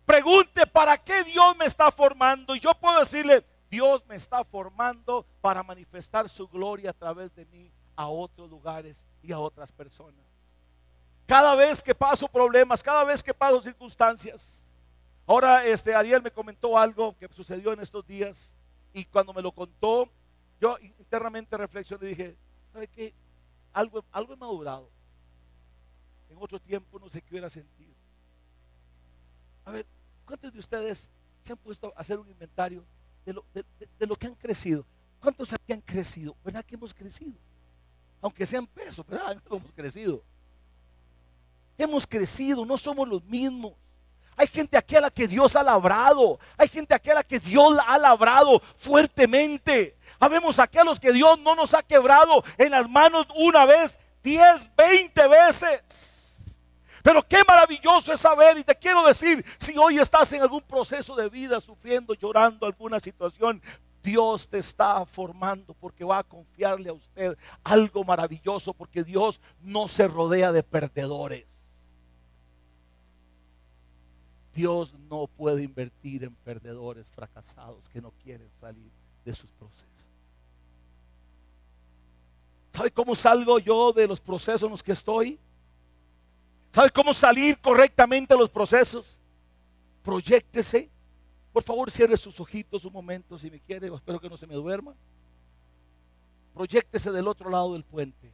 pregunte 0.04 0.66
para 0.66 0.98
qué 0.98 1.22
Dios 1.24 1.56
me 1.56 1.66
está 1.66 1.90
formando. 1.90 2.56
Y 2.56 2.60
yo 2.60 2.74
puedo 2.74 2.98
decirle, 2.98 3.44
Dios 3.70 4.04
me 4.06 4.16
está 4.16 4.42
formando 4.44 5.24
para 5.40 5.62
manifestar 5.62 6.28
su 6.28 6.48
gloria 6.48 6.90
a 6.90 6.94
través 6.94 7.34
de 7.34 7.44
mí 7.46 7.70
a 7.94 8.08
otros 8.08 8.48
lugares 8.48 9.06
y 9.22 9.32
a 9.32 9.38
otras 9.38 9.70
personas. 9.70 10.24
Cada 11.26 11.54
vez 11.54 11.82
que 11.82 11.94
paso 11.94 12.26
problemas, 12.26 12.82
cada 12.82 13.04
vez 13.04 13.22
que 13.22 13.34
paso 13.34 13.60
circunstancias. 13.60 14.62
Ahora 15.26 15.66
este 15.66 15.94
Ariel 15.94 16.22
me 16.22 16.30
comentó 16.30 16.78
algo 16.78 17.14
que 17.18 17.28
sucedió 17.34 17.72
en 17.72 17.80
estos 17.80 18.06
días 18.06 18.54
y 18.94 19.04
cuando 19.04 19.34
me 19.34 19.42
lo 19.42 19.52
contó, 19.52 20.08
yo 20.58 20.78
internamente 20.80 21.56
reflexioné 21.56 22.06
y 22.06 22.08
dije, 22.08 22.36
¿sabe 22.72 22.88
qué? 22.88 23.14
Algo, 23.72 24.04
algo 24.12 24.34
he 24.34 24.36
madurado. 24.36 24.90
En 26.30 26.36
otro 26.38 26.60
tiempo 26.60 26.98
no 26.98 27.08
sé 27.08 27.22
qué 27.22 27.30
hubiera 27.30 27.50
sentido. 27.50 27.94
A 29.64 29.70
ver, 29.70 29.86
¿cuántos 30.24 30.52
de 30.52 30.58
ustedes 30.58 31.10
se 31.42 31.52
han 31.52 31.58
puesto 31.58 31.92
a 31.96 32.00
hacer 32.00 32.18
un 32.18 32.28
inventario 32.28 32.84
de 33.24 33.32
lo, 33.34 33.44
de, 33.52 34.06
lo 34.06 34.16
que 34.16 34.26
han 34.26 34.34
crecido? 34.34 34.84
¿Cuántos 35.20 35.52
aquí 35.52 35.72
han 35.72 35.80
crecido? 35.80 36.36
¿Verdad 36.44 36.64
que 36.64 36.74
hemos 36.74 36.94
crecido? 36.94 37.38
Aunque 38.20 38.46
sean 38.46 38.66
pesos, 38.66 39.06
¿verdad? 39.06 39.42
Hemos 39.50 39.72
crecido. 39.72 40.22
Hemos 41.76 42.06
crecido, 42.06 42.64
no 42.64 42.76
somos 42.76 43.08
los 43.08 43.24
mismos. 43.24 43.74
Hay 44.38 44.46
gente 44.46 44.78
aquí 44.78 44.94
a 44.94 45.00
la 45.00 45.10
que 45.10 45.26
Dios 45.26 45.56
ha 45.56 45.64
labrado. 45.64 46.38
Hay 46.56 46.68
gente 46.68 46.94
aquí 46.94 47.10
a 47.10 47.14
la 47.14 47.24
que 47.24 47.40
Dios 47.40 47.76
ha 47.84 47.98
labrado 47.98 48.62
fuertemente. 48.76 49.98
Habemos 50.20 50.60
aquí 50.60 50.78
a 50.78 50.84
los 50.84 51.00
que 51.00 51.12
Dios 51.12 51.40
no 51.40 51.56
nos 51.56 51.74
ha 51.74 51.82
quebrado 51.82 52.44
en 52.56 52.70
las 52.70 52.88
manos 52.88 53.26
una 53.34 53.66
vez, 53.66 53.98
diez, 54.22 54.70
veinte 54.76 55.26
veces. 55.26 56.60
Pero 57.02 57.26
qué 57.26 57.42
maravilloso 57.48 58.12
es 58.12 58.20
saber, 58.20 58.58
y 58.58 58.62
te 58.62 58.76
quiero 58.76 59.04
decir, 59.04 59.44
si 59.58 59.76
hoy 59.76 59.98
estás 59.98 60.32
en 60.32 60.42
algún 60.42 60.62
proceso 60.62 61.16
de 61.16 61.28
vida, 61.28 61.60
sufriendo, 61.60 62.14
llorando 62.14 62.64
alguna 62.64 63.00
situación, 63.00 63.60
Dios 64.04 64.48
te 64.48 64.58
está 64.58 65.04
formando 65.04 65.74
porque 65.74 66.04
va 66.04 66.18
a 66.18 66.24
confiarle 66.24 66.90
a 66.90 66.92
usted 66.92 67.36
algo 67.64 68.04
maravilloso, 68.04 68.72
porque 68.72 69.02
Dios 69.02 69.40
no 69.60 69.88
se 69.88 70.06
rodea 70.06 70.52
de 70.52 70.62
perdedores. 70.62 71.57
Dios 74.58 74.92
no 75.08 75.28
puede 75.28 75.62
invertir 75.62 76.24
en 76.24 76.34
perdedores 76.34 77.06
fracasados 77.14 77.88
que 77.90 78.00
no 78.00 78.10
quieren 78.24 78.50
salir 78.60 78.90
de 79.24 79.32
sus 79.32 79.52
procesos. 79.52 80.10
¿Sabe 82.72 82.90
cómo 82.90 83.14
salgo 83.14 83.60
yo 83.60 83.92
de 83.92 84.08
los 84.08 84.20
procesos 84.20 84.64
en 84.64 84.70
los 84.70 84.82
que 84.82 84.90
estoy? 84.90 85.38
¿Sabe 86.72 86.90
cómo 86.90 87.14
salir 87.14 87.60
correctamente 87.60 88.34
de 88.34 88.40
los 88.40 88.50
procesos? 88.50 89.20
Proyéctese. 90.02 90.90
Por 91.52 91.62
favor, 91.62 91.88
cierre 91.88 92.16
sus 92.16 92.40
ojitos 92.40 92.84
un 92.84 92.92
momento 92.92 93.38
si 93.38 93.52
me 93.52 93.60
quiere. 93.60 93.94
Espero 93.94 94.18
que 94.18 94.28
no 94.28 94.36
se 94.36 94.48
me 94.48 94.56
duerma. 94.56 94.92
Proyéctese 96.52 97.12
del 97.12 97.28
otro 97.28 97.48
lado 97.48 97.74
del 97.74 97.84
puente. 97.84 98.32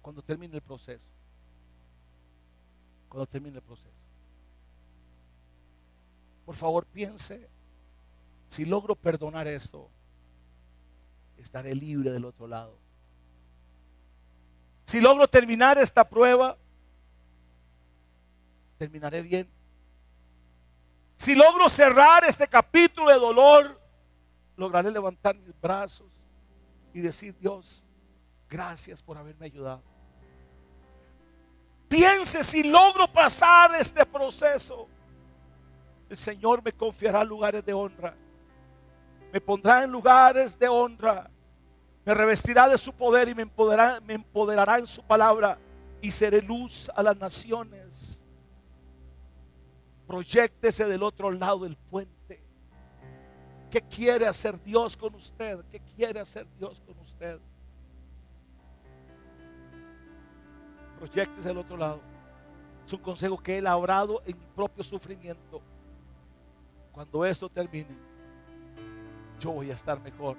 Cuando 0.00 0.22
termine 0.22 0.54
el 0.54 0.62
proceso. 0.62 1.02
Cuando 3.08 3.26
termine 3.26 3.56
el 3.56 3.62
proceso. 3.62 3.99
Por 6.50 6.56
favor, 6.56 6.84
piense. 6.84 7.48
Si 8.48 8.64
logro 8.64 8.96
perdonar 8.96 9.46
esto, 9.46 9.88
estaré 11.38 11.76
libre 11.76 12.10
del 12.10 12.24
otro 12.24 12.48
lado. 12.48 12.76
Si 14.84 15.00
logro 15.00 15.28
terminar 15.28 15.78
esta 15.78 16.02
prueba, 16.02 16.56
terminaré 18.78 19.22
bien. 19.22 19.48
Si 21.14 21.36
logro 21.36 21.68
cerrar 21.68 22.24
este 22.24 22.48
capítulo 22.48 23.10
de 23.10 23.20
dolor, 23.20 23.80
lograré 24.56 24.90
levantar 24.90 25.36
mis 25.36 25.54
brazos 25.60 26.10
y 26.92 26.98
decir, 26.98 27.32
Dios, 27.38 27.86
gracias 28.48 29.00
por 29.00 29.16
haberme 29.16 29.46
ayudado. 29.46 29.84
Piense 31.88 32.42
si 32.42 32.64
logro 32.64 33.06
pasar 33.06 33.76
este 33.76 34.04
proceso, 34.04 34.88
el 36.10 36.16
Señor 36.16 36.62
me 36.62 36.72
confiará 36.72 37.24
lugares 37.24 37.64
de 37.64 37.72
honra 37.72 38.14
me 39.32 39.40
pondrá 39.40 39.84
en 39.84 39.90
lugares 39.90 40.58
de 40.58 40.68
honra, 40.68 41.30
me 42.04 42.14
revestirá 42.14 42.68
de 42.68 42.78
su 42.78 42.92
poder 42.92 43.28
y 43.28 43.34
me 43.34 43.42
empoderará, 43.42 44.00
me 44.00 44.14
empoderará 44.14 44.78
en 44.78 44.86
su 44.86 45.02
palabra 45.02 45.58
y 46.02 46.10
seré 46.10 46.42
luz 46.42 46.90
a 46.94 47.02
las 47.02 47.16
naciones. 47.16 48.24
Proyéctese 50.06 50.86
del 50.86 51.02
otro 51.02 51.30
lado 51.30 51.60
del 51.60 51.76
puente. 51.76 52.42
¿Qué 53.70 53.80
quiere 53.82 54.26
hacer 54.26 54.60
Dios 54.64 54.96
con 54.96 55.14
usted? 55.14 55.64
¿Qué 55.70 55.78
quiere 55.94 56.18
hacer 56.18 56.48
Dios 56.58 56.80
con 56.80 56.98
usted? 56.98 57.38
Proyéctese 60.98 61.48
del 61.48 61.58
otro 61.58 61.76
lado. 61.76 62.00
Es 62.84 62.92
un 62.92 62.98
consejo 62.98 63.38
que 63.38 63.58
Él 63.58 63.68
ha 63.68 63.76
obrado 63.76 64.20
en 64.26 64.36
mi 64.36 64.46
propio 64.46 64.82
sufrimiento. 64.82 65.62
Cuando 66.92 67.24
esto 67.24 67.48
termine, 67.48 67.96
yo 69.38 69.52
voy 69.52 69.70
a 69.70 69.74
estar 69.74 70.00
mejor. 70.00 70.36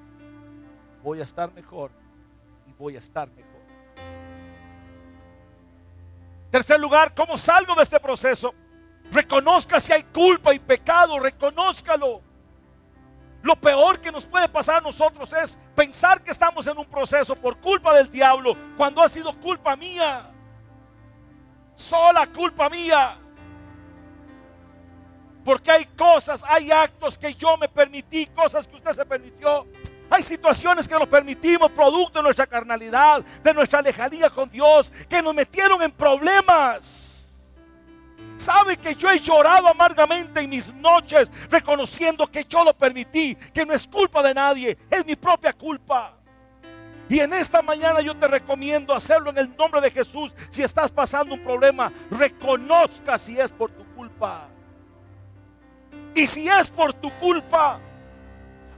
Voy 1.04 1.22
a 1.22 1.24
estar 1.24 1.52
mejor 1.54 1.91
y 2.68 2.74
voy 2.74 2.95
a 2.95 2.99
estar 2.99 3.30
mejor. 3.30 3.52
Tercer 6.52 6.80
lugar, 6.80 7.14
¿cómo 7.16 7.38
salgo 7.38 7.74
de 7.76 7.84
este 7.84 7.99
proceso? 7.99 8.54
Reconozca 9.12 9.80
si 9.80 9.93
hay 9.93 10.04
culpa 10.04 10.54
y 10.54 10.60
pecado, 10.60 11.20
reconózcalo. 11.20 12.22
Lo 13.41 13.56
peor 13.56 13.99
que 13.99 14.12
nos 14.12 14.26
puede 14.26 14.47
pasar 14.47 14.76
a 14.76 14.82
nosotros 14.82 15.34
es 15.34 15.58
pensar 15.76 16.22
que 16.22 16.32
estamos 16.32 16.68
en 16.68 16.78
un 16.78 16.86
proceso 16.86 17.36
por 17.36 17.58
culpa 17.58 17.95
del 17.95 18.12
diablo 18.12 18.56
cuando 18.78 19.02
ha 19.02 19.10
sido 19.10 19.34
culpa 19.39 19.76
mía. 19.76 20.30
Sola 21.74 22.28
culpa 22.28 22.70
mía. 22.70 23.18
Porque 25.44 25.72
hay 25.72 25.86
cosas, 25.86 26.44
hay 26.48 26.72
actos 26.72 27.18
que 27.18 27.34
yo 27.34 27.58
me 27.58 27.68
permití, 27.68 28.28
cosas 28.28 28.68
que 28.68 28.76
usted 28.76 28.92
se 28.92 29.06
permitió. 29.06 29.66
Hay 30.10 30.24
situaciones 30.24 30.88
que 30.88 30.94
nos 30.94 31.08
permitimos, 31.08 31.72
producto 31.72 32.20
de 32.20 32.24
nuestra 32.24 32.46
carnalidad, 32.46 33.24
de 33.44 33.54
nuestra 33.54 33.82
lejanía 33.82 34.30
con 34.30 34.50
Dios, 34.52 34.92
que 35.10 35.22
nos 35.22 35.34
metieron 35.34 35.82
en 35.82 35.92
problemas. 35.92 37.12
Sabe 38.36 38.76
que 38.76 38.94
yo 38.96 39.10
he 39.10 39.20
llorado 39.20 39.70
amargamente 39.70 40.42
en 40.42 40.50
mis 40.50 40.74
noches, 40.74 41.32
reconociendo 41.50 42.28
que 42.30 42.44
yo 42.44 42.64
lo 42.64 42.74
permití, 42.74 43.36
que 43.36 43.66
no 43.66 43.72
es 43.72 43.88
culpa 43.88 44.22
de 44.22 44.34
nadie, 44.34 44.78
es 44.89 45.06
mi 45.06 45.16
propia 45.16 45.54
culpa. 45.54 46.18
Y 47.08 47.20
en 47.20 47.34
esta 47.34 47.62
mañana 47.62 48.02
yo 48.02 48.16
te 48.16 48.28
recomiendo 48.28 48.94
hacerlo 48.94 49.30
en 49.30 49.38
el 49.38 49.56
nombre 49.56 49.80
de 49.80 49.92
Jesús. 49.92 50.34
Si 50.50 50.64
estás 50.64 50.92
pasando 50.92 51.36
un 51.36 51.44
problema, 51.44 51.92
reconozca 52.10 53.18
si 53.18 53.39
es 53.39 53.52
por 53.52 53.70
tu 53.72 53.86
culpa. 53.94 54.51
Y 56.14 56.28
si 56.28 56.48
es 56.48 56.70
por 56.70 56.94
tu 56.94 57.10
culpa, 57.20 57.80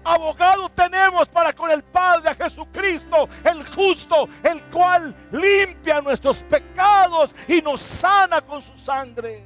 abogado 0.03 0.70
tenemos 0.70 1.28
para 1.28 1.53
con 1.53 1.70
el 1.72 1.84
Padre 1.84 2.30
a 2.30 2.36
Jesucristo, 2.36 3.30
el 3.43 3.66
justo, 3.70 4.30
el 4.43 4.61
cual 4.64 5.16
limpia 5.32 6.01
nuestros 6.01 6.43
pecados 6.43 7.36
y 7.47 7.61
nos 7.61 7.82
sana 7.82 8.41
con 8.41 8.61
su 8.61 8.78
sangre. 8.78 9.43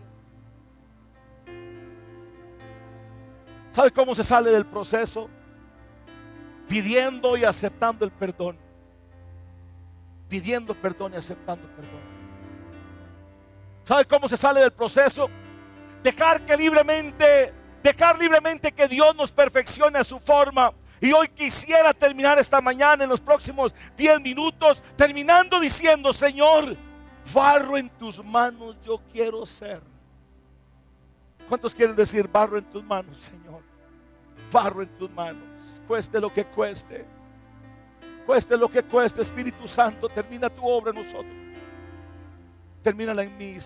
¿Sabe 3.71 3.91
cómo 3.91 4.15
se 4.15 4.23
sale 4.23 4.49
del 4.49 4.65
proceso? 4.65 5.29
Pidiendo 6.67 7.37
y 7.37 7.45
aceptando 7.45 8.05
el 8.05 8.11
perdón. 8.11 8.57
Pidiendo 10.27 10.73
perdón 10.73 11.13
y 11.13 11.17
aceptando 11.17 11.67
perdón. 11.75 12.01
¿Sabe 13.83 14.05
cómo 14.05 14.27
se 14.27 14.35
sale 14.35 14.61
del 14.61 14.73
proceso? 14.73 15.29
Dejar 16.03 16.41
que 16.41 16.57
libremente 16.57 17.53
Dejar 17.83 18.17
libremente 18.19 18.71
que 18.71 18.87
Dios 18.87 19.15
nos 19.15 19.31
perfeccione 19.31 19.99
a 19.99 20.03
su 20.03 20.19
forma. 20.19 20.73
Y 20.99 21.11
hoy 21.11 21.27
quisiera 21.29 21.93
terminar 21.93 22.39
esta 22.39 22.59
mañana 22.59 23.03
en 23.03 23.09
los 23.09 23.21
próximos 23.21 23.73
10 23.95 24.21
minutos 24.21 24.83
terminando 24.95 25.59
diciendo, 25.59 26.11
Señor, 26.11 26.75
barro 27.33 27.77
en 27.77 27.89
tus 27.89 28.23
manos 28.23 28.75
yo 28.83 28.99
quiero 29.11 29.45
ser. 29.45 29.81
¿Cuántos 31.47 31.73
quieren 31.73 31.95
decir 31.95 32.27
barro 32.27 32.57
en 32.57 32.65
tus 32.65 32.83
manos, 32.83 33.17
Señor? 33.17 33.61
Barro 34.51 34.81
en 34.81 34.89
tus 34.97 35.09
manos, 35.11 35.81
cueste 35.87 36.19
lo 36.19 36.33
que 36.33 36.45
cueste. 36.45 37.05
Cueste 38.25 38.57
lo 38.57 38.67
que 38.67 38.83
cueste, 38.83 39.21
Espíritu 39.21 39.67
Santo, 39.67 40.09
termina 40.09 40.49
tu 40.49 40.67
obra 40.67 40.89
en 40.89 40.97
nosotros. 40.97 41.33
Termínala 42.83 43.23
en 43.23 43.37
mí. 43.37 43.57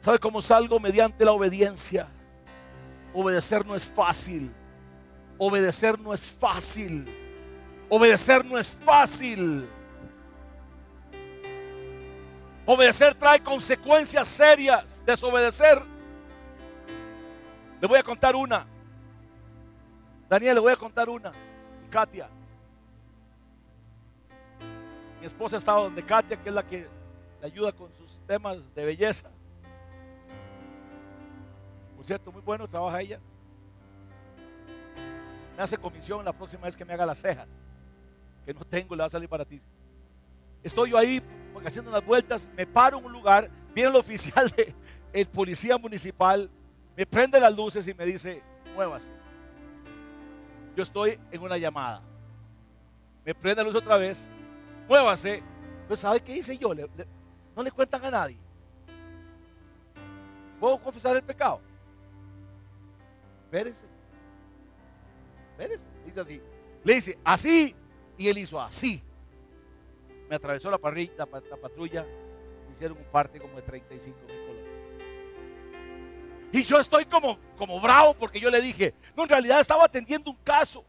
¿Sabe 0.00 0.18
cómo 0.18 0.40
salgo? 0.40 0.80
Mediante 0.80 1.24
la 1.24 1.32
obediencia. 1.32 2.08
Obedecer 3.12 3.66
no 3.66 3.74
es 3.74 3.84
fácil. 3.84 4.52
Obedecer 5.36 5.98
no 5.98 6.14
es 6.14 6.26
fácil. 6.26 7.06
Obedecer 7.88 8.44
no 8.44 8.58
es 8.58 8.68
fácil. 8.68 9.68
Obedecer 12.64 13.14
trae 13.14 13.40
consecuencias 13.40 14.26
serias. 14.26 15.02
Desobedecer. 15.04 15.82
Le 17.80 17.86
voy 17.86 17.98
a 17.98 18.02
contar 18.02 18.34
una. 18.34 18.66
Daniel, 20.28 20.54
le 20.54 20.60
voy 20.60 20.72
a 20.72 20.76
contar 20.76 21.08
una. 21.08 21.32
Katia. 21.90 22.28
Mi 25.20 25.26
esposa 25.26 25.58
estaba 25.58 25.82
donde 25.82 26.02
Katia, 26.02 26.42
que 26.42 26.48
es 26.48 26.54
la 26.54 26.66
que 26.66 26.86
le 27.40 27.46
ayuda 27.46 27.72
con 27.72 27.92
sus 27.94 28.18
temas 28.26 28.74
de 28.74 28.84
belleza. 28.84 29.28
Por 32.00 32.06
cierto, 32.06 32.32
muy 32.32 32.40
bueno, 32.40 32.66
trabaja 32.66 33.02
ella. 33.02 33.20
Me 35.54 35.62
hace 35.62 35.76
comisión 35.76 36.24
la 36.24 36.32
próxima 36.32 36.62
vez 36.62 36.74
que 36.74 36.82
me 36.82 36.94
haga 36.94 37.04
las 37.04 37.20
cejas. 37.20 37.46
Que 38.46 38.54
no 38.54 38.64
tengo, 38.64 38.96
le 38.96 39.02
va 39.02 39.06
a 39.06 39.10
salir 39.10 39.28
para 39.28 39.44
ti. 39.44 39.60
Estoy 40.62 40.92
yo 40.92 40.96
ahí 40.96 41.22
haciendo 41.62 41.90
unas 41.90 42.02
vueltas, 42.02 42.48
me 42.56 42.66
paro 42.66 43.00
en 43.00 43.04
un 43.04 43.12
lugar, 43.12 43.50
viene 43.74 43.90
el 43.90 43.96
oficial 43.96 44.48
de 44.48 44.74
el 45.12 45.26
policía 45.26 45.76
municipal, 45.76 46.50
me 46.96 47.04
prende 47.04 47.38
las 47.38 47.54
luces 47.54 47.86
y 47.86 47.92
me 47.92 48.06
dice, 48.06 48.42
muévase. 48.74 49.12
Yo 50.74 50.82
estoy 50.82 51.20
en 51.30 51.42
una 51.42 51.58
llamada. 51.58 52.00
Me 53.26 53.34
prende 53.34 53.62
la 53.62 53.68
luz 53.68 53.76
otra 53.76 53.98
vez, 53.98 54.26
muévase. 54.88 55.42
Pues 55.86 56.00
¿sabe 56.00 56.20
qué 56.20 56.34
hice 56.34 56.56
yo? 56.56 56.72
no 56.74 57.62
le 57.62 57.70
cuentan 57.70 58.02
a 58.06 58.10
nadie. 58.10 58.38
¿Puedo 60.58 60.78
confesar 60.78 61.14
el 61.14 61.22
pecado? 61.22 61.60
Espérese. 63.50 63.86
Espérese. 65.52 65.86
Dice 66.04 66.20
así. 66.20 66.40
Le 66.84 66.94
dice 66.94 67.18
así. 67.24 67.74
Y 68.16 68.28
él 68.28 68.38
hizo 68.38 68.60
así. 68.60 69.02
Me 70.28 70.36
atravesó 70.36 70.70
la, 70.70 70.78
patrulla. 70.78 72.04
Me 72.04 72.72
hicieron 72.72 72.96
un 72.96 73.04
parte 73.04 73.40
como 73.40 73.56
de 73.56 73.62
35 73.62 74.16
mil 74.28 74.46
colores. 74.46 74.70
Y 76.52 76.62
yo 76.62 76.78
estoy 76.78 77.04
como, 77.04 77.38
como 77.56 77.80
bravo 77.80 78.14
porque 78.14 78.38
yo 78.38 78.50
le 78.50 78.60
dije, 78.60 78.94
no, 79.16 79.24
en 79.24 79.28
realidad 79.28 79.60
estaba 79.60 79.84
atendiendo 79.84 80.30
un 80.30 80.36
caso. 80.44 80.84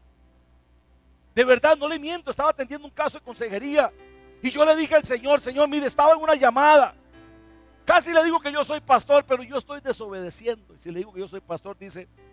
De 1.34 1.44
verdad, 1.44 1.76
no 1.76 1.88
le 1.88 1.98
miento, 1.98 2.30
estaba 2.30 2.50
atendiendo 2.50 2.86
un 2.86 2.92
caso 2.94 3.18
de 3.18 3.24
consejería. 3.24 3.92
Y 4.42 4.50
yo 4.50 4.64
le 4.64 4.76
dije 4.76 4.94
al 4.94 5.04
Señor, 5.04 5.40
Señor, 5.40 5.68
mire, 5.68 5.86
estaba 5.86 6.12
en 6.12 6.18
una 6.18 6.34
llamada. 6.34 6.94
Casi 7.84 8.12
le 8.12 8.22
digo 8.22 8.40
que 8.40 8.52
yo 8.52 8.64
soy 8.64 8.80
pastor, 8.80 9.24
pero 9.24 9.42
yo 9.42 9.56
estoy 9.56 9.80
desobedeciendo. 9.80 10.74
Y 10.74 10.78
si 10.78 10.90
le 10.90 11.00
digo 11.00 11.12
que 11.12 11.20
yo 11.20 11.28
soy 11.28 11.40
pastor, 11.40 11.76
dice, 11.78 12.08